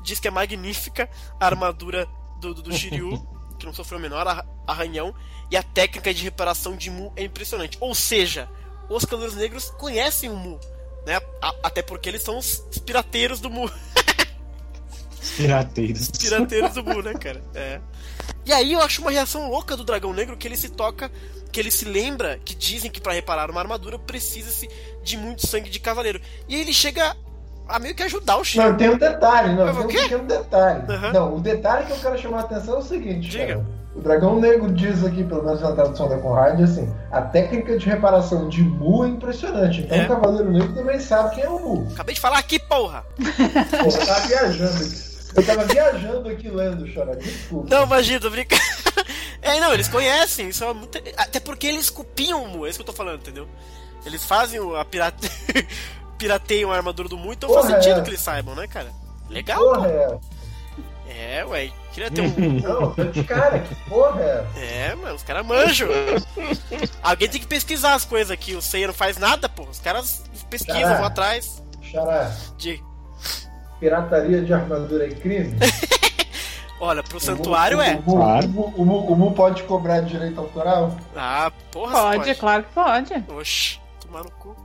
[0.03, 2.09] Diz que é magnífica a armadura
[2.41, 3.27] do, do, do Shiryu,
[3.61, 5.15] que não sofreu o menor arranhão,
[5.51, 7.77] e a técnica de reparação de Mu é impressionante.
[7.81, 8.49] Ou seja,
[8.89, 10.59] os Cavaleiros Negros conhecem o Mu,
[11.07, 11.21] né?
[11.41, 13.71] A, até porque eles são os pirateiros do Mu.
[15.37, 16.11] Pirateiros.
[16.11, 17.43] Pirateiros do Mu, né, cara?
[17.55, 17.81] É.
[18.45, 21.11] E aí eu acho uma reação louca do Dragão Negro que ele se toca,
[21.53, 24.69] que ele se lembra que dizem que para reparar uma armadura precisa-se
[25.03, 26.21] de muito sangue de cavaleiro.
[26.49, 27.17] E ele chega
[27.71, 28.71] a meio que ajudar o Shiryu.
[28.71, 30.85] Não, tem um detalhe, não, tem um detalhe.
[30.89, 31.13] Uhum.
[31.13, 33.47] Não, o detalhe que eu quero chamar a atenção é o seguinte, Diga.
[33.47, 37.77] Cara, o Dragão Negro diz aqui, pelo menos na tradução da Conrad, assim, a técnica
[37.77, 39.81] de reparação de Mu é impressionante.
[39.81, 40.05] Então é.
[40.05, 41.89] o Cavaleiro Negro também sabe quem é o Mu.
[41.93, 43.05] Acabei de falar aqui, porra!
[43.17, 45.11] Porra, tá viajando aqui.
[45.35, 47.17] Eu tava viajando aqui lendo, Chora.
[47.17, 47.69] Desculpa.
[47.69, 48.63] Não, imagina, tô brincando.
[49.43, 50.51] É, não, eles conhecem.
[50.51, 50.99] Isso é muito...
[51.17, 53.49] Até porque eles copiam o Mu, é isso que eu tô falando, entendeu?
[54.05, 55.31] Eles fazem a pirate...
[56.21, 58.03] pirateiam a armadura do Mu, então Porra faz sentido é.
[58.03, 58.93] que eles saibam, né, cara?
[59.31, 59.59] Legal.
[59.59, 60.19] Porra, é.
[61.09, 61.71] É, ué.
[61.93, 62.29] Queria ter um.
[62.61, 64.91] Não, de cara, que porra é?
[64.91, 65.89] É, mano, os caras manjam.
[67.03, 68.55] Alguém tem que pesquisar as coisas aqui.
[68.55, 69.65] O Seiya não faz nada, pô.
[69.65, 70.97] Os caras pesquisam, Xará.
[70.97, 71.63] vão atrás.
[71.83, 72.33] Xará.
[72.57, 72.81] De
[73.81, 75.57] pirataria de armadura é crime?
[76.79, 77.95] Olha, pro santuário o, é.
[77.95, 78.47] O, claro.
[78.49, 80.97] o, o, o, Mu pode cobrar direito autoral?
[81.17, 82.35] Ah, porra, pode, pode.
[82.37, 83.25] claro que pode.
[83.29, 84.57] Oxi, tomar no cu.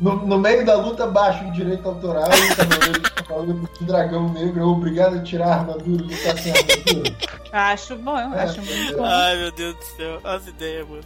[0.00, 3.86] No, no, meio da luta baixa o direito autoral e o cavaleiro falando que o
[3.86, 7.16] dragão negro é obrigado a tirar a armadura do cara sem armadura.
[7.52, 8.42] Acho bom, é.
[8.42, 9.04] acho muito bom.
[9.04, 11.04] Ai meu Deus do céu, as ideias, mano.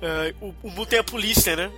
[0.00, 1.70] Uh, o, o Mu tem a polícia, né?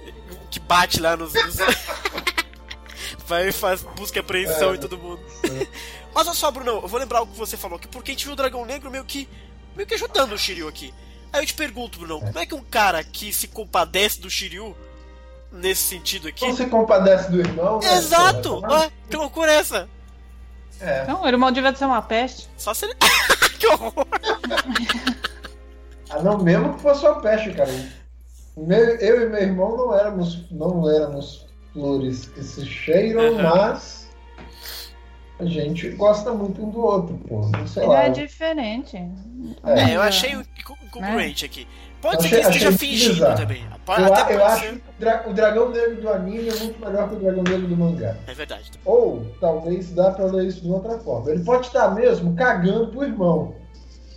[0.50, 1.32] Que bate lá nos.
[1.32, 1.56] nos...
[3.26, 5.20] vai faz busca e apreensão é, em todo mundo.
[5.44, 5.66] É.
[6.12, 8.24] Mas olha só, Bruno, eu vou lembrar o que você falou, que porque a gente
[8.24, 9.28] viu o Dragão Negro meio que
[9.76, 10.92] meio que ajudando o Shiryu aqui.
[11.32, 14.76] Aí eu te pergunto, Bruno, como é que um cara que se compadece do Shiryu
[15.52, 16.46] nesse sentido aqui.
[16.46, 17.80] Não se compadece do irmão?
[17.80, 17.96] Né?
[17.96, 18.60] Exato!
[18.60, 18.90] Né?
[19.08, 19.88] que loucura é essa?
[20.80, 21.06] É.
[21.06, 22.48] Não, o irmão devia ser uma peste.
[22.56, 22.94] Só se ele.
[23.58, 23.92] que horror!
[26.10, 27.70] ah, não, mesmo que fosse uma peste, cara.
[29.00, 33.42] Eu e meu irmão não éramos, não éramos flores que se cheiram, uhum.
[33.42, 33.99] mas
[35.40, 37.48] a gente gosta muito um do outro, pô.
[37.48, 38.04] Não sei Ele lá.
[38.04, 38.96] é diferente.
[38.96, 41.48] É, é eu achei incongruente é.
[41.48, 41.66] aqui.
[42.00, 43.62] Pode ser que ele esteja fingindo também.
[43.84, 47.18] Pode, eu, eu acho que o dragão negro do anime é muito melhor que o
[47.18, 48.16] dragão negro do mangá.
[48.26, 48.70] É verdade.
[48.84, 51.30] Ou, talvez dá pra ler isso de outra forma.
[51.30, 53.54] Ele pode estar mesmo cagando pro irmão.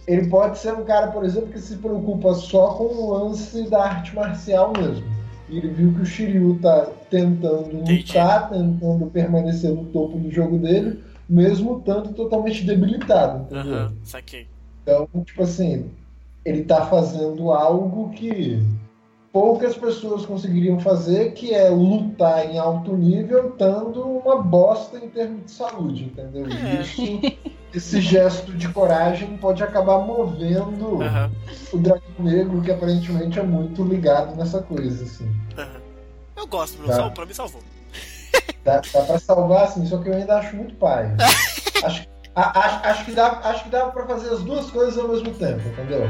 [0.08, 3.84] Ele pode ser um cara, por exemplo, que se preocupa só com o lance da
[3.84, 5.14] arte marcial mesmo
[5.58, 11.04] ele viu que o Shiryu tá tentando lutar, tentando permanecer no topo do jogo dele,
[11.34, 13.88] mesmo estando totalmente debilitado, entendeu?
[13.88, 14.48] Uhum, saquei.
[14.84, 15.90] Então, tipo assim,
[16.46, 18.62] ele tá fazendo algo que
[19.32, 25.46] poucas pessoas conseguiriam fazer, que é lutar em alto nível, estando uma bosta em termos
[25.46, 26.46] de saúde, entendeu?
[26.46, 26.82] É.
[26.82, 27.20] Isso
[27.74, 31.32] esse gesto de coragem pode acabar movendo uhum.
[31.74, 35.26] o dragão negro, que aparentemente é muito ligado nessa coisa, assim.
[35.26, 35.82] Uhum.
[36.36, 36.84] Eu gosto.
[36.86, 37.10] Tá.
[37.10, 37.62] Pra mim salvou.
[38.64, 41.12] Dá, dá pra salvar, assim, só que eu ainda acho muito pai.
[41.84, 45.10] acho, a, acho, acho, que dá, acho que dá pra fazer as duas coisas ao
[45.10, 46.08] mesmo tempo, entendeu?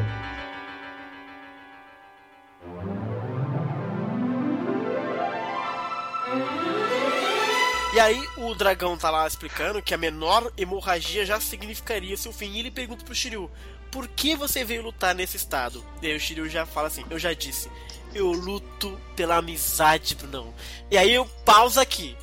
[7.93, 12.53] E aí o dragão tá lá explicando que a menor hemorragia já significaria seu fim.
[12.53, 13.51] E ele pergunta pro Shiryu:
[13.91, 15.85] Por que você veio lutar nesse estado?
[16.01, 17.69] E aí o Shiryu já fala assim: Eu já disse,
[18.13, 20.53] eu luto pela amizade, Brunão.
[20.89, 22.15] E aí eu pausa aqui.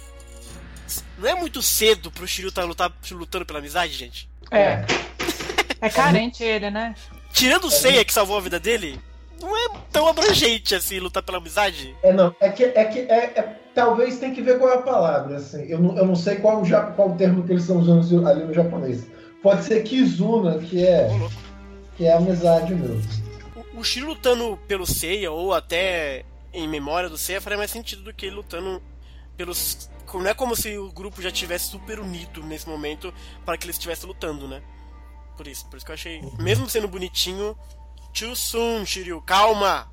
[1.18, 4.28] Não é muito cedo pro Shiryu estar tá lutando pela amizade, gente?
[4.50, 4.84] É.
[5.80, 6.94] É carente ele, né?
[7.32, 9.00] Tirando o Seiya que salvou a vida dele,
[9.40, 11.94] não é tão abrangente assim lutar pela amizade.
[12.02, 12.34] É, não.
[12.40, 15.36] É que, é que é, é talvez tem que ver qual é a palavra.
[15.36, 15.64] Assim.
[15.64, 16.62] Eu, não, eu não sei qual,
[16.96, 19.06] qual o termo que eles estão usando ali no japonês.
[19.42, 21.08] Pode ser Kizuna, que é,
[21.96, 23.02] que é amizade mesmo.
[23.80, 28.12] O, Shiro lutando pelo Seiya, ou até em memória do Seiya, faria mais sentido do
[28.12, 28.82] que ele lutando
[29.36, 29.88] pelos.
[30.12, 33.76] Não é como se o grupo já tivesse super unido nesse momento para que eles
[33.76, 34.62] estivessem lutando, né?
[35.36, 36.20] Por isso, por isso que eu achei.
[36.38, 37.56] Mesmo sendo bonitinho,
[38.12, 39.90] too soon, Shiryu, calma!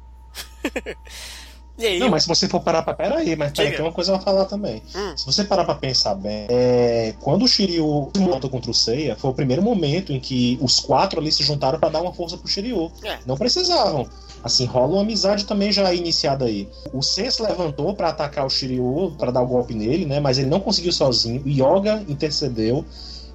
[1.79, 2.93] Aí, não, mas se você for parar pra.
[2.93, 4.81] Pera aí, mas pera, tem uma coisa a falar também.
[4.95, 5.15] Hum.
[5.15, 7.13] Se você parar pra pensar bem, é...
[7.19, 11.19] quando o Shiryu lutou contra o Seiya, foi o primeiro momento em que os quatro
[11.19, 12.91] ali se juntaram para dar uma força pro Shiryu.
[13.03, 13.19] É.
[13.25, 14.07] Não precisavam.
[14.43, 16.67] Assim, rola uma amizade também já iniciada aí.
[16.93, 20.19] O Seiya se levantou para atacar o Shiryu, para dar o um golpe nele, né?
[20.19, 21.43] Mas ele não conseguiu sozinho.
[21.43, 22.85] O Yoga intercedeu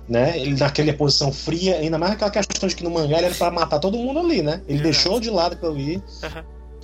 [0.09, 0.39] né?
[0.39, 3.51] Ele naquela posição fria, ainda mais aquela questão de que no mangá ele era pra
[3.51, 4.61] matar todo mundo ali, né?
[4.67, 6.43] Ele deixou de lado aquilo ali, uhum.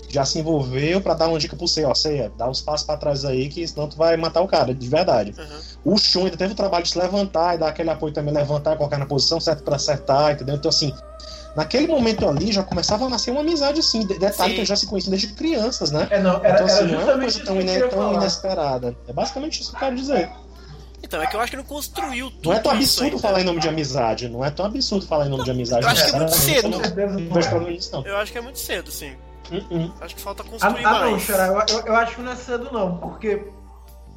[0.09, 2.97] Já se envolveu para dar uma dica pro Seiya, ó, Seiya, dá uns passos para
[2.97, 5.35] trás aí, que senão tu vai matar o cara, de verdade.
[5.39, 5.94] Uhum.
[5.94, 8.74] O Shun ainda teve o trabalho de se levantar e dar aquele apoio também, levantar
[8.74, 10.56] e colocar na posição certa para acertar, entendeu?
[10.56, 10.93] Então, assim,
[11.55, 14.06] naquele momento ali já começava a nascer uma amizade, assim.
[14.06, 14.55] Detalhe Sim.
[14.55, 16.09] que eu já se conheciam desde crianças, né?
[16.10, 18.97] É, não, era, então, assim, era não é uma coisa tão, ine tão inesperada.
[19.06, 20.30] É basicamente isso que eu quero dizer.
[21.02, 22.51] Então, é que eu acho que não construiu tudo.
[22.51, 24.28] Não é tão absurdo falar em nome de amizade.
[24.28, 25.85] Não é tão absurdo falar em nome não, de amizade.
[25.85, 26.68] Eu acho que é muito cedo.
[26.68, 28.06] Não, não vejo problema nisso, não.
[28.06, 29.12] Eu acho que é muito cedo, sim.
[29.51, 29.93] Uh -uh.
[30.01, 31.03] Acho que falta ah, construir ah, mais.
[31.03, 32.97] Ah, não, Xará, eu, eu, acho que não é cedo, não.
[32.99, 33.43] Porque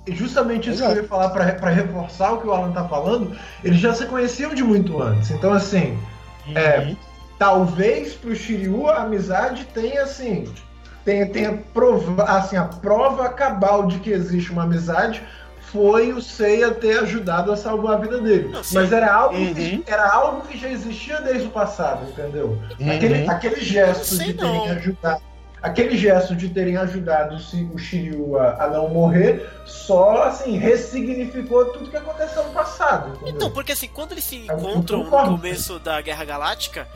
[0.08, 0.94] justamente isso Exato.
[0.94, 4.06] que eu ia falar pra reforçar o que o Alan tá falando, eles já se
[4.06, 5.32] conheciam de muito antes.
[5.32, 5.98] Então, assim,
[6.48, 6.58] uhum.
[6.58, 6.96] é,
[7.38, 10.52] talvez pro Shiryu a amizade tenha, assim,
[11.06, 15.22] tenha, tenha prova, assim, a prova cabal de que existe uma amizade
[15.72, 18.50] foi o Seiya ter ajudado a salvar a vida dele.
[18.50, 19.54] Não, Mas era algo, uhum.
[19.54, 22.60] que, era algo que já existia desde o passado, entendeu?
[22.80, 22.92] Uhum.
[22.92, 24.66] Aquele, aquele gesto de terem não.
[24.66, 25.22] ajudado.
[25.62, 31.90] Aquele gesto de terem ajudado o Shiryu a, a, não morrer só assim ressignificou tudo
[31.90, 33.10] que aconteceu no passado.
[33.10, 33.36] Entendeu?
[33.36, 36.88] Então, porque assim, quando eles se encontram no começo da Guerra Galáctica,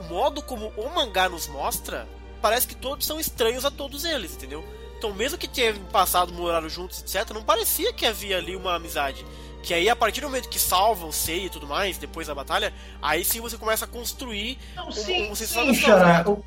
[0.00, 2.06] o modo como o mangá nos mostra,
[2.40, 4.64] parece que todos são estranhos a todos eles, entendeu?
[5.02, 9.26] Então, mesmo que tenham passado, moraram juntos, etc., não parecia que havia ali uma amizade.
[9.60, 12.34] Que aí, a partir do momento que salva o Sei e tudo mais, depois da
[12.36, 12.72] batalha,
[13.02, 16.44] aí sim você começa a construir não, sim, um, um sim, Xará, o,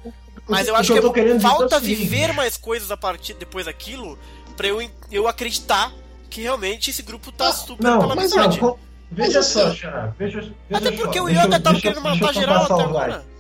[0.48, 1.96] Mas eu acho que, que é, falta assim.
[1.96, 4.18] viver mais coisas a partir depois daquilo
[4.56, 5.92] pra eu, eu acreditar
[6.30, 8.62] que realmente esse grupo tá super não, pela amizade.
[8.62, 8.80] Não,
[9.12, 12.84] veja só, Xará, veja, veja Até porque só, o Yoga tava querendo matar geral até
[12.84, 13.35] agora.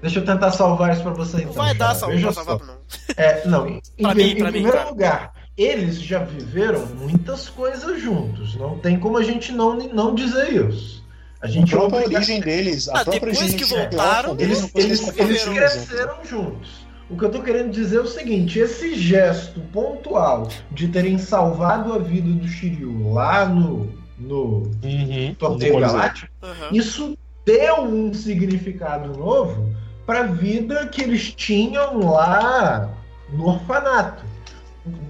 [0.00, 1.48] Deixa eu tentar salvar isso pra você então.
[1.48, 2.76] Não vai dar salvar, Veja salvar, não.
[3.16, 8.54] É, não, em, em, mim, em primeiro mim, lugar, eles já viveram muitas coisas juntos.
[8.56, 11.04] Não tem como a gente não, não dizer isso.
[11.40, 15.44] A gente a própria origem deles, a ah, própria origem que voltaram, eles, eles, eles
[15.44, 16.86] cresceram juntos.
[17.08, 21.92] O que eu tô querendo dizer é o seguinte: esse gesto pontual de terem salvado
[21.92, 26.76] a vida do Shiryu lá no, no uhum, Torneio Galáctico, uhum.
[26.76, 29.72] isso deu um significado novo
[30.06, 32.96] para a vida que eles tinham lá
[33.28, 34.24] no orfanato.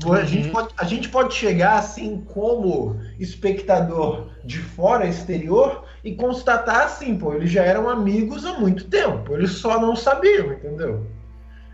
[0.04, 0.24] A, uhum.
[0.24, 7.18] gente pode, a gente pode chegar assim como espectador de fora, exterior, e constatar assim,
[7.18, 11.06] pô, eles já eram amigos há muito tempo, eles só não sabiam, entendeu?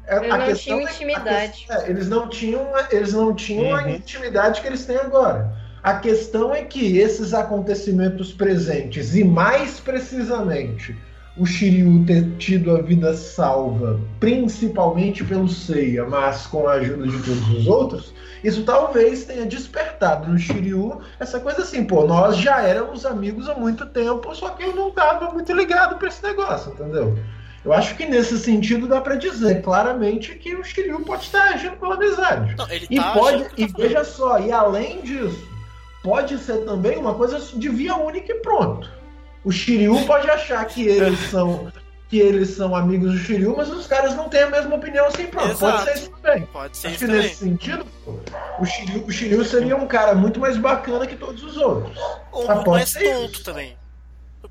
[0.05, 1.67] É, eles a não tinham é, intimidade.
[1.71, 3.77] É, eles não tinham, eles não tinham uhum.
[3.77, 5.55] a intimidade que eles têm agora.
[5.81, 10.97] A questão é que esses acontecimentos presentes, e mais precisamente
[11.37, 17.23] o Shiryu ter tido a vida salva, principalmente pelo Seiya, mas com a ajuda de
[17.23, 18.15] todos os outros,
[18.45, 23.55] isso talvez tenha despertado no Shiryu essa coisa assim, pô, nós já éramos amigos há
[23.55, 27.17] muito tempo, só que eu não estava muito ligado para esse negócio, entendeu?
[27.65, 31.77] Eu acho que nesse sentido dá para dizer claramente que o Shiryu pode estar agindo
[31.77, 32.57] pela amizade.
[32.57, 35.49] Não, e tá pode, e veja só, e além disso,
[36.03, 39.02] pode ser também uma coisa de via única e pronto.
[39.45, 41.73] O Shiryu pode achar que eles são
[42.09, 45.23] que eles são amigos do Shiryu, mas os caras não têm a mesma opinião assim.
[45.23, 45.59] Exato.
[45.59, 46.43] Pode ser isso também.
[46.47, 47.23] Pode ser Acho que também.
[47.23, 47.87] nesse sentido,
[48.59, 51.97] o Shiryu, o Shiryu seria um cara muito mais bacana que todos os outros.
[52.31, 53.45] Ou muito mais tonto isso.
[53.45, 53.79] também.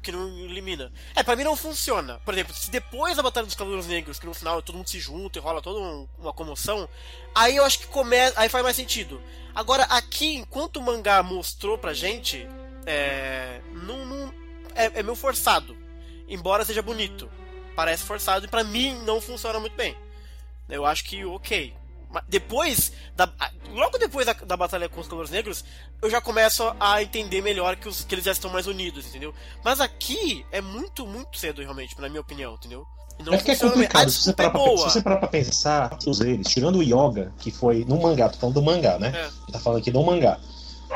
[0.02, 0.92] que não elimina.
[1.16, 2.20] É, pra mim não funciona.
[2.26, 5.00] Por exemplo, se depois da Batalha dos Cavaleiros Negros, que no final todo mundo se
[5.00, 6.90] junta e rola toda uma comoção,
[7.36, 8.40] aí eu acho que começa.
[8.40, 9.22] Aí faz mais sentido.
[9.54, 12.48] Agora, aqui, enquanto o mangá mostrou pra gente,
[12.88, 13.62] é.
[13.72, 14.41] Não, não
[14.76, 15.76] é, é meio forçado.
[16.28, 17.30] Embora seja bonito.
[17.76, 19.96] Parece forçado e pra mim não funciona muito bem.
[20.70, 21.74] Eu acho que ok.
[22.28, 23.32] Depois, da,
[23.70, 25.66] logo depois da, da batalha com os Cavaleiros Negros,
[26.02, 29.34] eu já começo a entender melhor que, os, que eles já estão mais unidos, entendeu?
[29.64, 32.86] Mas aqui é muito, muito cedo, realmente, na minha opinião, entendeu?
[33.20, 36.22] Não é que é complicado, se você, parar pra, se você parar pra pensar, todos
[36.22, 39.14] eles, tirando o Yoga, que foi no mangá, tô falando do mangá, né?
[39.16, 39.52] É.
[39.52, 40.40] Tá falando aqui do mangá.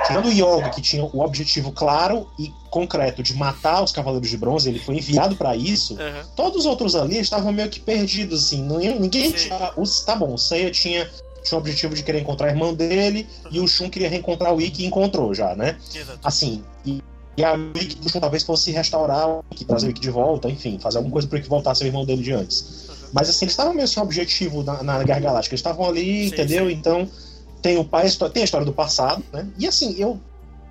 [0.08, 4.38] Tirando o Yoga, que tinha o objetivo claro e concreto de matar os Cavaleiros de
[4.38, 5.94] Bronze, ele foi enviado para isso.
[5.94, 6.24] Uhum.
[6.36, 8.62] Todos os outros ali estavam meio que perdidos, assim.
[8.62, 9.72] Ninguém tinha.
[9.78, 11.10] Os, tá bom, o Seiya tinha,
[11.44, 13.52] tinha o objetivo de querer encontrar a irmã dele, uhum.
[13.52, 15.78] e o Shun queria reencontrar o Ikki e encontrou já, né?
[15.94, 16.20] Exato.
[16.24, 17.02] Assim, e,
[17.38, 20.50] e a Ikki do Shun talvez fosse restaurar o Ikki, trazer o Ikki de volta,
[20.50, 22.88] enfim, fazer alguma coisa para que voltasse o irmão dele de antes.
[22.90, 22.96] Uhum.
[23.14, 26.34] Mas assim, eles estavam meio sem objetivo na, na Guerra Galáctica, eles estavam ali, sim,
[26.34, 26.68] entendeu?
[26.68, 26.74] Sim.
[26.74, 27.10] Então
[27.66, 29.48] tem o pai, tem a história do passado, né?
[29.58, 30.20] E assim, eu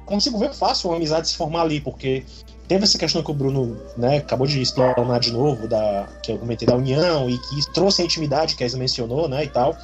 [0.07, 2.25] consigo ver fácil uma amizade se formar ali, porque
[2.69, 6.39] teve essa questão que o Bruno né, acabou de explorar de novo, da, que eu
[6.39, 9.77] comentei da união, e que trouxe a intimidade que a Isa mencionou, né, e tal.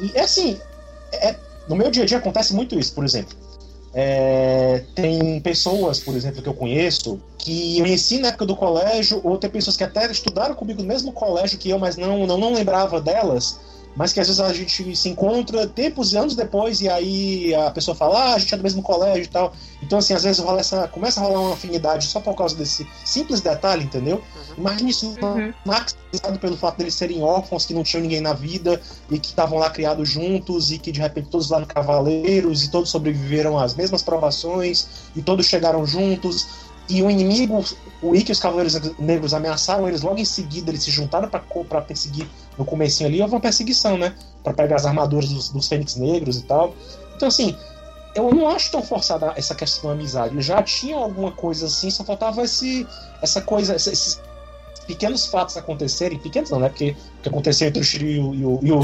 [0.00, 0.58] E é assim,
[1.12, 1.36] é,
[1.68, 3.36] no meu dia a dia acontece muito isso, por exemplo.
[3.94, 9.20] É, tem pessoas, por exemplo, que eu conheço, que eu conheci na época do colégio,
[9.22, 12.36] ou tem pessoas que até estudaram comigo no mesmo colégio que eu, mas não, não,
[12.36, 13.56] não lembrava delas,
[13.96, 17.70] mas que às vezes a gente se encontra tempos e anos depois e aí a
[17.70, 19.54] pessoa fala, ah, a gente é do mesmo colégio e tal.
[19.82, 22.86] Então, assim, às vezes rola essa, começa a rolar uma afinidade só por causa desse
[23.04, 24.16] simples detalhe, entendeu?
[24.16, 24.54] Uhum.
[24.58, 25.52] Imagine isso uhum.
[25.64, 29.58] maximizado pelo fato deles serem órfãos, que não tinham ninguém na vida e que estavam
[29.58, 33.74] lá criados juntos e que de repente todos lá no Cavaleiros e todos sobreviveram às
[33.74, 34.86] mesmas provações
[35.16, 37.64] e todos chegaram juntos e o inimigo,
[38.00, 41.80] o Ikki e os Cavaleiros Negros ameaçaram eles logo em seguida, eles se juntaram para
[41.80, 42.28] perseguir
[42.58, 44.14] no comecinho ali, houve uma perseguição, né?
[44.42, 46.74] Para pegar as armaduras dos, dos Fênix Negros e tal.
[47.14, 47.56] Então, assim,
[48.14, 50.40] eu não acho tão forçada essa questão da amizade.
[50.40, 52.86] Já tinha alguma coisa assim, só faltava esse,
[53.20, 54.20] essa coisa, esses
[54.86, 56.68] pequenos fatos acontecerem, pequenos não, né?
[56.68, 58.80] Porque o que aconteceu entre o Shiryu e, o, e, o,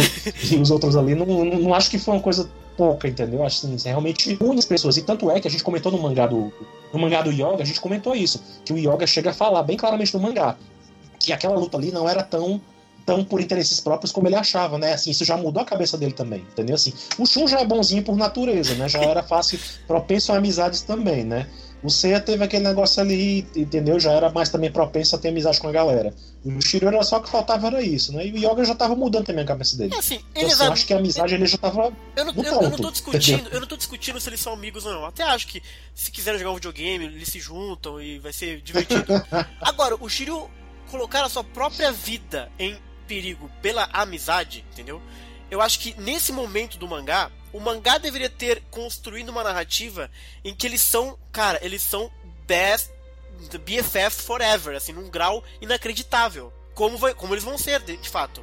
[0.51, 3.43] e os outros ali, não, não, não, acho que foi uma coisa pouca, entendeu?
[3.45, 4.97] Acho assim, realmente une as pessoas.
[4.97, 6.53] E tanto é que a gente comentou no mangá do.
[6.93, 8.43] No mangá do Yoga, a gente comentou isso.
[8.65, 10.57] Que o Yoga chega a falar bem claramente no mangá.
[11.19, 12.61] Que aquela luta ali não era tão
[13.05, 14.93] tão por interesses próprios como ele achava, né?
[14.93, 16.75] Assim, isso já mudou a cabeça dele também, entendeu?
[16.75, 18.89] Assim, o Shun já é bonzinho por natureza, né?
[18.89, 21.47] Já era fácil, propenso a amizades também, né?
[21.83, 23.99] O Seiya teve aquele negócio ali, entendeu?
[23.99, 26.15] Já era mais também propenso a ter amizade com a galera.
[26.45, 28.25] O Shiryu era só o que faltava era isso, né?
[28.25, 29.93] E o Yoga já tava mudando também a cabeça dele.
[29.93, 31.93] É assim, então, assim, eu acho que a amizade ele já tava.
[32.15, 33.53] Eu não, eu, ponto, eu não tô discutindo, entendeu?
[33.53, 35.05] eu não tô discutindo se eles são amigos ou não.
[35.05, 35.61] Até acho que
[35.93, 39.05] se quiserem jogar um videogame, eles se juntam e vai ser divertido.
[39.61, 40.49] Agora, o Shiryu
[40.89, 45.01] colocar a sua própria vida em perigo pela amizade, entendeu?
[45.51, 50.11] Eu acho que nesse momento do mangá, o mangá deveria ter construído uma narrativa
[50.45, 52.11] em que eles são, cara, eles são
[52.47, 52.91] best
[53.59, 56.53] BFF forever, assim, num grau inacreditável.
[56.75, 58.43] Como, vai, como eles vão ser, de, de fato.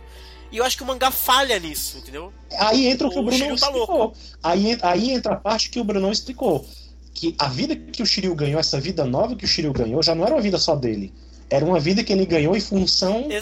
[0.52, 2.32] E eu acho que o mangá falha nisso, entendeu?
[2.58, 3.98] Aí entra o que o, o Bruno tá explicou.
[3.98, 4.18] Louco.
[4.44, 6.68] Aí, aí entra a parte que o Bruno explicou.
[7.14, 10.14] Que a vida que o Shiryu ganhou, essa vida nova que o Shiryu ganhou, já
[10.14, 11.12] não era uma vida só dele
[11.50, 13.42] era uma vida que ele ganhou em função né,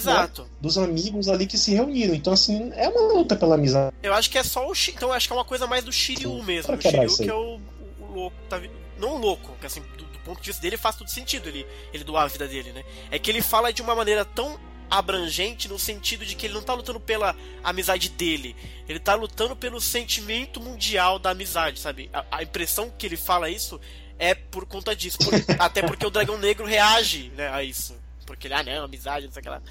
[0.61, 2.15] dos amigos ali que se reuniram.
[2.15, 3.93] Então, assim, é uma luta pela amizade.
[4.01, 4.97] Eu acho que é só o Shiryu.
[4.97, 6.73] Então, eu acho que é uma coisa mais do Shiryu Sim, mesmo.
[6.73, 7.59] O Shiryu que é o,
[7.99, 8.37] o, louco.
[8.49, 8.61] Tá,
[8.97, 11.65] não o louco, que assim, do, do, ponto de vista dele faz todo sentido ele,
[11.93, 12.83] ele doar a vida dele, né?
[13.11, 14.57] É que ele fala de uma maneira tão
[14.89, 18.55] abrangente no sentido de que ele não tá lutando pela amizade dele,
[18.87, 22.09] ele tá lutando pelo sentimento mundial da amizade, sabe?
[22.13, 23.79] A, a impressão que ele fala isso
[24.19, 25.17] é por conta disso.
[25.19, 27.95] Por, até porque o Dragão Negro reage né, a isso.
[28.27, 29.61] Porque ele, ah não, amizade, não sei o que lá.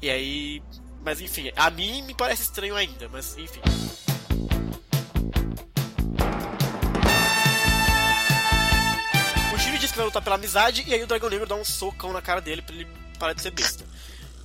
[0.00, 0.62] E aí.
[1.04, 3.60] Mas enfim, a mim me parece estranho ainda, mas enfim.
[9.54, 11.64] O Shiryu diz que vai lutar pela amizade, e aí o Dragão Negro dá um
[11.64, 12.86] socão na cara dele pra ele
[13.18, 13.84] parar de ser besta.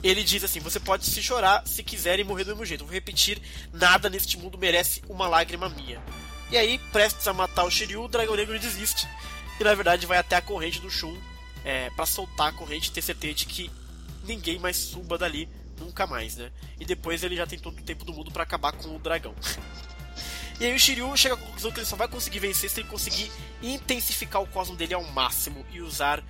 [0.04, 2.84] Ele diz assim: Você pode se chorar se quiser e morrer do mesmo jeito.
[2.84, 3.42] vou repetir:
[3.72, 6.02] nada neste mundo merece uma lágrima minha.
[6.50, 9.08] E aí, prestes a matar o Shiryu, o Dragão Negro desiste
[9.60, 11.18] e na verdade vai até a corrente do Shun
[11.68, 13.70] é, para soltar a corrente e ter certeza de que
[14.26, 16.50] ninguém mais suba dali nunca mais, né?
[16.80, 19.36] E depois ele já tem todo o tempo do mundo para acabar com o dragão.
[20.62, 22.88] e aí o Shiryu chega à conclusão que ele só vai conseguir vencer se ele
[22.88, 23.30] conseguir
[23.62, 26.24] intensificar o cosmo dele ao máximo e usar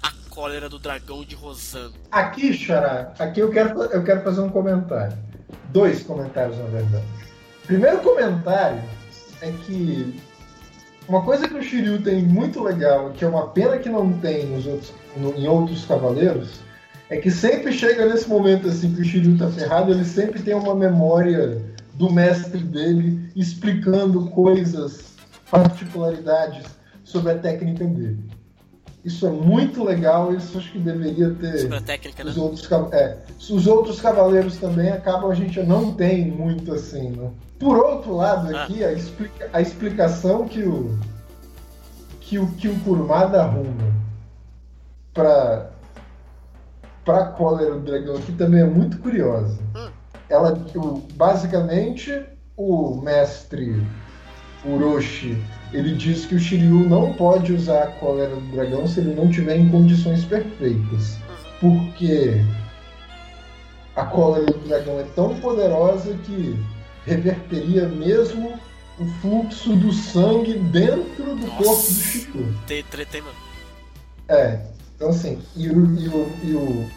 [0.00, 1.94] a cólera do dragão de Rosano.
[2.12, 5.18] Aqui, Xará, aqui eu quero, eu quero fazer um comentário.
[5.70, 7.04] Dois comentários, na verdade.
[7.66, 8.82] Primeiro comentário
[9.40, 10.14] é que
[11.08, 14.46] uma coisa que o Shiryu tem muito legal, que é uma pena que não tem
[14.46, 16.60] nos outros, no, em outros cavaleiros,
[17.10, 20.54] é que sempre chega nesse momento assim que o Shiryu tá ferrado, ele sempre tem
[20.54, 21.60] uma memória
[21.94, 25.14] do mestre dele explicando coisas,
[25.50, 26.64] particularidades
[27.04, 28.18] sobre a técnica dele.
[29.04, 31.58] Isso é muito legal, isso acho que deveria ter.
[31.58, 32.30] Sobre a técnica, né?
[32.30, 33.18] Os outros, é,
[33.50, 37.30] os outros cavaleiros também acabam, a gente não tem muito assim, né?
[37.58, 38.64] Por outro lado, ah.
[38.64, 38.88] aqui, ah.
[38.88, 40.98] a, explica, a explicação que o.
[42.20, 43.92] que o, que o Kurumada arruma
[45.12, 45.70] para
[47.04, 49.58] para cólera do dragão aqui também é muito curiosa.
[49.76, 49.90] Hum.
[50.30, 52.24] Ela, o, basicamente,
[52.56, 53.86] o mestre
[54.64, 55.38] Uroshi
[55.72, 59.28] ele diz que o Shiryu não pode usar a cólera do dragão se ele não
[59.28, 61.18] tiver em condições perfeitas.
[61.60, 62.40] Porque
[63.96, 66.56] a cólera do dragão é tão poderosa que
[67.06, 68.58] reverteria mesmo
[68.98, 71.64] o fluxo do sangue dentro do Nossa.
[71.64, 72.54] corpo do Shiryu.
[72.90, 73.34] Tretei, mano.
[74.28, 74.60] É,
[74.96, 76.90] então assim, e o, e o, e o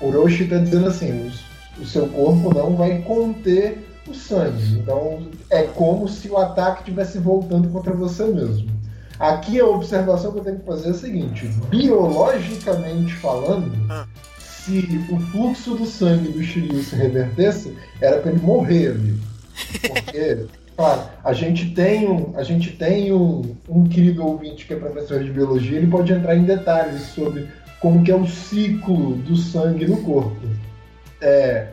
[0.00, 1.30] Orochi tá dizendo assim,
[1.78, 3.78] o, o seu corpo não vai conter
[4.08, 4.78] o sangue.
[4.78, 8.68] Então é como se o ataque estivesse voltando contra você mesmo.
[9.18, 14.06] Aqui a observação que eu tenho que fazer é a seguinte: biologicamente falando, ah.
[14.38, 19.20] se o fluxo do sangue do Shiryu se revertesse, era para ele morrer ali.
[19.88, 24.76] Porque, claro, a gente tem um, a gente tem um, um querido ouvinte que é
[24.76, 27.48] professor de biologia, ele pode entrar em detalhes sobre
[27.80, 30.36] como que é o ciclo do sangue no corpo.
[31.20, 31.68] É,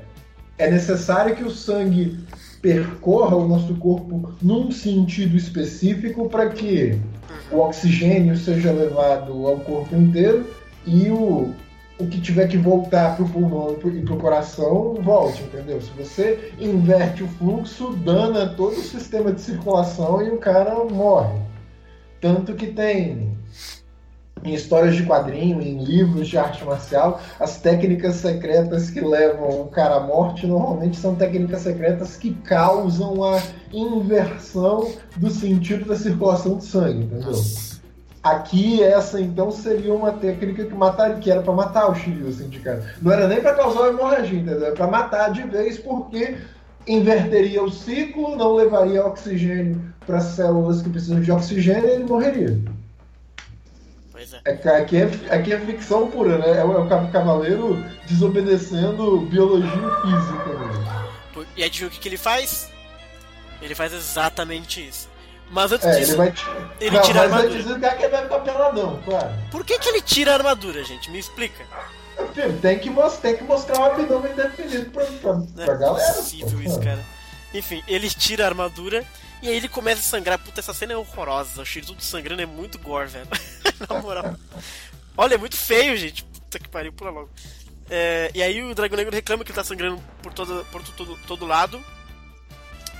[0.61, 2.19] é necessário que o sangue
[2.61, 6.99] percorra o nosso corpo num sentido específico para que
[7.51, 10.45] o oxigênio seja levado ao corpo inteiro
[10.85, 11.51] e o,
[11.97, 15.81] o que tiver que voltar para o pulmão e para o coração volte, entendeu?
[15.81, 21.39] Se você inverte o fluxo, dana todo o sistema de circulação e o cara morre.
[22.19, 23.35] Tanto que tem
[24.43, 29.67] em histórias de quadrinho, em livros de arte marcial, as técnicas secretas que levam o
[29.67, 33.41] cara à morte normalmente são técnicas secretas que causam a
[33.71, 37.41] inversão do sentido da circulação de sangue, entendeu?
[38.23, 42.49] Aqui essa então seria uma técnica que mataria, que era para matar o Shiryu, assim,
[42.49, 42.83] de cara.
[43.01, 44.65] Não era nem para causar uma hemorragia, entendeu?
[44.65, 46.37] Era para matar de vez porque
[46.87, 52.59] inverteria o ciclo, não levaria oxigênio para células que precisam de oxigênio e ele morreria.
[54.45, 54.51] É.
[54.51, 54.77] é.
[54.77, 56.59] aqui, é, aqui é ficção pura, né?
[56.59, 60.49] É o, é cavaleiro desobedecendo biologia e física.
[60.49, 61.45] Né?
[61.55, 62.69] E adivinha o que, que ele faz?
[63.61, 65.09] Ele faz exatamente isso.
[65.49, 66.33] Mas antes é, disso, ele, vai
[66.79, 67.49] ele não, tira a armadura.
[67.49, 69.29] Antes disso, que ele vai ficar peladão, claro.
[69.51, 71.11] Por que, que ele tira a armadura, gente?
[71.11, 71.65] Me explica.
[72.61, 76.09] Tem que, mostrar, tem que mostrar o abdômen definido pra, pra, é pra galera.
[76.09, 76.99] É possível isso, cara.
[77.53, 79.03] Enfim, ele tira a armadura
[79.41, 80.37] e aí ele começa a sangrar.
[80.39, 81.61] Puta, essa cena é horrorosa.
[81.61, 83.27] O cheiro tudo sangrando é muito gore, velho.
[83.89, 84.35] Na moral.
[85.17, 86.23] Olha, é muito feio, gente.
[86.23, 87.29] Puta que pariu, pula logo.
[87.89, 91.17] É, e aí o Dragão Negro reclama que ele tá sangrando por, todo, por todo,
[91.27, 91.83] todo lado.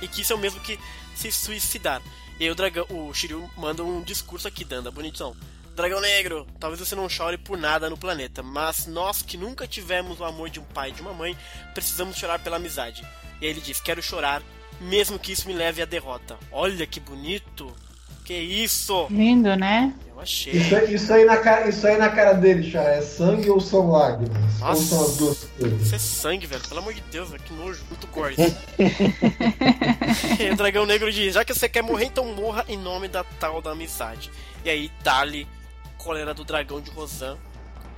[0.00, 0.78] E que isso é o mesmo que
[1.14, 2.02] se suicidar.
[2.40, 5.36] E aí o dragão, o Shiryu manda um discurso aqui, Danda, bonitão.
[5.76, 10.20] Dragão Negro, talvez você não chore por nada no planeta, mas nós que nunca tivemos
[10.20, 11.38] o amor de um pai e de uma mãe,
[11.72, 13.02] precisamos chorar pela amizade.
[13.40, 14.42] E aí ele diz: Quero chorar
[14.82, 16.38] mesmo que isso me leve à derrota.
[16.50, 17.74] Olha que bonito!
[18.24, 19.08] Que isso!
[19.10, 19.92] Lindo, né?
[20.06, 20.52] Eu achei.
[20.52, 23.90] Isso, isso, aí, na cara, isso aí na cara dele, já é sangue ou são
[23.90, 24.60] lágrimas?
[24.60, 25.82] Nossa, ou são as duas coisas?
[25.82, 26.62] Isso é sangue, velho.
[26.68, 27.82] Pelo amor de Deus, que nojo.
[27.88, 28.36] Muito gore.
[30.38, 33.24] e o dragão negro diz: Já que você quer morrer, então morra em nome da
[33.24, 34.30] tal da amizade.
[34.64, 35.48] E aí, dali,
[35.98, 37.36] cólera do dragão de Rosan.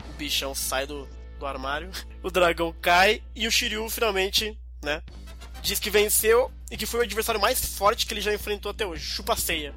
[0.09, 1.07] O bichão sai do,
[1.39, 1.91] do armário.
[2.25, 5.03] O dragão cai e o Shiryu finalmente, né?
[5.65, 8.85] diz que venceu e que foi o adversário mais forte que ele já enfrentou até
[8.85, 9.05] hoje.
[9.05, 9.73] Chupa ceia.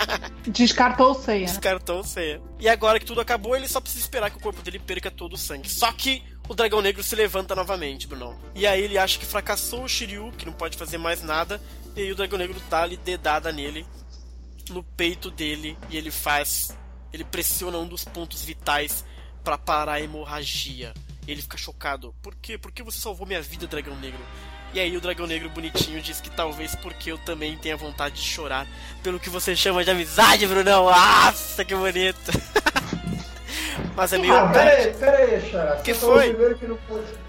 [0.46, 1.46] Descartou o ceia.
[1.46, 2.42] Descartou o ceia.
[2.60, 5.32] E agora que tudo acabou, ele só precisa esperar que o corpo dele perca todo
[5.32, 5.70] o sangue.
[5.70, 8.38] Só que o dragão negro se levanta novamente, Bruno.
[8.54, 11.58] E aí ele acha que fracassou o Shiryu, que não pode fazer mais nada.
[11.96, 13.86] E aí o dragão negro dá ali dedada nele,
[14.68, 16.76] no peito dele, e ele faz.
[17.14, 19.06] Ele pressiona um dos pontos vitais
[19.42, 20.92] para parar a hemorragia.
[21.26, 22.14] Ele fica chocado.
[22.20, 22.58] Por quê?
[22.58, 24.20] Por que você salvou minha vida, dragão negro?
[24.74, 28.22] E aí o dragão negro bonitinho diz que talvez porque eu também tenha vontade de
[28.22, 28.66] chorar
[29.02, 30.86] pelo que você chama de amizade, Brunão.
[30.86, 32.32] Nossa, que bonito.
[33.94, 34.34] Mas é meio.
[34.34, 35.76] Ah, peraí, peraí, Xará.
[35.76, 36.34] que foi?
[36.54, 36.78] Que não,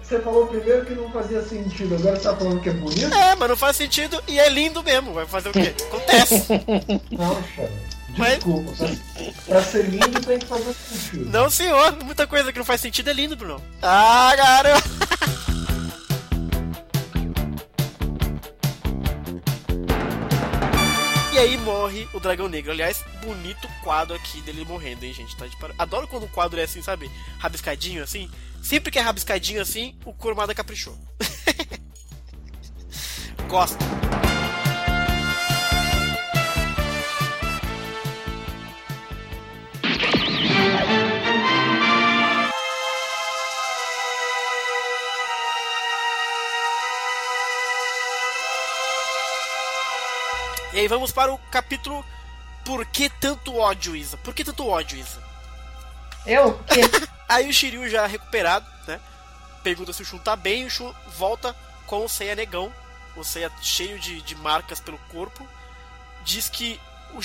[0.02, 3.14] você falou primeiro que não fazia sentido, agora você tá falando que é bonito?
[3.14, 5.12] É, mas não faz sentido e é lindo mesmo.
[5.12, 5.74] Vai fazer o quê?
[5.86, 6.46] Acontece.
[7.12, 7.68] Não, Xará.
[8.16, 8.98] Desculpa, mas...
[9.46, 11.30] pra ser lindo tem que fazer sentido.
[11.30, 11.96] Não, senhor.
[12.04, 13.60] Muita coisa que não faz sentido é lindo, Bruno.
[13.82, 14.88] Ah, garoto.
[21.44, 22.72] aí morre o Dragão Negro.
[22.72, 25.36] Aliás, bonito quadro aqui dele morrendo, hein, gente?
[25.36, 25.70] Tá de par...
[25.78, 27.10] Adoro quando o quadro é assim, sabe?
[27.38, 28.30] Rabiscadinho assim.
[28.62, 30.96] Sempre que é rabiscadinho assim, o Kurumada caprichou.
[33.46, 33.84] Gosto.
[50.74, 52.04] E aí vamos para o capítulo
[52.64, 54.16] Por que tanto ódio, Isa?
[54.16, 55.22] Por que tanto ódio, Isa?
[56.26, 56.58] Eu?
[56.64, 56.80] Que?
[57.28, 59.00] aí o Shiryu já recuperado, né?
[59.62, 61.54] Pergunta se o Shun tá bem o Shun volta
[61.86, 62.72] com o Seiya negão,
[63.16, 65.46] o Seiya cheio de, de marcas pelo corpo.
[66.24, 66.80] Diz que
[67.12, 67.18] o,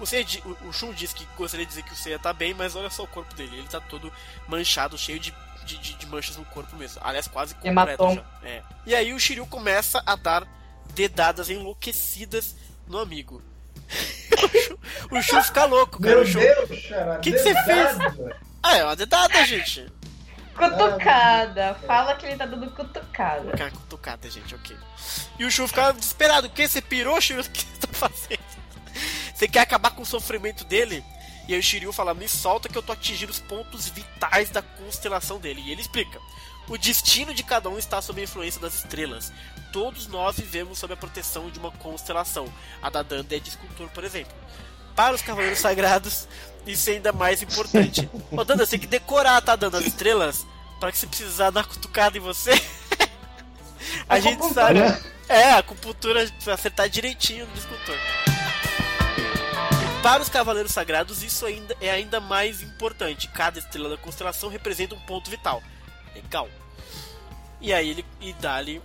[0.00, 0.24] o, Seiya,
[0.62, 3.02] o, Shun diz que gostaria de dizer que o Seiya tá bem, mas olha só
[3.02, 3.58] o corpo dele.
[3.58, 4.12] Ele tá todo
[4.46, 5.34] manchado, cheio de,
[5.64, 7.00] de, de, de manchas no corpo mesmo.
[7.02, 8.24] Aliás, quase completo já.
[8.44, 8.62] É.
[8.86, 10.46] E aí o Shiryu começa a dar
[10.94, 12.54] dedadas enlouquecidas
[12.86, 13.42] no amigo.
[15.10, 16.16] o Chu fica louco, cara.
[16.16, 17.18] Meu Deus, cara.
[17.18, 17.98] O que, que você fez?
[18.62, 19.86] Ah, é uma dedada, gente.
[20.56, 21.74] Cutucada.
[21.86, 23.52] Fala que ele tá dando cutucada.
[23.52, 24.76] Cara, cutucada, gente, ok.
[25.38, 26.46] E o Chu fica desesperado.
[26.46, 26.66] O que?
[26.66, 27.42] Você pirou, Shiryu?
[27.44, 28.44] O que você tá fazendo?
[29.34, 31.04] Você quer acabar com o sofrimento dele?
[31.48, 34.62] E aí o Shiryu fala, me solta que eu tô atingindo os pontos vitais da
[34.62, 35.60] constelação dele.
[35.60, 36.18] E ele explica.
[36.68, 39.32] O destino de cada um está sob a influência das estrelas.
[39.74, 42.46] Todos nós vivemos sob a proteção de uma constelação.
[42.80, 44.32] A da Danda é de escultor, por exemplo.
[44.94, 46.28] Para os Cavaleiros Sagrados,
[46.64, 48.08] isso é ainda mais importante.
[48.30, 50.46] Ô Danda, você tem que decorar, tá, Danda, as estrelas,
[50.78, 52.52] para que se precisar dar cutucada em você.
[54.08, 54.78] a, a gente sabe.
[55.28, 57.98] É, a acupuntura acertar direitinho no escultor.
[60.04, 63.26] Para os Cavaleiros Sagrados, isso ainda é ainda mais importante.
[63.26, 65.60] Cada estrela da constelação representa um ponto vital.
[66.14, 66.48] Legal.
[67.60, 68.80] E aí ele e dá-lhe.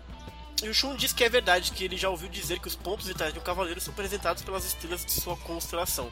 [0.64, 3.07] E o Shun diz que é verdade, que ele já ouviu dizer que os pontos
[3.07, 6.11] vitais de um cavaleiro são representados pelas estrelas de sua constelação.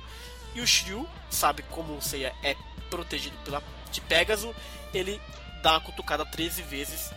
[0.55, 2.55] E o Shiryu sabe como o Seiya é
[2.89, 3.61] protegido pela,
[3.91, 4.55] de Pégaso,
[4.93, 5.19] ele
[5.61, 7.11] dá uma cutucada 13 vezes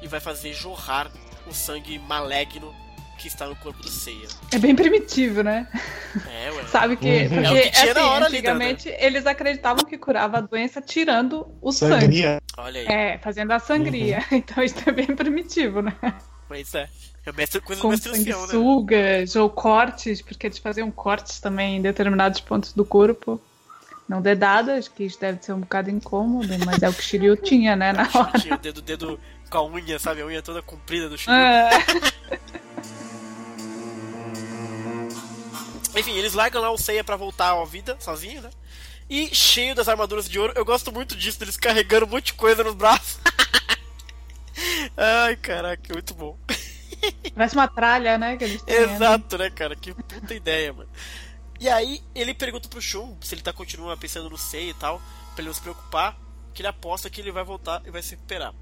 [0.00, 1.10] e vai fazer jorrar
[1.46, 2.74] o sangue maligno
[3.18, 4.28] que está no corpo do Seiya.
[4.50, 5.68] É bem primitivo, né?
[6.26, 6.64] É, ué.
[6.68, 7.06] Sabe que.
[7.06, 7.28] Uhum.
[7.28, 11.70] Porque, é que assim, hora antigamente ali, eles acreditavam que curava a doença tirando o
[11.70, 12.40] Sangria.
[12.40, 12.40] sangue.
[12.56, 12.86] Olha aí.
[12.86, 14.24] É, fazendo a sangria.
[14.30, 14.38] Uhum.
[14.40, 15.94] Então isso é bem primitivo, né?
[16.50, 16.88] Pois é.
[17.24, 18.18] É mestre, coisa Com ancião, né?
[18.18, 23.40] sanguessugas ou cortes, porque eles faziam cortes também em determinados pontos do corpo.
[24.08, 27.36] Não dedadas, que isso deve ser um bocado incômodo, mas é o que o Shiryu
[27.40, 28.36] tinha, né, na hora.
[28.36, 30.22] Tinha o dedo, dedo com a unha, sabe?
[30.22, 31.38] A unha toda comprida do Shiryu.
[31.38, 31.70] É.
[36.00, 38.50] Enfim, eles largam lá o Seiya pra voltar à vida, sozinho, né?
[39.08, 40.52] E cheio das armaduras de ouro.
[40.56, 43.20] Eu gosto muito disso, deles carregando um monte de coisa nos braços.
[45.02, 46.38] Ai, caraca, muito bom.
[47.34, 48.36] Parece uma tralha, né?
[48.36, 49.74] Que eles têm, Exato, né, cara?
[49.74, 50.90] Que puta ideia, mano.
[51.58, 54.98] E aí ele pergunta pro Shun se ele tá continuando pensando no Sei e tal,
[55.34, 56.18] pra ele não se preocupar,
[56.52, 58.54] que ele aposta que ele vai voltar e vai se recuperar.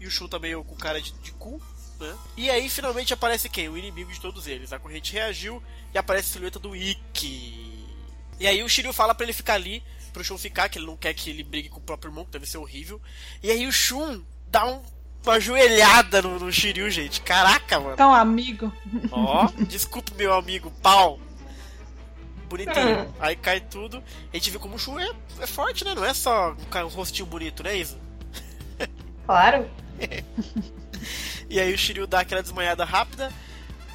[0.00, 1.60] E o Shun tá meio com cara de, de cu,
[2.00, 2.16] né?
[2.34, 3.68] E aí finalmente aparece quem?
[3.68, 4.72] O inimigo de todos eles.
[4.72, 5.62] A corrente reagiu
[5.92, 7.86] e aparece a silhueta do Ikki.
[8.40, 9.82] E aí o Shiryu fala para ele ficar ali,
[10.14, 12.30] pro Shun ficar, que ele não quer que ele brigue com o próprio irmão, que
[12.30, 13.02] deve ser horrível.
[13.42, 14.82] E aí o Shun dá um,
[15.24, 17.20] uma joelhada no, no Shiryu, gente.
[17.20, 17.94] Caraca, mano.
[17.94, 18.72] Então, amigo.
[19.10, 21.18] Ó, desculpa, meu amigo, pau.
[22.48, 23.12] Bonitinho.
[23.18, 24.02] Aí cai tudo.
[24.32, 25.10] A gente vê como o Shun é,
[25.40, 25.94] é forte, né?
[25.94, 27.98] Não é só um, um rostinho bonito, né, Isa?
[29.26, 29.68] Claro.
[31.48, 33.32] e aí o Shiryu dá aquela desmanhada rápida.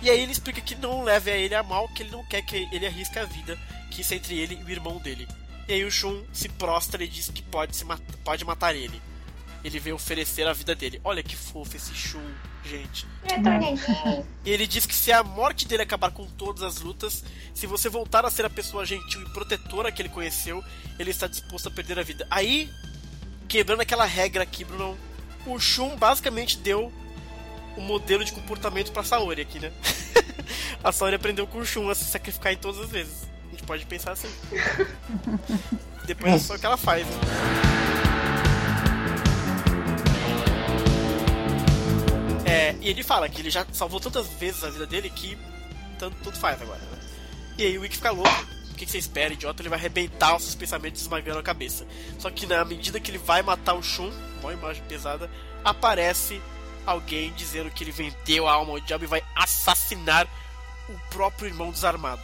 [0.01, 2.41] E aí ele explica que não leve a ele a mal, que ele não quer
[2.41, 3.57] que ele arrisque a vida,
[3.91, 5.27] que isso é entre ele e o irmão dele.
[5.67, 8.99] E aí o Shun se prostra e diz que pode, se mat pode matar ele.
[9.63, 11.01] Ele veio oferecer a vida dele.
[11.03, 12.23] Olha que fofo esse Shun,
[12.63, 13.05] gente.
[14.45, 17.23] E ele diz que se a morte dele acabar com todas as lutas,
[17.53, 20.63] se você voltar a ser a pessoa gentil e protetora que ele conheceu,
[20.97, 22.25] ele está disposto a perder a vida.
[22.31, 22.69] Aí,
[23.47, 24.97] quebrando aquela regra aqui, Bruno,
[25.45, 26.91] o Shun basicamente deu
[27.75, 29.71] o um modelo de comportamento pra Saori aqui, né?
[30.83, 33.27] a Saori aprendeu com o Shun a se sacrificar em todas as vezes.
[33.47, 34.29] A gente pode pensar assim.
[36.05, 37.05] Depois é só o que ela faz.
[37.05, 38.48] Né?
[42.49, 45.37] É, e ele fala que ele já salvou tantas vezes a vida dele que
[45.99, 46.79] tanto, faz agora.
[46.79, 46.99] Né?
[47.59, 48.47] E aí o Wick fica louco.
[48.71, 49.61] O que você espera, idiota?
[49.61, 51.85] Ele vai arrebentar os seus pensamentos esmagando a cabeça.
[52.17, 54.11] Só que na medida que ele vai matar o Shun,
[54.41, 55.29] uma imagem pesada,
[55.63, 56.41] aparece
[56.85, 60.25] alguém dizendo que ele vendeu a alma ao diabo e vai assassinar
[60.87, 62.23] o próprio irmão desarmado.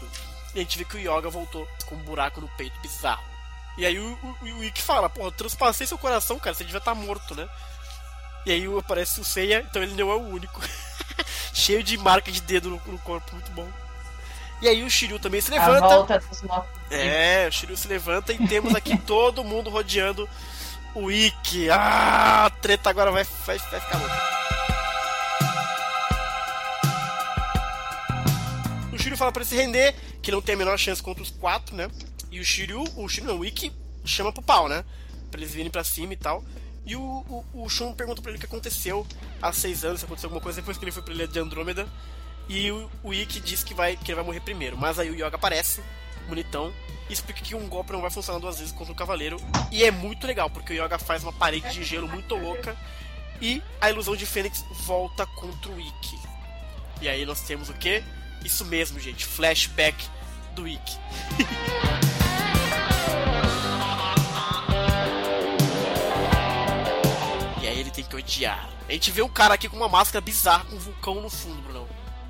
[0.55, 3.23] E a gente vê que o Yoga voltou com um buraco no peito bizarro.
[3.77, 7.35] E aí o, o, o fala, eu transpassei seu coração, cara, você devia estar morto,
[7.35, 7.47] né?
[8.45, 10.61] E aí aparece o Seiya, então ele não é o único.
[11.53, 13.67] Cheio de marca de dedo no, no, corpo, muito bom.
[14.61, 15.85] E aí o Shiryu também se levanta.
[15.85, 16.43] A volta dos
[16.91, 20.29] É, o Shiryu se levanta e temos aqui todo mundo rodeando
[20.93, 21.69] o Ikki.
[21.69, 24.35] Ah, a treta agora vai, vai, vai ficar louca.
[28.93, 31.31] O Shiryu fala pra ele se render, que não tem a menor chance contra os
[31.31, 31.89] quatro, né?
[32.31, 33.71] E o Shiryu, o Shiryu não, o Ikki
[34.05, 34.85] chama pro pau, né?
[35.31, 36.43] Pra eles virem pra cima e tal.
[36.85, 39.05] E o, o, o Shun pergunta pra ele o que aconteceu
[39.41, 41.87] há seis anos, se aconteceu alguma coisa depois que ele foi pra Ilha de Andrômeda.
[42.47, 44.77] E o, o Ikki diz que, vai, que ele vai morrer primeiro.
[44.77, 45.81] Mas aí o Yoga aparece,
[46.27, 46.71] bonitão,
[47.09, 49.37] e explica que um golpe não vai funcionar duas vezes contra o cavaleiro.
[49.71, 52.77] E é muito legal, porque o Yoga faz uma parede de gelo muito louca.
[53.41, 56.19] E a ilusão de Fênix volta contra o Ikki.
[57.01, 58.03] E aí nós temos o que?
[58.43, 59.25] Isso mesmo, gente.
[59.25, 60.07] Flashback
[60.53, 60.97] do Ikki.
[68.05, 68.69] tem que odiar.
[68.87, 71.61] A gente vê um cara aqui com uma máscara bizarra com um vulcão no fundo,
[71.61, 71.87] Bruno.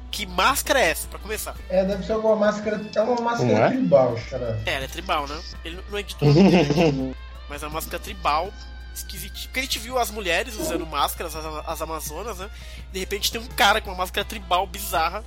[0.10, 1.56] Que máscara é essa, pra começar?
[1.70, 2.82] É, deve ser alguma máscara.
[2.96, 3.70] É uma máscara é?
[3.70, 4.64] tribal, cara.
[4.66, 5.42] É, ela é tribal, né?
[5.64, 7.16] Ele não é de todo dele,
[7.50, 8.52] mas é uma máscara tribal
[8.94, 9.48] esquisitinha.
[9.48, 12.50] Porque a gente viu as mulheres usando máscaras, as, as amazonas, né?
[12.94, 15.22] De repente tem um cara com uma máscara tribal bizarra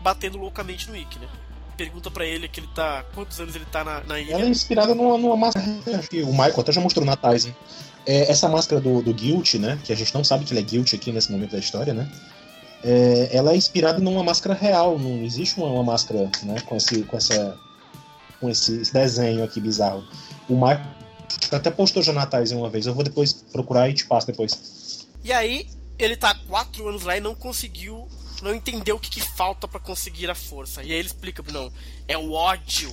[0.00, 1.26] batendo loucamente no Ikki, né?
[1.76, 3.04] Pergunta pra ele que ele tá.
[3.14, 4.34] Quantos anos ele tá na, na ilha?
[4.34, 5.66] Ela é inspirada numa, numa máscara
[6.08, 7.52] que o Michael até já mostrou na Tyson.
[8.08, 9.78] É, essa máscara do, do Guilt, né?
[9.84, 12.10] Que a gente não sabe que ele é Guilt aqui nesse momento da história, né?
[12.82, 17.02] É, ela é inspirada numa máscara real, não existe uma, uma máscara né, com, esse,
[17.02, 17.58] com, essa,
[18.40, 20.02] com esse, esse desenho aqui bizarro.
[20.48, 20.86] O Michael
[21.52, 25.06] até postou já na Tyson uma vez, eu vou depois procurar e te passo depois.
[25.22, 25.66] E aí,
[25.98, 28.08] ele tá quatro anos lá e não conseguiu.
[28.40, 30.82] Não entendeu o que, que falta pra conseguir a força.
[30.82, 31.70] E aí ele explica, não,
[32.06, 32.90] é o ódio.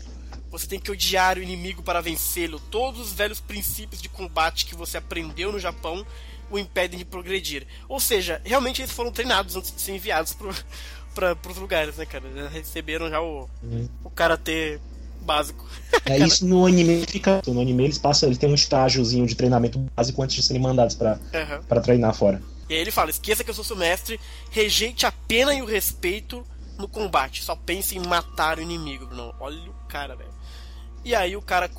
[0.58, 2.60] Você tem que odiar o inimigo para vencê-lo.
[2.60, 6.06] Todos os velhos princípios de combate que você aprendeu no Japão
[6.50, 7.66] o impedem de progredir.
[7.90, 10.54] Ou seja, realmente eles foram treinados antes de ser enviados pro,
[11.14, 12.24] pra, pros lugares, né, cara?
[12.34, 13.90] Já receberam já o, Uhum.
[14.04, 14.80] o karatê
[15.22, 15.66] básico.
[16.06, 17.42] É isso no anime fica.
[17.48, 20.98] No anime eles passam, eles têm um estágiozinho de treinamento básico antes de serem mandados
[21.02, 21.64] Aham.
[21.68, 22.42] pra treinar fora.
[22.70, 24.20] E aí ele fala: esqueça que eu sou seu mestre,
[24.52, 26.46] rejeite a pena e o respeito
[26.78, 27.44] no combate.
[27.44, 29.34] Só pense em matar o inimigo, Bruno.
[29.40, 30.35] Olha o cara, velho.
[31.06, 31.70] E aí o cara,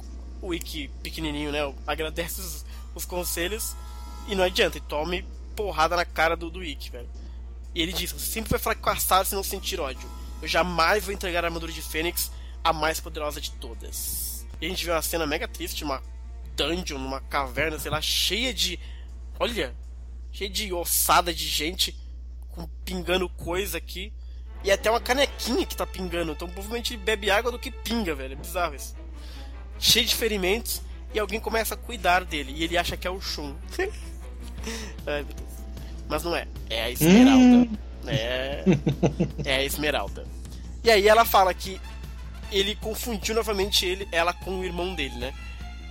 [0.41, 1.59] o Ikki pequenininho, né?
[1.85, 3.75] Agradece os, os conselhos
[4.29, 5.25] e não adianta, ele tome
[5.57, 7.09] porrada na cara do, do Ikki, velho.
[7.75, 10.09] E ele diz: Você sempre vai fracassar se não sentir ódio.
[10.41, 12.31] Eu jamais vou entregar a armadura de Fênix,
[12.63, 14.47] a mais poderosa de todas.
[14.61, 16.01] E a gente vê uma cena mega triste, uma
[16.55, 18.79] dungeon, numa caverna, sei lá, cheia de.
[19.41, 19.75] Olha!
[20.31, 21.97] Cheia de ossada de gente
[22.51, 24.13] com, pingando coisa aqui.
[24.63, 26.33] E até uma canequinha que tá pingando.
[26.33, 28.33] Então provavelmente bebe água do que pinga, velho.
[28.33, 28.95] É bizarro isso.
[29.79, 30.81] Cheio de ferimentos.
[31.15, 32.53] E alguém começa a cuidar dele.
[32.57, 33.55] E ele acha que é o Shun.
[35.07, 35.49] Ai, meu Deus.
[36.09, 36.47] Mas não é.
[36.69, 37.69] É a Esmeralda.
[38.07, 38.65] É.
[39.45, 40.25] É a Esmeralda.
[40.85, 41.81] E aí ela fala que
[42.53, 45.33] ele confundiu novamente ele, ela com o irmão dele, né?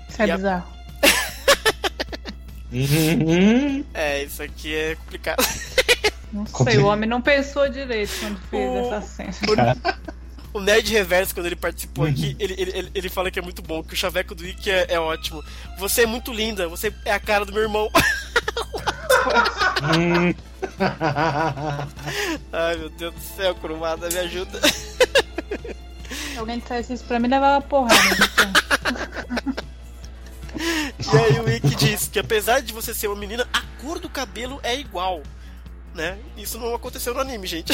[0.10, 0.76] Isso é E a- bizarro.
[2.72, 3.84] Uhum.
[3.94, 5.44] É, isso aqui é complicado.
[6.34, 9.78] Não sei, o homem não pensou direito quando fez O- essa cena.
[10.56, 13.61] O Nerd Reverso, quando ele participou aqui, ele, ele, ele, ele fala que é muito
[13.61, 15.44] bom, que o chaveco do Ikki é, é ótimo.
[15.77, 17.90] Você é muito linda, você é a cara do meu irmão.
[22.53, 24.61] Ai, meu Deus do céu, Kurumada, me ajuda.
[26.32, 27.99] Se alguém dissesse isso pra mim, levava porrada.
[30.98, 31.15] então.
[31.15, 34.10] E aí o Ikki diz que apesar de você ser uma menina, a cor do
[34.10, 35.22] cabelo é igual.
[35.94, 36.18] Né?
[36.38, 37.73] Isso não aconteceu no anime, gente.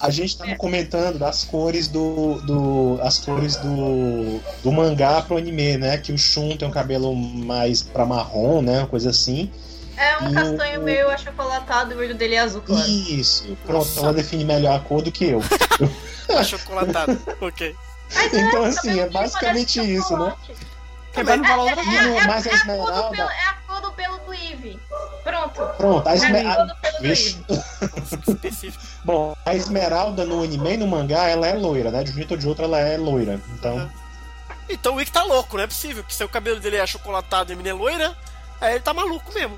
[0.00, 2.40] A gente tava comentando das cores do.
[2.46, 4.40] do as cores do.
[4.62, 5.98] do mangá pro anime, né?
[5.98, 8.78] Que o Shun tem um cabelo mais pra marrom, né?
[8.78, 9.50] Uma coisa assim.
[9.98, 12.88] É um E castanho o- meio achocolatado e o olho dele é azul, claro.
[12.88, 13.44] Isso.
[13.66, 14.00] Pronto, Nossa.
[14.00, 15.42] ela define melhor a cor do que eu.
[16.38, 17.18] Achocolatado.
[17.40, 17.74] ok.
[18.14, 20.32] Mas Então, é, assim, é dele basicamente parece isso, né?
[21.12, 21.98] Que vai não falar outra É, coisa.
[21.98, 24.18] é, é, Mas a é a cor do esmeralda- pelo, é a cor do pelo
[24.18, 24.80] do Eve.
[25.24, 25.66] Pronto.
[25.76, 26.76] Pronto, a É a esmeralda.
[29.04, 32.04] Bom, a esmeralda no anime e no mangá, ela é loira, né?
[32.04, 33.40] De um jeito ou de outro, ela é loira.
[33.54, 33.90] Então.
[34.68, 36.04] Então o Ikki tá louco, não é possível.
[36.04, 38.16] Que se o cabelo dele é achocolatado e a menina é loira,
[38.60, 39.56] aí ele tá maluco mesmo.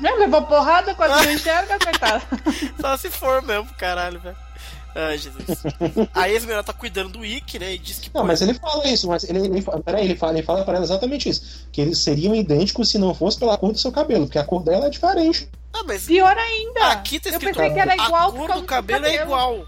[0.00, 2.22] Não, levou porrada, quase não enxerga, coitado.
[2.80, 4.36] Só se for mesmo, caralho, velho.
[4.98, 5.62] Ai, Jesus.
[6.12, 7.74] A Esmeralda tá cuidando do Ikki, né?
[7.74, 8.10] E diz que.
[8.12, 10.74] Não, pô, mas ele fala isso, mas ele, ele, peraí, ele fala, ele fala pra
[10.74, 11.68] ela exatamente isso.
[11.70, 14.62] Que eles seriam idênticos se não fosse pela cor do seu cabelo, porque a cor
[14.64, 15.48] dela é diferente.
[15.72, 16.86] Ah, mas Pior ainda.
[16.88, 19.66] aqui tá Eu escrito pensei que era igual a cor causa do cabelo é igual.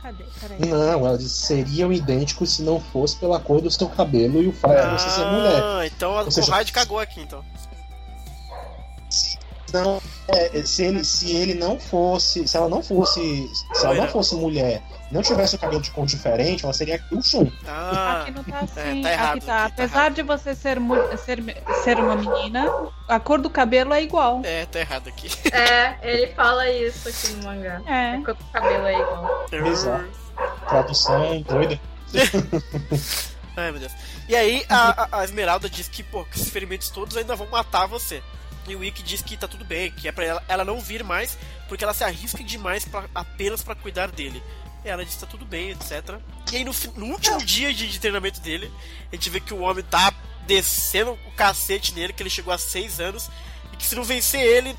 [0.00, 0.24] Cadê?
[0.40, 0.70] Peraí.
[0.70, 4.52] Não, ela diz seriam idênticos se não fosse pela cor do seu cabelo e o
[4.52, 5.62] fato de você ser mulher.
[5.62, 7.44] Ah, então a Conrad cagou aqui, então.
[9.82, 12.46] Não, É, se ele, se ele não fosse.
[12.46, 13.50] Se ela não fosse.
[13.74, 17.22] Se ela não fosse mulher não tivesse o cabelo de cor diferente, ela seria o
[17.22, 17.50] Shun.
[17.66, 19.00] Ah, aqui não tá assim.
[19.00, 19.64] É, tá errado, aqui tá.
[19.64, 20.14] Aqui tá Apesar errado.
[20.14, 20.78] de você ser,
[21.24, 22.68] ser, ser uma menina,
[23.08, 24.40] a cor do cabelo é igual.
[24.44, 25.28] É, tá errado aqui.
[25.52, 27.80] É, ele fala isso aqui no mangá.
[27.86, 28.16] É.
[28.16, 29.46] A cor do cabelo é igual.
[29.52, 30.08] Exato.
[30.68, 31.80] Tradução doida.
[33.56, 33.92] Ai, meu Deus.
[34.28, 37.86] E aí, a, a Esmeralda diz que, pô, que esses ferimentos todos ainda vão matar
[37.86, 38.22] você.
[38.68, 41.04] E o Ikki diz que tá tudo bem, que é pra ela, ela não vir
[41.04, 41.38] mais,
[41.68, 44.42] porque ela se arrisca demais pra, apenas para cuidar dele.
[44.84, 46.18] Ela diz que tá tudo bem, etc.
[46.52, 48.72] E aí no, no último dia de, de, treinamento dele,
[49.12, 50.12] a gente vê que o homem tá
[50.46, 53.28] descendo o cacete nele, que ele chegou a 6 anos,
[53.72, 54.76] e que se não vencer ele,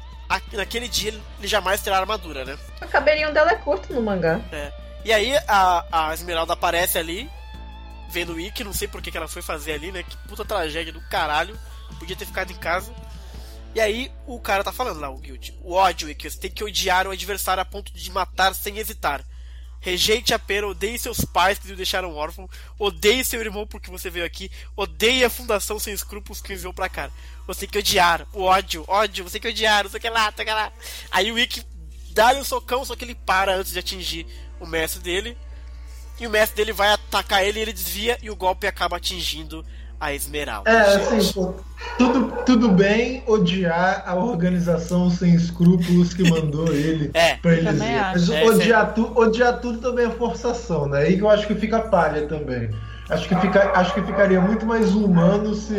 [0.54, 2.58] naquele dia ele jamais terá armadura, né?
[2.82, 4.40] O cabelinho dela é curto no mangá.
[4.52, 4.72] É.
[5.04, 7.30] E aí a, a Esmeralda aparece ali,
[8.10, 10.04] vendo o Ikki, não sei por que, que ela foi fazer ali, né?
[10.04, 11.58] Que puta tragédia do caralho.
[12.00, 12.94] Podia ter ficado em casa.
[13.78, 15.54] E aí o cara tá falando lá, o Guild.
[15.62, 19.24] O ódio, Ikki, você tem que odiar o adversário a ponto de matar sem hesitar.
[19.80, 22.50] Rejeite a pena, odeie seus pais que o deixaram órfão,
[22.80, 26.90] odeie seu irmão porque você veio aqui, odeie a fundação sem escrúpulos que enviou pra
[26.90, 27.12] cá.
[27.46, 30.10] Você tem que odiar, o ódio, ódio, você tem que odiar, não sei o que
[30.10, 30.74] lá, não sei o que lá.
[31.12, 31.64] Aí o Ikki
[32.10, 34.26] dá-lhe um socão, só que ele para antes de atingir
[34.60, 35.38] o mestre dele.
[36.20, 39.64] E o mestre dele vai atacar ele, ele desvia e o golpe acaba atingindo
[40.00, 40.70] a Esmeralda.
[40.70, 41.56] É, assim, pô,
[41.98, 48.02] tudo, tudo bem odiar a organização sem escrúpulos que mandou ele é, pra ele ver.
[48.02, 51.00] Mas é, odiar, tu, odiar tudo também é forçação, né?
[51.00, 52.70] Aí que eu acho que fica palha também.
[53.10, 55.76] Acho que, fica, acho que ficaria muito mais humano se,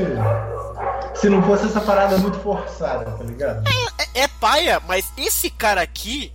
[1.15, 3.69] se não fosse essa parada muito forçada, tá ligado?
[3.69, 6.33] É, é, é paia, mas esse cara aqui,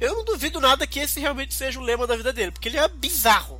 [0.00, 2.78] eu não duvido nada que esse realmente seja o lema da vida dele, porque ele
[2.78, 3.59] é bizarro.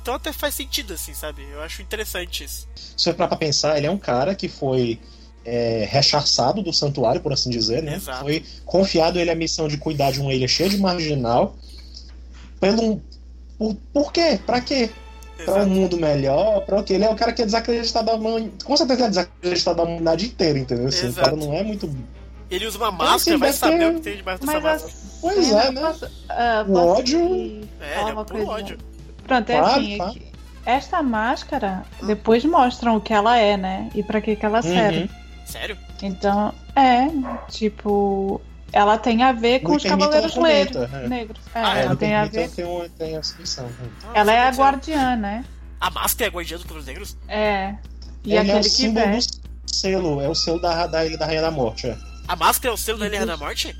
[0.00, 1.42] Então até faz sentido, assim, sabe?
[1.50, 2.68] Eu acho interessante isso.
[2.96, 5.00] Se for pra pensar, ele é um cara que foi
[5.44, 7.96] é, rechaçado do santuário, por assim dizer, né?
[7.96, 8.20] Exato.
[8.20, 11.56] Foi confiado ele a missão de cuidar de uma ilha cheia de marginal.
[12.60, 13.00] Pelo.
[13.58, 14.38] Por, por quê?
[14.44, 14.90] Pra quê?
[15.44, 16.94] Para um mundo melhor, pra o quê?
[16.94, 18.50] Ele é o cara que é desacreditado da mão.
[18.64, 20.88] Com certeza ele é desacreditado da humanidade inteira, entendeu?
[20.88, 21.90] Assim, o cara não é muito.
[22.50, 23.86] Ele usa uma máscara, assim, vai saber ter...
[23.86, 24.92] o que tem debaixo dessa máscara.
[25.20, 25.80] Pois é, né?
[25.80, 27.18] Posso, uh, o ódio.
[27.80, 28.78] É, ele é puro ódio.
[29.26, 29.98] Pronto, é claro, assim.
[29.98, 30.12] Tá.
[30.64, 33.90] esta máscara, depois mostram o que ela é, né?
[33.94, 35.02] E pra que, que ela serve.
[35.02, 35.08] Uhum.
[35.44, 35.78] Sério?
[36.02, 37.08] Então, é,
[37.48, 38.40] tipo,
[38.72, 40.92] ela tem a ver com os Cavaleiros Negros.
[40.92, 41.08] É.
[41.08, 41.40] negros.
[41.54, 42.50] É, ah, ela tem a ver.
[42.50, 43.66] Tem, uma, tem missão.
[43.66, 43.90] Né?
[44.14, 45.44] ela é a guardiã, né?
[45.80, 47.16] A máscara é a guardiã dos Cavaleiros Negros?
[47.28, 47.74] É.
[48.24, 49.16] E Ele aquele é o símbolo que
[49.66, 51.86] do selo, é o selo da, da Ilha da Rainha da Morte.
[51.86, 51.96] É.
[52.28, 53.74] A máscara é o selo da Ilha da Morte?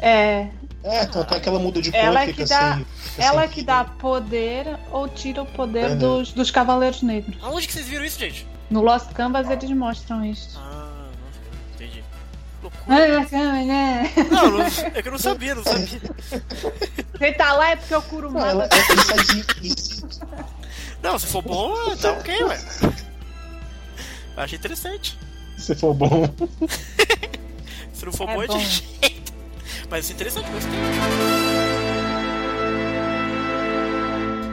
[0.00, 0.48] É.
[0.86, 2.86] É, então até que ela muda de cor ela é que dá, assim,
[3.18, 5.98] Ela é que dá poder ou tira o poder uhum.
[5.98, 7.36] dos, dos Cavaleiros Negros.
[7.42, 8.46] Aonde que vocês viram isso, gente?
[8.70, 10.56] No Lost Canvas eles mostram isso.
[10.56, 11.08] Ah,
[11.74, 12.04] entendi.
[12.62, 13.26] Loucura.
[13.32, 14.12] Ah, né?
[14.30, 16.00] Não, não, é que eu não sabia, não sabia.
[17.18, 18.46] Quem tá lá é porque eu curo mais.
[18.46, 18.68] Ela,
[21.02, 22.58] não, se for bom, tá ok, ué.
[24.36, 25.18] Achei interessante.
[25.58, 26.26] Se for bom.
[27.92, 29.35] se não for é bom, é de jeito.
[29.90, 30.72] Mas é interessante, gostei.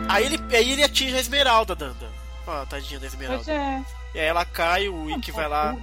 [0.09, 2.07] Aí ele, aí ele atinge a esmeralda, Danda.
[2.45, 3.43] Ó, oh, tadinha da esmeralda.
[3.43, 3.83] Pois é.
[4.13, 5.75] E aí ela cai, o Ikki vai lá.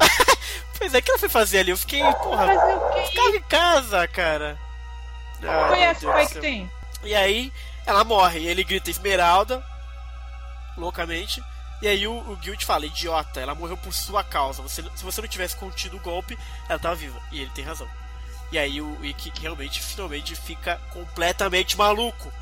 [0.78, 1.70] pois é, o que ela foi fazer ali?
[1.70, 2.48] Eu fiquei, porra.
[2.92, 3.02] Quê?
[3.06, 4.58] Ficava em casa, cara.
[5.44, 6.70] Ah, Conhece o que tem?
[7.04, 7.52] E aí
[7.86, 8.40] ela morre.
[8.40, 9.64] E ele grita esmeralda.
[10.76, 11.42] Loucamente.
[11.80, 14.60] E aí o, o Guild fala, idiota, ela morreu por sua causa.
[14.62, 16.36] Você, se você não tivesse contido o golpe,
[16.68, 17.20] ela tava viva.
[17.30, 17.88] E ele tem razão.
[18.50, 22.32] E aí o Ikki realmente, finalmente, fica completamente maluco.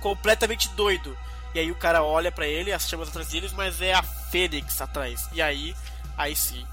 [0.00, 1.16] Completamente doido.
[1.54, 4.80] E aí o cara olha para ele, as chamas atrás deles, mas é a Fênix
[4.80, 5.28] atrás.
[5.32, 5.74] E aí,
[6.16, 6.64] aí sim,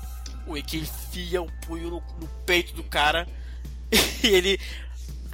[0.46, 3.28] o Ikki enfia um punho no, no peito do cara
[4.24, 4.60] e ele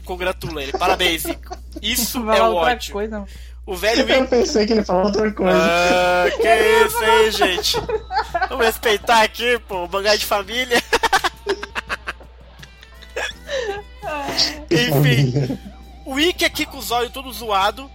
[0.05, 0.71] congratula ele.
[0.71, 1.57] Parabéns, Ikki.
[1.81, 2.93] Isso é o ódio.
[2.93, 3.25] Coisa.
[3.65, 5.57] O velho Eu pensei que ele falou outra coisa.
[5.57, 7.77] Ah, que isso aí, gente.
[8.49, 10.82] Vamos respeitar aqui, pô, mangá de família.
[14.69, 15.59] Enfim,
[16.05, 17.89] o Ikki aqui com os olhos todo zoado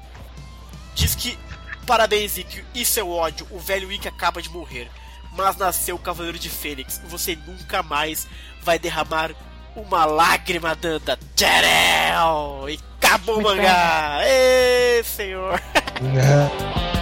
[0.94, 1.38] diz que
[1.86, 3.46] parabéns, Ikki, isso é o ódio.
[3.50, 4.90] O velho Ikki acaba de morrer,
[5.32, 8.26] mas nasceu o Cavaleiro de Fênix e você nunca mais
[8.62, 9.30] vai derramar
[9.76, 11.18] uma lágrima, Danda.
[11.36, 12.68] Tcherel!
[12.68, 14.20] E acabou o mangá!
[14.24, 15.60] Ê, senhor!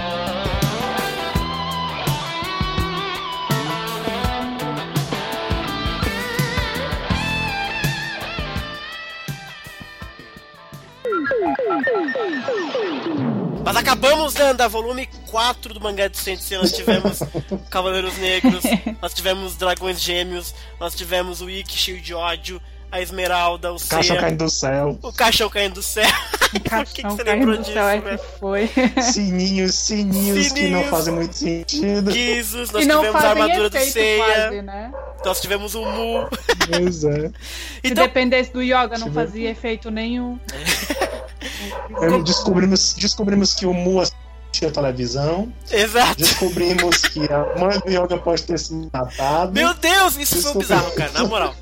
[13.64, 16.56] Mas acabamos, Danda, volume 4 do mangá de Sensei.
[16.56, 17.18] Nós tivemos
[17.68, 18.62] Cavaleiros Negros,
[19.02, 23.88] nós tivemos Dragões Gêmeos, nós tivemos o Ikki cheio de ódio, a Esmeralda, o, o
[23.88, 24.98] caixão caindo do céu.
[25.02, 26.06] O caixão caindo do céu.
[26.54, 28.70] O caixão que, que você lembrou disso, céu é que foi.
[29.02, 32.10] Sininhos, sininhos, sininhos, que não fazem muito sentido.
[32.10, 34.24] Guizos, nós tivemos a armadura do Seiya.
[34.24, 34.92] Quase, né?
[35.24, 36.28] Nós tivemos o Mu.
[36.70, 37.30] Pois é.
[37.82, 38.04] Então...
[38.04, 40.38] Se dependesse do Yoga, não fazia efeito nenhum.
[42.24, 44.00] descobrimos, descobrimos que o Mu
[44.56, 45.52] assistia televisão.
[45.70, 46.16] Exato.
[46.16, 49.52] Descobrimos que a mãe do Yoga pode ter se matado.
[49.52, 51.54] Meu Deus, isso foi bizarro, cara, na moral.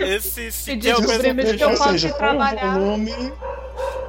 [0.00, 2.78] Esse se descobrimos que eu posso seja, trabalhar.
[2.78, 3.32] Volume...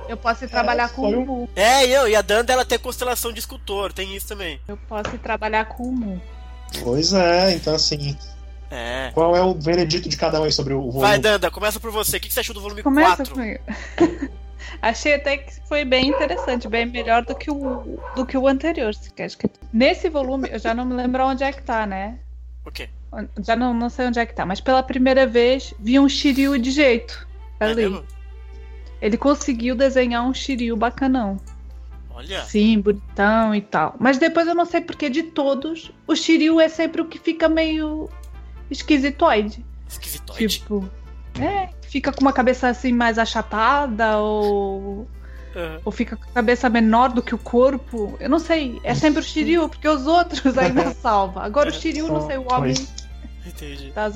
[0.10, 1.50] Eu posso ir trabalhar é, com o Mu.
[1.56, 4.60] É, eu, e a Danda ela tem constelação de escultor, tem isso também.
[4.68, 6.22] Eu posso ir trabalhar com o Mu.
[6.84, 8.18] Pois é, então assim.
[8.70, 9.12] É.
[9.14, 11.02] Qual é o veredito de cada um aí sobre o volume?
[11.02, 12.18] Vai, Danda, começa por você.
[12.18, 13.34] O que você achou do volume Começa 4?
[13.34, 13.62] Comigo.
[14.82, 18.92] Achei até que foi bem interessante, bem melhor do que o, do que o anterior.
[19.72, 22.18] Nesse volume, eu já não me lembro onde é que tá, né?
[22.66, 22.90] O quê?
[23.46, 26.58] Já não, não sei onde é que tá, mas pela primeira vez vi um Shiryu
[26.58, 27.28] de jeito
[27.60, 27.86] ali.
[27.86, 31.38] É Ele conseguiu desenhar um Shiryu bacanão.
[32.10, 32.44] Olha.
[32.44, 33.96] Sim, bonitão e tal.
[34.00, 37.48] Mas depois eu não sei porque de todos, o Shiryu é sempre o que fica
[37.48, 38.10] meio
[38.70, 39.64] esquisitoide.
[39.88, 40.48] Esquisitoide?
[40.48, 40.90] Tipo,
[41.40, 45.08] é, fica com uma cabeça assim mais achatada ou.
[45.54, 45.80] Uhum.
[45.84, 48.16] Ou fica com a cabeça menor do que o corpo.
[48.22, 48.80] Eu não sei.
[48.86, 51.44] É sempre o Shiryu, porque os outros ainda salva.
[51.44, 52.74] Agora o Shiryu, não sei, o homem.
[53.46, 53.92] Entendi.
[53.94, 54.10] Tá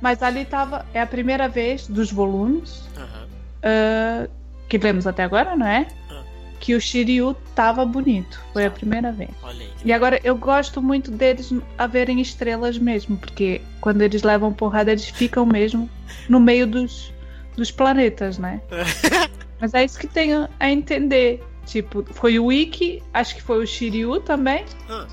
[0.00, 0.86] Mas ali tava.
[0.94, 2.82] É a primeira vez dos volumes.
[2.96, 3.24] Uhum.
[4.24, 4.30] Uh,
[4.66, 5.86] que lemos até agora, não é?
[6.64, 8.40] Que o Shiryu tava bonito.
[8.54, 9.28] Foi a primeira vez.
[9.42, 9.70] Olha aí.
[9.84, 15.06] E agora eu gosto muito deles haverem estrelas mesmo, porque quando eles levam porrada, eles
[15.06, 15.90] ficam mesmo
[16.26, 17.12] no meio dos,
[17.54, 18.62] dos planetas, né?
[19.60, 21.44] Mas é isso que tenho a entender.
[21.66, 24.64] Tipo, foi o Ikki, acho que foi o Shiryu também.
[24.88, 25.06] Ah.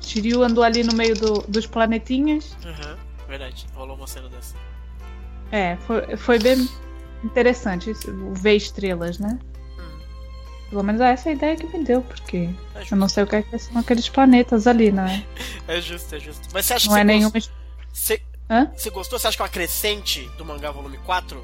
[0.00, 2.56] Shiryu andou ali no meio do, dos planetinhas.
[2.64, 2.96] Uhum,
[3.28, 4.56] verdade, rolou uma cena dessa.
[5.52, 6.68] É, foi, foi bem
[7.22, 7.92] interessante
[8.32, 9.38] ver estrelas, né?
[10.70, 13.26] Pelo menos é essa a ideia que me deu, porque é eu não sei o
[13.26, 15.24] que, é que são aqueles planetas ali, né?
[15.66, 16.48] É justo, é justo.
[16.52, 17.30] Mas você acha não que é você nenhuma.
[17.30, 17.50] Gost...
[17.92, 18.22] Você...
[18.76, 19.18] você gostou?
[19.18, 21.40] Você acha que é uma crescente do mangá volume 4?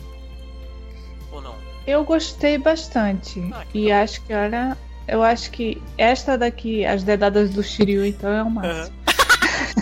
[1.31, 1.55] Ou não?
[1.86, 3.40] Eu gostei bastante.
[3.53, 3.94] Ah, e bom.
[3.94, 4.77] acho que, olha,
[5.07, 8.97] eu acho que esta daqui, as dedadas do Shiryu, então é o máximo.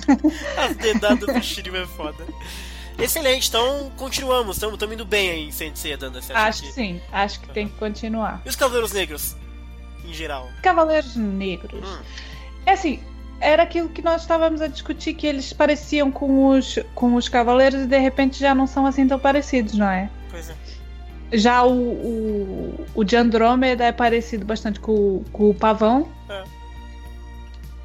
[0.08, 0.30] Uhum.
[0.58, 2.26] as dedadas do Shiryu é foda.
[2.98, 4.56] Excelente, então continuamos.
[4.56, 6.20] Estamos indo bem aí em Sensei, Danda.
[6.32, 8.40] Acho que sim, acho que tem que continuar.
[8.44, 9.36] E os Cavaleiros Negros,
[10.04, 10.48] em geral?
[10.62, 11.88] Cavaleiros Negros.
[11.88, 12.02] Hum.
[12.66, 13.00] É assim,
[13.40, 17.82] era aquilo que nós estávamos a discutir, que eles pareciam com os, com os Cavaleiros
[17.82, 20.08] e de repente já não são assim tão parecidos, não é?
[20.30, 20.54] Pois é.
[21.32, 26.08] Já o, o, o de Andrômeda é parecido bastante com, com o Pavão.
[26.28, 26.44] É.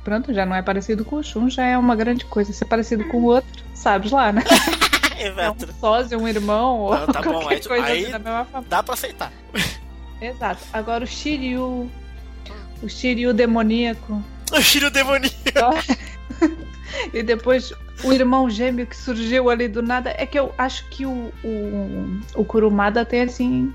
[0.04, 2.54] Pronto, já não é parecido com o Shun, já é uma grande coisa.
[2.54, 4.44] Ser parecido com o outro, sabes lá, né?
[5.20, 8.70] É um sócio, um irmão, Não, tá bom, aí, coisa aí assim da mesma família.
[8.70, 9.34] Dá pra aceitar.
[10.22, 10.64] Exato.
[10.72, 11.90] Agora o Shiryu.
[12.82, 14.24] O Shiryu demoníaco.
[14.52, 15.36] O Shiryu demoníaco.
[17.14, 17.72] e depois
[18.04, 20.14] o irmão gêmeo que surgiu ali do nada.
[20.18, 23.74] É que eu acho que o, o, o Kurumada tem assim.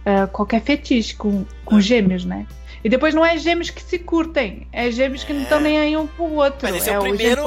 [0.00, 1.80] Uh, qualquer fetiche com, com é.
[1.80, 2.46] gêmeos, né?
[2.82, 5.34] E depois não é gêmeos que se curtem, é gêmeos que é.
[5.34, 6.60] não estão nem aí um pro outro.
[6.62, 7.42] Mas esse é, é o primeiro.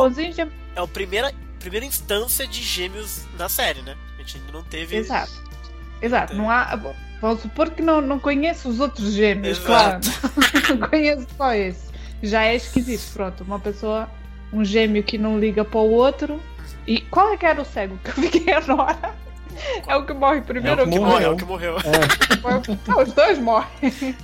[0.75, 1.27] É o primeiro
[1.63, 3.95] primeira instância de gêmeos da série, né?
[4.15, 4.97] A gente ainda não teve.
[4.97, 5.31] Exato.
[6.01, 6.35] Exato.
[6.35, 6.75] Não há.
[7.21, 10.09] Vamos supor que não, não conheço os outros gêmeos, Exato.
[10.11, 10.75] claro.
[10.77, 11.87] não conheço só esse.
[12.21, 13.43] Já é esquisito, pronto.
[13.45, 14.09] Uma pessoa,
[14.51, 16.41] um gêmeo que não liga para o outro.
[16.85, 19.15] E qual é que era o cego que eu fiquei agora?
[19.87, 21.29] É o que morre primeiro é o que, que morreu.
[21.29, 21.77] É o que morreu.
[21.77, 22.89] É.
[22.89, 23.69] Não, os dois morrem.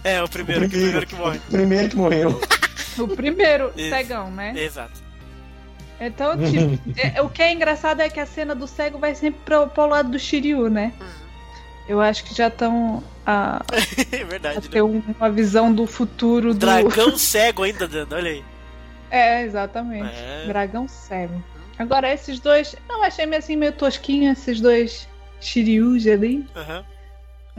[0.03, 1.38] É, o primeiro, o primeiro, o primeiro que morre.
[1.38, 2.41] O primeiro que morreu.
[2.98, 4.53] O primeiro, cegão, né?
[4.57, 5.09] Exato.
[6.00, 9.42] Então, tipo, é, o que é engraçado é que a cena do cego vai sempre
[9.44, 10.94] pro, pro lado do Shiryu, né?
[11.00, 11.08] Uhum.
[11.88, 13.62] Eu acho que já estão a,
[14.12, 14.68] é verdade, a né?
[14.72, 15.04] ter né?
[15.20, 16.60] uma visão do futuro do.
[16.60, 18.44] Dragão cego ainda dando, olha aí.
[19.12, 20.16] É, exatamente.
[20.16, 20.46] É.
[20.48, 21.34] Dragão cego.
[21.34, 21.42] Uhum.
[21.80, 22.76] Agora, esses dois.
[22.88, 25.08] Eu achei meio assim meio tosquinho, esses dois
[25.42, 26.48] Shiryus ali.
[26.56, 26.84] Uhum.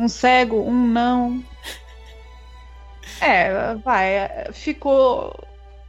[0.05, 1.45] Um cego, um não.
[3.21, 4.49] É, vai.
[4.53, 5.39] Ficou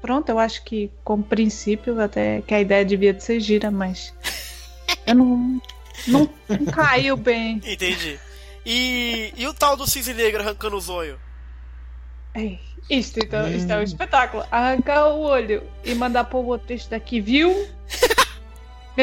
[0.01, 4.13] Pronto, eu acho que, como princípio, até que a ideia devia ser gira, mas.
[5.05, 5.61] Eu não.
[6.07, 7.61] Não, não caiu bem.
[7.63, 8.19] Entendi.
[8.65, 11.19] E, e o tal do cisne negro arrancando os olhos?
[12.89, 13.55] Isto, então, hum.
[13.55, 14.43] isto é um espetáculo.
[14.51, 17.67] Arrancar o olho e mandar pro outro isso daqui, viu?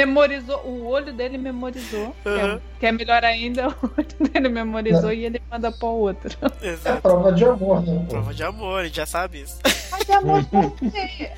[0.07, 2.15] Memorizou, o olho dele memorizou.
[2.23, 6.37] Que, é, que, é, melhor ainda, o olho dele memorizou e ele manda pro outro.
[6.63, 6.99] Exato.
[6.99, 8.07] É prova de amor, né?
[8.09, 9.59] Prova de amor, a gente já sabe isso.
[9.91, 10.45] Mas de amor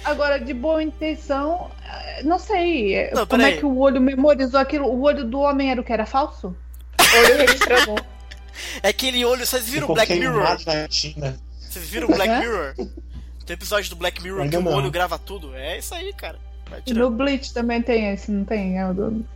[0.05, 1.70] Agora, de boa intenção,
[2.24, 3.11] não sei.
[3.12, 4.87] Não, como é que o olho memorizou aquilo?
[4.87, 5.93] O olho do homem era o que?
[5.93, 6.49] Era falso?
[6.49, 7.99] O olho registrou.
[8.82, 10.45] É aquele olho, vocês viram o Black Mirror?
[10.59, 12.74] Vocês viram o Black Mirror?
[13.51, 14.70] Tem episódio do Black Mirror Ainda que não.
[14.70, 15.55] o olho grava tudo.
[15.57, 16.39] É isso aí, cara.
[16.94, 18.78] No Bleach também tem esse, não tem?
[18.78, 19.26] É o do,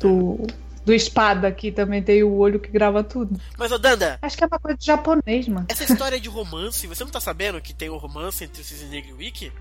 [0.00, 0.46] do,
[0.84, 3.40] do espada aqui também tem o olho que grava tudo.
[3.56, 4.18] Mas, ô Danda.
[4.20, 5.66] Acho que é uma coisa de japonês, mano.
[5.68, 8.64] Essa história de romance, você não tá sabendo que tem o um romance entre o
[8.64, 9.52] Cisne Negro e o Wiki?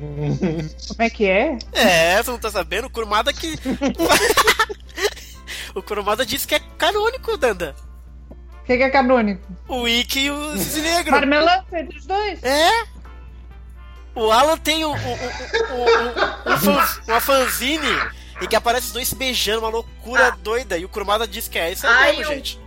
[0.00, 1.58] Como é que é?
[1.72, 2.86] É, você não tá sabendo?
[2.86, 3.54] O Kurumada que.
[5.74, 7.76] o Kurumada disse que é canônico, Danda.
[8.30, 9.46] O que, que, é canônico?
[9.68, 11.14] O Wiki e o Cisne Negro.
[11.72, 12.42] Entre os dois?
[12.42, 12.70] É?
[14.14, 14.96] O Alan tem um, um, um,
[17.06, 17.88] uma fanzine
[18.40, 20.36] e que aparece os dois beijando, uma loucura ah.
[20.42, 20.76] doida.
[20.76, 22.60] E o Kurumada diz que é isso aí mesmo, gente.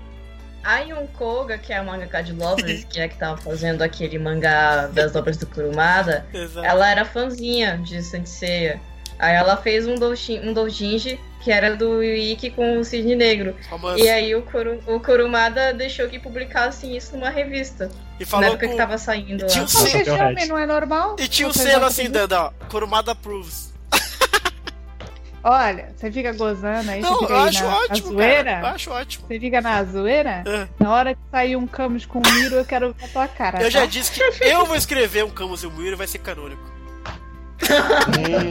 [0.64, 4.18] A Yun Koga, que é a mangaka de Lovers, que é que tava fazendo aquele
[4.18, 6.26] mangá das obras do Kurumada,
[6.64, 8.80] ela era fãzinha de Senseiya.
[9.24, 13.56] Aí ela fez um, doujin, um doujinji que era do Wiki com o Cisne Negro.
[13.70, 14.04] Romance.
[14.04, 17.90] E aí o, Kuru, o Kurumada deixou que publicassem isso numa revista.
[18.20, 18.72] E falou na época com...
[18.74, 19.46] que tava saindo.
[19.46, 20.48] E tinha o selo.
[20.50, 21.16] não é normal?
[21.18, 23.74] E tinha o selo assim, dando, ó, Kurumada approves.
[25.42, 28.44] Olha, você fica gozando aí, não, você fica eu acho na, ótimo, na zoeira.
[28.44, 29.28] Cara, eu acho ótimo.
[29.28, 30.44] Você fica na zoeira?
[30.46, 30.68] É.
[30.80, 33.60] Na hora que sair um Camus com o Miro, eu quero ver a tua cara.
[33.60, 33.70] Eu tá?
[33.70, 36.73] já disse que eu vou escrever um Camus e o Miro vai ser canônico.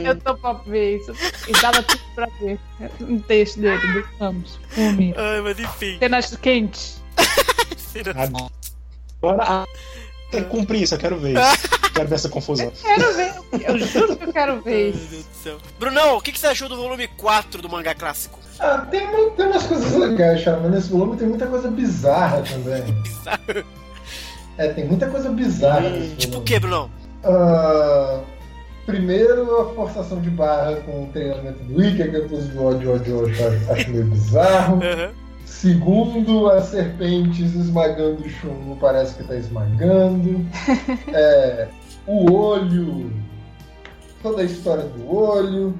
[0.05, 1.13] Eu tô pra ver isso.
[1.47, 2.59] E dava tudo pra ver
[3.01, 5.19] um texto dele, do Miro.
[5.19, 5.97] Ai, mas enfim.
[5.99, 7.01] Cenas quentes.
[7.77, 8.15] Cenas...
[9.21, 9.65] Agora,
[10.33, 11.69] tem que cumprir isso, eu quero ver isso.
[11.93, 12.65] quero ver essa confusão.
[12.65, 13.33] Eu quero ver,
[13.67, 14.99] eu juro que eu quero ver isso.
[14.99, 15.57] Meu Deus do céu.
[15.79, 18.39] Brunão, o que, você achou do volume 4 do mangá clássico?
[18.59, 22.81] Ah, tem, tem umas coisas legais, cara, mas nesse volume tem muita coisa bizarra também.
[23.01, 23.65] Bizarro.
[24.55, 25.87] É, tem muita coisa bizarra.
[25.87, 26.87] Hum, tipo o que, Brunão?
[27.23, 28.23] Uh,
[28.85, 32.93] primeiro, a forçação de barra com o treinamento do Wiki, que eu pus do ódio,
[32.93, 34.75] ódio, ódio, acho meio bizarro.
[34.75, 35.11] Uhum.
[35.45, 40.45] Segundo, as serpentes esmagando o chumbo parece que está esmagando.
[41.13, 41.67] É,
[42.05, 43.11] o olho,
[44.21, 45.73] toda a história do olho,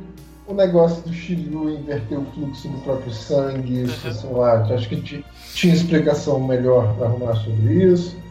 [0.47, 5.23] o negócio do Shiryu inverter o fluxo do próprio sangue, isso, sei lá, acho que
[5.53, 8.23] tinha explicação melhor para arrumar sobre isso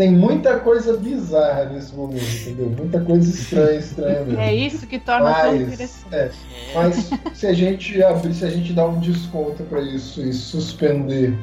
[0.00, 2.70] tem muita coisa bizarra nesse momento, entendeu?
[2.70, 4.40] Muita coisa estranha, estranha mesmo.
[4.40, 6.06] É isso que torna mas, tão interessante.
[6.10, 6.30] É,
[6.74, 11.36] mas se a gente abrir, se a gente dar um desconto para isso e suspender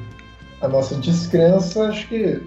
[0.59, 2.41] a nossa descrença, acho que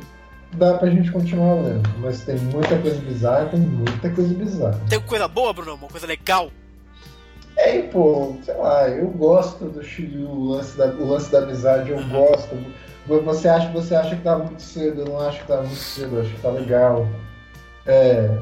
[0.55, 1.89] dá pra gente continuar lendo.
[2.01, 4.81] Mas tem muita coisa bizarra, tem muita coisa bizarra.
[4.89, 5.77] Tem coisa boa, Bruno?
[5.77, 6.51] Uma coisa legal?
[7.57, 11.91] É, pô, sei lá, eu gosto do Shiryu, o lance da, o lance da amizade,
[11.91, 12.09] eu uhum.
[12.09, 12.57] gosto.
[13.07, 16.17] Você acha, você acha que tá muito cedo, eu não acho que tá muito cedo,
[16.17, 17.09] eu acho que tá legal.
[17.87, 18.39] É,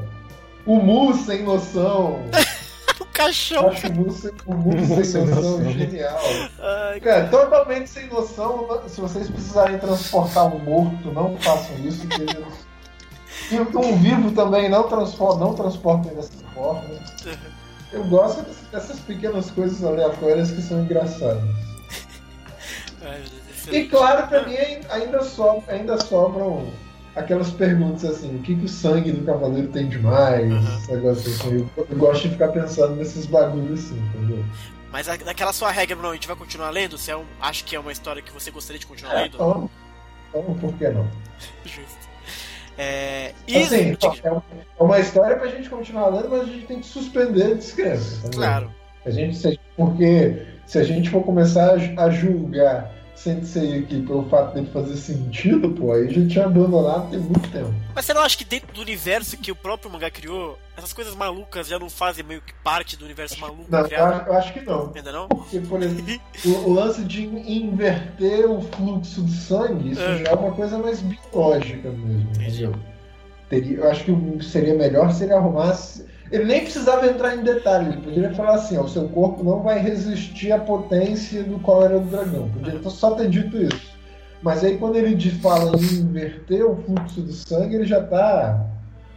[0.65, 2.23] o Mu sem noção.
[2.99, 3.69] o caixão.
[3.69, 6.19] Acho o Mu sem, o Mu sem noção genial.
[6.59, 8.67] Ai, cara, totalmente sem noção.
[8.87, 12.05] Se vocês precisarem transportar um morto, não façam isso.
[13.51, 16.83] E um vivo também, não, transportem, não transportem dessa forma.
[17.91, 21.41] Eu gosto dessas pequenas coisas aleatórias que são engraçadas.
[23.01, 23.23] Ai,
[23.71, 24.55] e claro, pra mim
[24.89, 26.67] ainda, so, ainda sobram
[27.15, 30.51] aquelas perguntas assim, o que, que o sangue do cavaleiro tem demais?
[30.51, 30.95] Uhum.
[30.95, 31.69] Negócio assim.
[31.75, 34.43] Eu, eu, gosto de ficar pensando nesses bagulhos assim, entendeu?
[34.91, 36.97] Mas naquela sua regra, não, a gente vai continuar lendo?
[36.97, 39.35] Você é um, acha que é uma história que você gostaria de continuar é, lendo?
[39.35, 39.69] Então,
[40.29, 41.07] então, por que não?
[41.63, 42.09] Justo.
[42.77, 43.57] É, e...
[43.57, 47.55] assim, é uma história pra gente continuar lendo, mas a gente tem que suspender a
[47.55, 48.29] descrença.
[48.29, 48.73] Claro.
[49.05, 54.69] A gente, porque se a gente for começar a julgar Sensei aqui pelo fato dele
[54.71, 57.73] fazer sentido, pô, aí a gente tinha abandonado tem muito tempo.
[57.93, 61.13] Mas você não acha que dentro do universo que o próprio mangá criou, essas coisas
[61.13, 64.25] malucas já não fazem meio que parte do universo maluco não, criado?
[64.25, 64.93] Eu acho que não.
[64.95, 65.27] Ainda não?
[65.27, 70.19] Porque, por exemplo, o, o, lance de inverter o fluxo de sangue, isso é.
[70.19, 72.31] já é uma coisa mais biológica mesmo.
[72.35, 72.71] Entendi.
[73.49, 77.89] Teria, eu acho que seria melhor se ele arrumasse ele nem precisava entrar em detalhe,
[77.89, 81.99] ele poderia falar assim: ó, o seu corpo não vai resistir à potência do cólera
[81.99, 82.49] do dragão.
[82.49, 83.97] Poderia só ter dito isso.
[84.41, 88.65] Mas aí, quando ele fala em inverter o fluxo do sangue, ele já está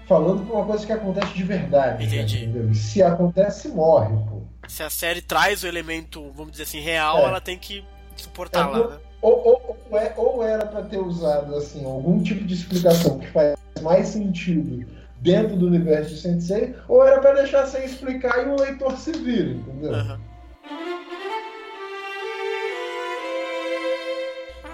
[0.08, 2.06] falando por uma coisa que acontece de verdade.
[2.06, 2.46] Né, Entendi.
[2.46, 4.42] Né, e se acontece, morre, pô.
[4.66, 7.24] Se a série traz o elemento, vamos dizer assim, real, é.
[7.24, 7.84] ela tem que
[8.16, 8.96] suportar é, lá, né?
[9.20, 13.28] Ou, ou, ou, é, ou era para ter usado assim algum tipo de explicação que
[13.28, 14.84] faz mais sentido
[15.22, 19.12] dentro do universo de Sensei, ou era para deixar sem explicar e o leitor se
[19.12, 19.92] vira, entendeu?
[19.92, 20.20] Uhum.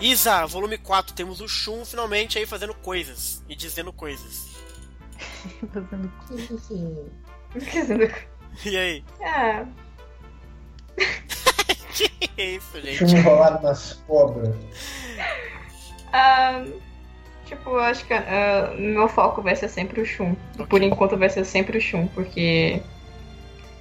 [0.01, 4.49] Isa, volume 4, temos o Shun finalmente aí fazendo coisas e dizendo coisas.
[5.73, 6.71] fazendo coisas.
[8.65, 9.05] E aí?
[9.21, 9.67] Ah.
[11.93, 12.11] que
[12.43, 12.97] isso, gente?
[12.97, 14.55] Shun enrolado nas cobras.
[16.13, 16.65] Ah
[17.49, 20.35] tipo, eu acho que ah, meu foco vai ser sempre o Shun.
[20.69, 22.81] Por enquanto vai ser sempre o Shun, porque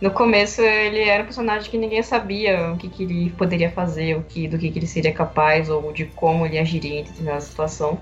[0.01, 4.15] no começo ele era um personagem que ninguém sabia o que, que ele poderia fazer,
[4.15, 7.41] o que, do que, que ele seria capaz, ou de como ele agiria em determinada
[7.41, 7.99] situação.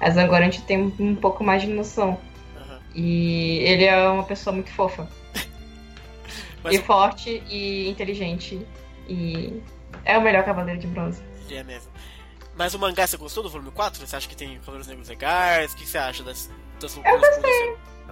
[0.00, 2.18] Mas agora a gente tem um pouco mais de noção.
[2.56, 2.78] Aham.
[2.94, 5.08] E ele é uma pessoa muito fofa.
[6.62, 8.60] Mas- E forte e inteligente.
[9.08, 9.60] E
[10.04, 11.22] é o melhor cavaleiro de bronze.
[11.48, 11.90] Ele é mesmo.
[12.58, 14.04] Mas o mangá, você gostou do volume 4?
[14.04, 15.72] Você acha que tem Cavaleiros Negros legais?
[15.72, 17.38] O que você acha das, das loucuras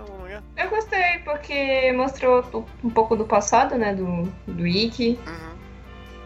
[0.08, 0.42] um mangá?
[0.56, 2.44] Eu gostei porque mostrou
[2.84, 3.92] um pouco do passado, né?
[3.94, 5.18] Do, do Ikki.
[5.26, 5.56] Uhum.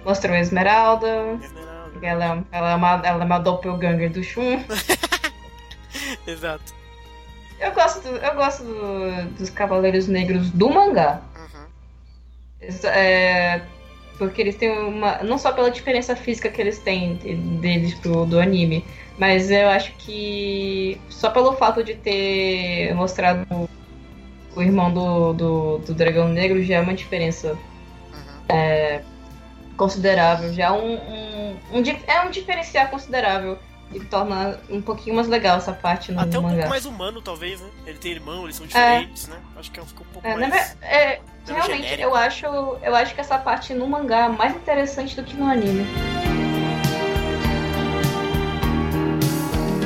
[0.05, 1.38] Mostrou a Esmeralda.
[1.42, 1.90] Esmeralda.
[1.92, 4.62] porque Ela, é- ela, é uma, ela é uma doppelganger do Shun.
[6.26, 6.74] Exato.
[7.59, 11.20] Eu gosto, do- eu gosto do- dos Cavaleiros Negros do mangá.
[11.36, 11.66] Uhum.
[12.84, 13.62] É,
[14.20, 15.22] porque eles têm uma.
[15.22, 18.84] Não só pela diferença física que eles têm de- deles pro do anime,
[19.18, 23.47] mas eu acho que só pelo fato de ter mostrado
[24.55, 27.56] o, irmão do, do, do Dragão Negro já é uma diferença
[28.12, 29.01] Uhum.
[29.76, 33.59] considerável, já é um, um, um é um diferencial considerável
[33.92, 36.55] e torna um pouquinho mais legal essa parte no Até um mangá.
[36.56, 37.68] pouco mais humano, talvez, né?
[37.86, 39.36] Ele tem irmão, eles são diferentes, né?
[39.56, 40.76] Acho que fica um pouco É, mais.
[40.82, 41.20] é,
[41.51, 42.09] menos realmente, genérico.
[42.09, 45.47] eu acho, eu acho que essa parte no mangá é mais interessante do que no
[45.47, 45.86] anime.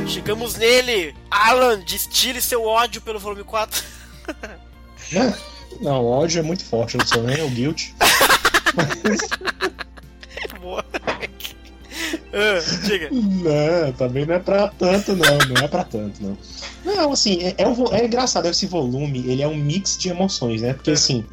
[0.07, 1.15] Chegamos nele!
[1.31, 3.83] Alan, destile seu ódio pelo volume 4.
[5.81, 7.89] Não, ódio é muito forte, eu não sou nem o guilt.
[10.61, 10.85] Boa.
[12.37, 13.11] Ah, diga.
[13.13, 15.39] Não, também não é pra tanto, não.
[15.55, 16.37] Não é pra tanto, não.
[16.85, 20.73] Não, assim, é, é, é engraçado, esse volume, ele é um mix de emoções, né?
[20.75, 20.95] Porque, Uhum.
[20.95, 21.25] assim,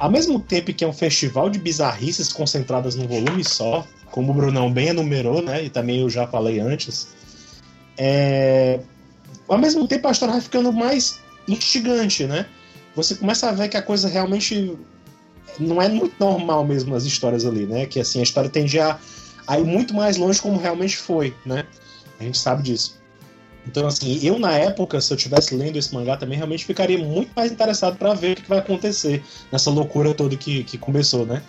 [0.00, 4.34] ao mesmo tempo que é um festival de bizarrices concentradas num volume só, como o
[4.34, 5.64] Brunão bem enumerou, né?
[5.64, 7.08] E também eu já falei antes,
[7.96, 8.80] é...
[9.46, 12.46] ao mesmo tempo a história vai ficando mais instigante, né?
[12.96, 14.76] Você começa a ver que a coisa realmente
[15.58, 17.86] não é muito normal mesmo as histórias ali, né?
[17.86, 18.98] Que, assim, a história tende a
[19.50, 21.66] a ir muito mais longe como realmente foi, né?
[22.20, 22.99] A gente sabe disso.
[23.66, 27.30] Então, assim, eu na época, se eu tivesse lendo esse mangá também, realmente ficaria muito
[27.36, 29.22] mais interessado para ver o que vai acontecer
[29.52, 31.42] nessa loucura toda que, que começou, né?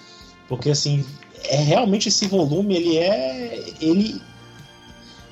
[0.48, 1.06] Porque, assim,
[1.46, 3.64] é realmente esse volume, ele é.
[3.80, 4.22] Ele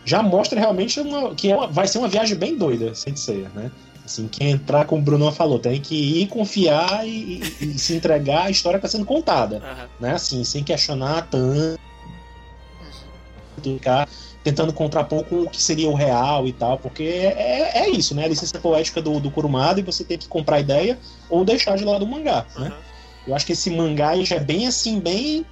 [0.06, 3.49] já mostra realmente uma, que é uma- vai ser uma viagem bem doida, sem ser,
[3.53, 3.69] né?
[4.03, 5.93] Assim, quem entrar, como o Bruno falou, tem que
[6.23, 9.89] ir confiar e, e- e se entregar à história que está sendo contada Aham.
[9.99, 10.14] né?
[10.14, 11.77] Assim, sem questionar tanto,
[13.61, 14.07] ficar
[14.50, 18.26] tentando contrapor com o que seria o real e tal, porque é, é isso, né?
[18.26, 20.98] A licença poética do, do Kurumada e você tem que comprar a ideia
[21.30, 22.68] ou deixar de lado o mangá, né?
[22.68, 22.90] aham.
[23.28, 25.46] Eu acho que esse mangá já é bem assim, bem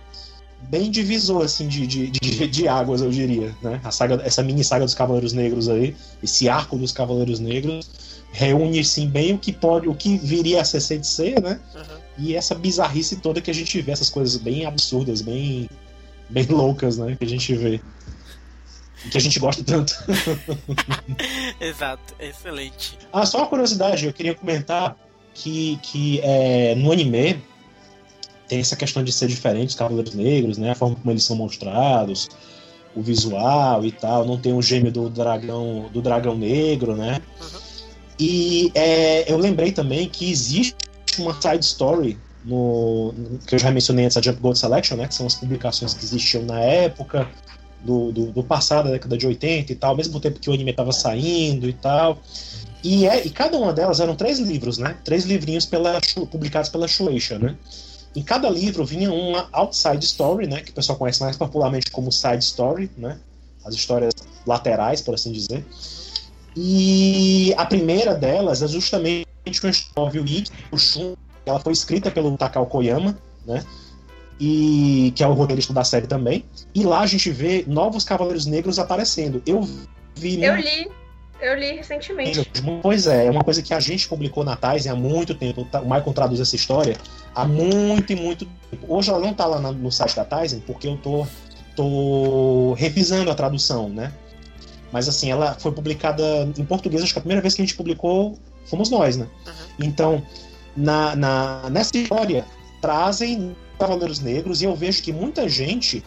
[0.62, 3.80] bem divisor assim de, de, de, de águas, eu diria, né?
[3.84, 7.88] A saga, essa mini saga dos Cavaleiros Negros aí, esse arco dos Cavaleiros Negros
[8.32, 11.60] reúne assim bem o que pode, o que viria a ser CDC, né?
[11.76, 11.98] aham.
[12.18, 15.70] E essa bizarrice toda que a gente vê, essas coisas bem absurdas, bem,
[16.28, 17.16] bem loucas, né?
[17.16, 17.80] Que a gente vê.
[19.12, 19.94] Que a gente gosta tanto.
[21.62, 22.98] Exato, excelente.
[23.12, 24.98] Ah, só uma curiosidade, eu queria comentar
[25.34, 27.42] que, que é, no anime
[28.48, 30.72] tem essa questão de ser diferente os Cavaleiros Negros, né?
[30.72, 32.30] A forma como eles são mostrados,
[32.96, 34.26] o visual e tal.
[34.26, 37.22] Não tem o gêmeo do dragão, do dragão negro, né?
[37.42, 37.60] Uhum.
[38.20, 40.76] E é, eu lembrei também que existe
[41.20, 43.14] uma side story no-
[43.46, 45.08] que eu já mencionei antes, a Jump Gold Selection, né?
[45.08, 47.28] Que são as publicações que existiam na época
[47.84, 50.54] do, do, do passado, da década de 80 e tal, ao mesmo tempo que o
[50.54, 52.20] anime estava saindo e tal.
[52.84, 54.98] E, é, e cada uma delas eram três livros, né?
[55.04, 56.00] Três livrinhos pela,
[56.32, 57.56] publicados pela Shueisha, né?
[58.16, 60.62] Em cada livro vinha uma outside story, né?
[60.62, 63.20] Que o pessoal conhece mais popularmente como side story, né?
[63.66, 64.14] As histórias
[64.46, 65.66] laterais, por assim dizer.
[66.56, 71.16] E a primeira delas é justamente o envolve o Ikki, o Shun.
[71.46, 73.64] Ela foi escrita pelo Takao Koyama, né?
[74.40, 76.46] E que é o roteirista da série também.
[76.74, 79.42] E lá a gente vê novos Cavaleiros Negros aparecendo.
[79.46, 79.68] Eu
[80.16, 80.88] vi Eu li,
[81.42, 82.52] eu li recentemente.
[82.82, 85.62] Pois é, é uma coisa que a gente publicou na Tizen há muito tempo.
[85.62, 86.98] O Michael traduz essa história
[87.34, 88.86] há muito e muito tempo.
[88.88, 91.26] Hoje ela não tá lá no site da Tizen, porque eu tô,
[91.76, 94.14] tô revisando a tradução, né?
[94.92, 96.24] Mas assim, ela foi publicada
[96.58, 99.28] em português, acho que a primeira vez que a gente publicou fomos nós, né?
[99.46, 99.54] Uhum.
[99.80, 100.24] Então,
[100.76, 102.46] na, na, nessa história,
[102.82, 106.04] trazem Cavaleiros Negros e eu vejo que muita gente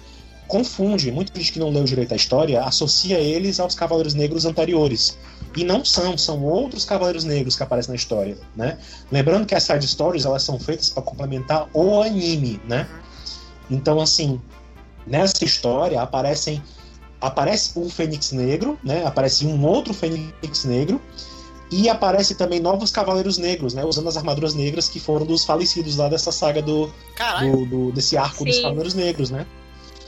[0.51, 5.17] confunde, muita gente que não leu direito a história associa eles aos Cavaleiros Negros anteriores.
[5.57, 8.79] E não são, são outros Cavaleiros Negros que aparecem na história, né?
[9.11, 12.87] Lembrando que as side stories elas são feitas para complementar o anime, né?
[13.71, 14.41] Então assim,
[15.07, 16.63] nessa história aparecem
[17.21, 19.05] aparece um Fênix Negro, né?
[19.05, 21.01] Aparece um outro Fênix Negro
[21.71, 23.85] e aparece também novos Cavaleiros Negros, né?
[23.85, 26.91] Usando as armaduras negras que foram dos falecidos lá dessa saga do,
[27.41, 28.45] do, do desse arco Sim.
[28.47, 29.47] dos Cavaleiros Negros, né?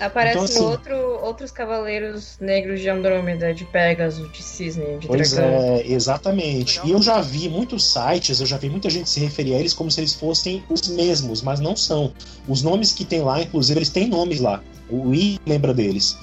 [0.01, 5.31] Aparece então, assim, outro, outros Cavaleiros Negros de Andrômeda, de Pegasus, de Cisne, de Pois
[5.31, 5.51] dragão.
[5.51, 6.81] é, exatamente.
[6.85, 9.73] E eu já vi muitos sites, eu já vi muita gente se referir a eles
[9.73, 12.13] como se eles fossem os mesmos, mas não são.
[12.49, 14.61] Os nomes que tem lá, inclusive, eles têm nomes lá.
[14.91, 16.17] O I lembra deles.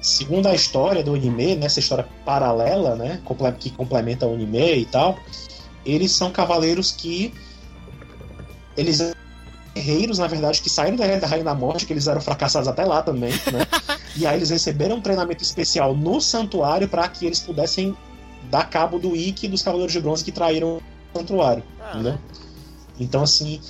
[0.00, 3.20] Segundo a história do anime, nessa história paralela, né,
[3.58, 5.18] que complementa o anime e tal,
[5.84, 7.34] eles são cavaleiros que
[8.76, 9.12] eles
[9.74, 12.68] guerreiros, na verdade, que saíram da Ilha da Rainha da Morte, que eles eram fracassados
[12.68, 13.66] até lá também, né?
[14.16, 17.96] e aí eles receberam um treinamento especial no santuário para que eles pudessem
[18.50, 22.18] dar cabo do Ikki dos Cavaleiros de Bronze que traíram o santuário, ah, né?
[22.98, 23.60] Então, assim,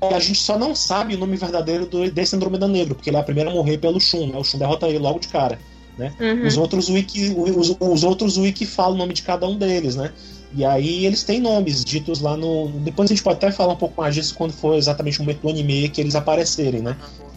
[0.00, 3.20] a gente só não sabe o nome verdadeiro do, desse Andromeda Negro, porque ele é
[3.20, 4.38] a primeira a morrer pelo Shun, né?
[4.38, 5.58] O Shun derrota ele logo de cara.
[5.98, 6.14] Né?
[6.20, 6.46] Uhum.
[6.46, 10.12] Os outros wiki, os, os outros wiki falam o nome de cada um deles, né?
[10.54, 12.68] E aí eles têm nomes ditos lá no.
[12.80, 15.40] Depois a gente pode até falar um pouco mais disso quando for exatamente o momento
[15.40, 16.96] do anime que eles aparecerem, né?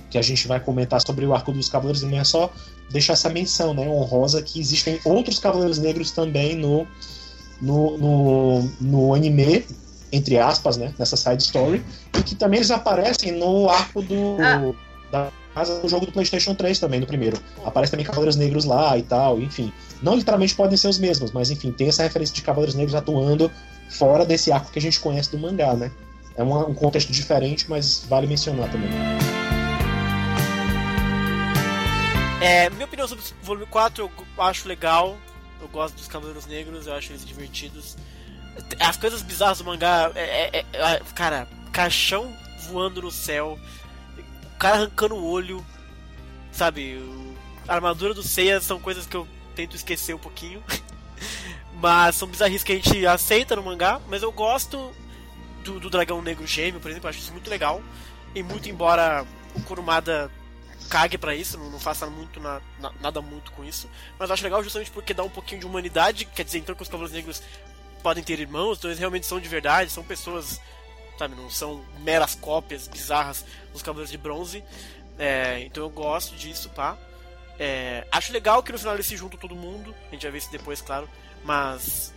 [0.10, 2.54] Que a gente vai comentar sobre o arco dos Cavaleiros Negros, é só
[2.90, 3.88] deixar essa menção, né?
[3.90, 6.88] Honrosa que existem outros Cavaleiros Negros também no,
[7.62, 9.66] no, no, no anime,
[10.12, 10.94] entre aspas, né?
[10.98, 11.84] Nessa side story,
[12.18, 14.38] e que também eles aparecem no arco do.
[14.40, 14.72] Ah.
[15.12, 17.38] Da, casa do jogo do PlayStation 3 também, no primeiro.
[17.64, 19.72] Aparece também Cavaleiros Negros lá e tal, enfim.
[20.02, 23.52] Não literalmente podem ser os mesmos, mas enfim, tem essa referência de Cavaleiros Negros atuando
[23.90, 25.92] fora desse arco que a gente conhece do mangá, né?
[26.36, 28.90] É uma, um contexto diferente, mas vale mencionar também.
[32.42, 35.18] É, minha opinião sobre o volume 4 eu acho legal.
[35.62, 37.96] Eu gosto dos Cavaleiros Negros, eu acho eles divertidos.
[38.80, 42.34] As coisas bizarras do mangá, é, é, é, cara, caixão
[42.68, 43.60] voando no céu
[44.62, 45.66] cara arrancando o olho,
[46.52, 47.04] sabe?
[47.68, 50.64] A armadura do Seiya são coisas que eu tento esquecer um pouquinho.
[51.82, 54.94] mas são bizarrices que a gente aceita no mangá, mas eu gosto
[55.64, 57.82] do, do Dragão Negro Gêmeo, por exemplo, acho isso muito legal.
[58.36, 59.26] E muito embora
[59.56, 60.32] o Kurumada
[60.90, 63.90] cague para isso, não, não faça muito na, na, nada muito com isso.
[64.20, 66.88] Mas acho legal justamente porque dá um pouquinho de humanidade, quer dizer, então que os
[66.88, 67.42] Cavaleiros Negros
[68.04, 70.62] podem ter irmãos, então eles realmente são de verdade, são pessoas
[71.22, 71.36] sabe?
[71.36, 74.64] Não são meras cópias bizarras dos Cavaleiros de Bronze.
[75.20, 76.98] É, então eu gosto disso, pá.
[77.60, 79.94] É, acho legal que no final eles se juntam todo mundo.
[80.10, 81.08] A gente vai ver isso depois, claro.
[81.44, 82.12] Mas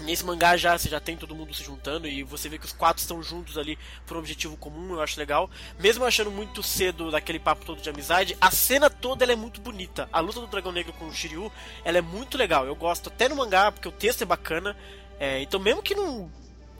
[0.00, 2.72] nesse mangá já você já tem todo mundo se juntando e você vê que os
[2.72, 5.48] quatro estão juntos ali por um objetivo comum, eu acho legal.
[5.78, 9.60] Mesmo achando muito cedo daquele papo todo de amizade, a cena toda ela é muito
[9.60, 10.08] bonita.
[10.12, 11.52] A luta do Dragão Negro com o Shiryu,
[11.84, 12.66] ela é muito legal.
[12.66, 14.76] Eu gosto até no mangá porque o texto é bacana.
[15.20, 16.28] É, então mesmo que não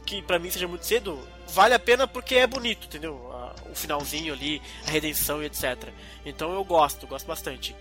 [0.09, 1.19] que para mim seja muito cedo,
[1.49, 3.31] vale a pena porque é bonito, entendeu?
[3.69, 5.89] O finalzinho ali, a redenção e etc.
[6.25, 7.75] Então eu gosto, gosto bastante.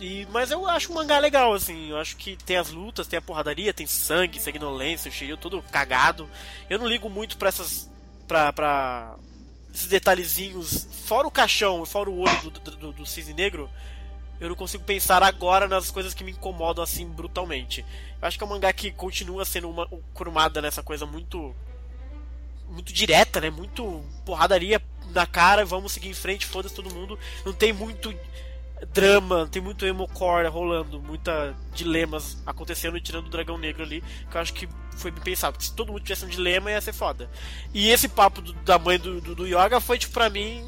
[0.00, 1.90] E, mas eu acho um mangá legal, assim.
[1.90, 5.62] Eu acho que tem as lutas, tem a porradaria, tem sangue, sanguinolência, o Shiryu todo
[5.70, 6.30] cagado.
[6.70, 7.90] Eu não ligo muito pra essas.
[8.26, 8.50] pra.
[8.54, 9.16] pra
[9.74, 10.88] esses detalhezinhos.
[11.04, 13.68] Fora o caixão, fora o olho do, do, do, do cisne negro
[14.40, 17.84] eu não consigo pensar agora nas coisas que me incomodam assim brutalmente.
[18.20, 21.54] Eu acho que é um mangá que continua sendo uma um, curumada nessa coisa muito
[22.68, 23.50] muito direta, né?
[23.50, 24.80] Muito porradaria
[25.10, 27.18] na cara, vamos seguir em frente, foda-se todo mundo.
[27.44, 28.14] Não tem muito
[28.94, 34.02] drama, não tem muito emocore rolando, muita dilemas acontecendo e tirando o dragão negro ali,
[34.30, 35.52] que eu acho que foi bem pensado.
[35.52, 37.28] Porque se todo mundo tivesse um dilema ia ser foda.
[37.74, 40.64] E esse papo do, da mãe do, do, do, Yoga foi, tipo, pra mim,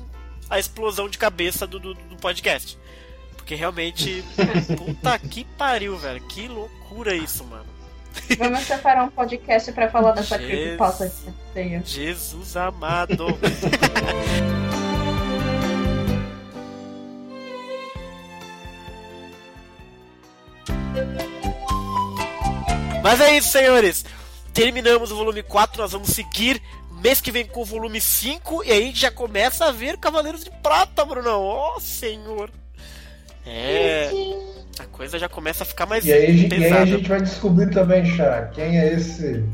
[0.50, 2.78] a explosão de cabeça do, do, do podcast.
[3.42, 4.24] Porque realmente,
[4.78, 6.20] puta que pariu, velho.
[6.28, 7.66] Que loucura isso, mano.
[8.38, 11.12] Vamos separar um podcast pra falar dessa Jesus, creepypasta
[11.84, 13.26] Jesus amado.
[23.02, 24.04] Mas é isso, senhores.
[24.54, 26.62] Terminamos o volume 4, nós vamos seguir
[27.02, 29.98] mês que vem com o volume 5 e aí a gente já começa a ver
[29.98, 31.42] Cavaleiros de Prata, Brunão.
[31.42, 32.48] Ó, oh, senhor.
[33.46, 34.10] É.
[34.78, 36.68] A coisa já começa a ficar mais e aí, pesada.
[36.68, 39.44] E aí a gente vai descobrir também, Chá, quem é esse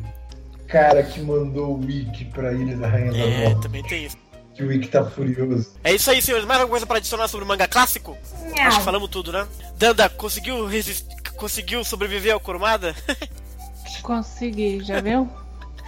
[0.68, 3.58] cara que mandou o Wiki pra Ilha da Rainha é, da Morte.
[3.58, 4.16] É, também tem isso.
[4.54, 5.72] Que o Wiki tá furioso.
[5.82, 6.46] É isso aí, senhores.
[6.46, 8.16] Mais alguma coisa pra adicionar sobre o manga clássico?
[8.56, 8.62] Não.
[8.62, 9.46] Acho que falamos tudo, né?
[9.76, 11.06] Danda, conseguiu resist...
[11.36, 12.94] conseguiu sobreviver ao Kurumada?
[14.02, 15.28] Consegui, já viu?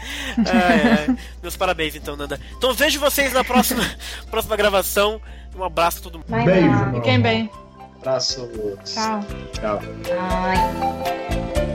[0.39, 1.17] é, é.
[1.43, 2.41] Meus parabéns, então, Nanda.
[2.57, 3.83] Então vejo vocês na próxima,
[4.31, 5.21] próxima gravação.
[5.55, 6.45] Um abraço a todo mundo.
[6.45, 6.95] Beijo.
[6.95, 7.51] Fiquem bem.
[8.01, 8.49] Abraço.
[8.85, 9.21] Tchau.
[9.53, 9.81] Tchau.
[10.19, 11.71] Ai.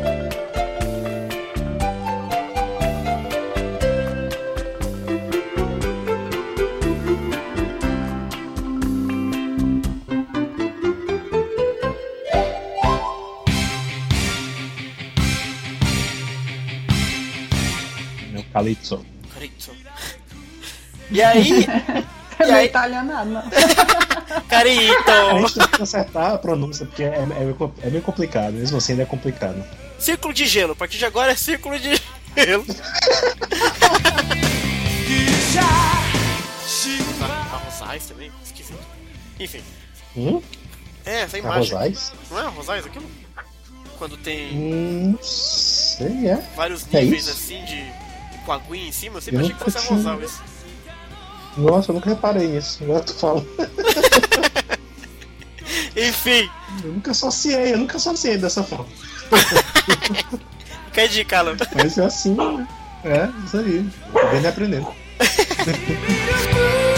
[18.31, 19.06] Meu Calypso.
[19.34, 19.72] Caritzo.
[21.11, 21.65] E aí,
[22.39, 22.65] Não E é aí?
[22.68, 23.43] italianado, não.
[24.30, 25.11] A Carito!
[25.39, 28.53] gente tem que acertar a pronúncia, porque é, é, meio, é meio complicado.
[28.53, 29.64] Mesmo assim, ainda é complicado.
[29.99, 30.73] Círculo de gelo.
[30.73, 31.99] A partir de agora é círculo de
[32.35, 32.65] gelo.
[37.95, 38.31] Rosais também?
[38.43, 38.80] Esquisito.
[39.39, 39.61] Enfim.
[40.15, 40.41] Hum?
[41.06, 41.76] É, essa imagem.
[41.76, 42.14] Arrozais?
[42.31, 43.06] Não é Rosais aquilo?
[43.97, 46.35] Quando tem Hum, sei, é.
[46.56, 47.85] vários é níveis assim de
[48.45, 50.43] com aguinha em cima, eu sempre Eu achei que fosse arrozal isso.
[51.57, 52.84] Nossa, eu nunca reparei nisso.
[52.84, 53.41] Agora tu fala.
[55.95, 56.49] Enfim,
[56.84, 58.88] Eu nunca associei, eu nunca associei dessa forma.
[60.91, 61.56] quer dica, Alan?
[61.73, 62.68] Mas é assim, né?
[63.03, 63.90] É, isso aí.
[64.32, 64.88] Vendo e aprendendo.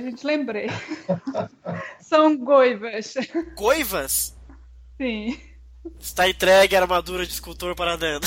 [0.00, 0.68] Olha, gente, lembrei.
[2.00, 3.12] São goivas.
[3.54, 4.34] Goivas?
[4.96, 5.38] Sim.
[5.98, 8.26] Está entregue a armadura de escultor para Dana.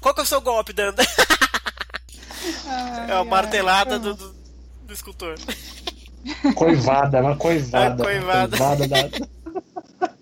[0.00, 0.94] Qual que é o seu golpe, Dana?
[3.08, 4.34] É a martelada do, do,
[4.84, 5.36] do escultor.
[6.54, 8.02] Coivada, uma coivada.
[8.02, 8.58] É, coivada.
[8.58, 9.08] Coivada da.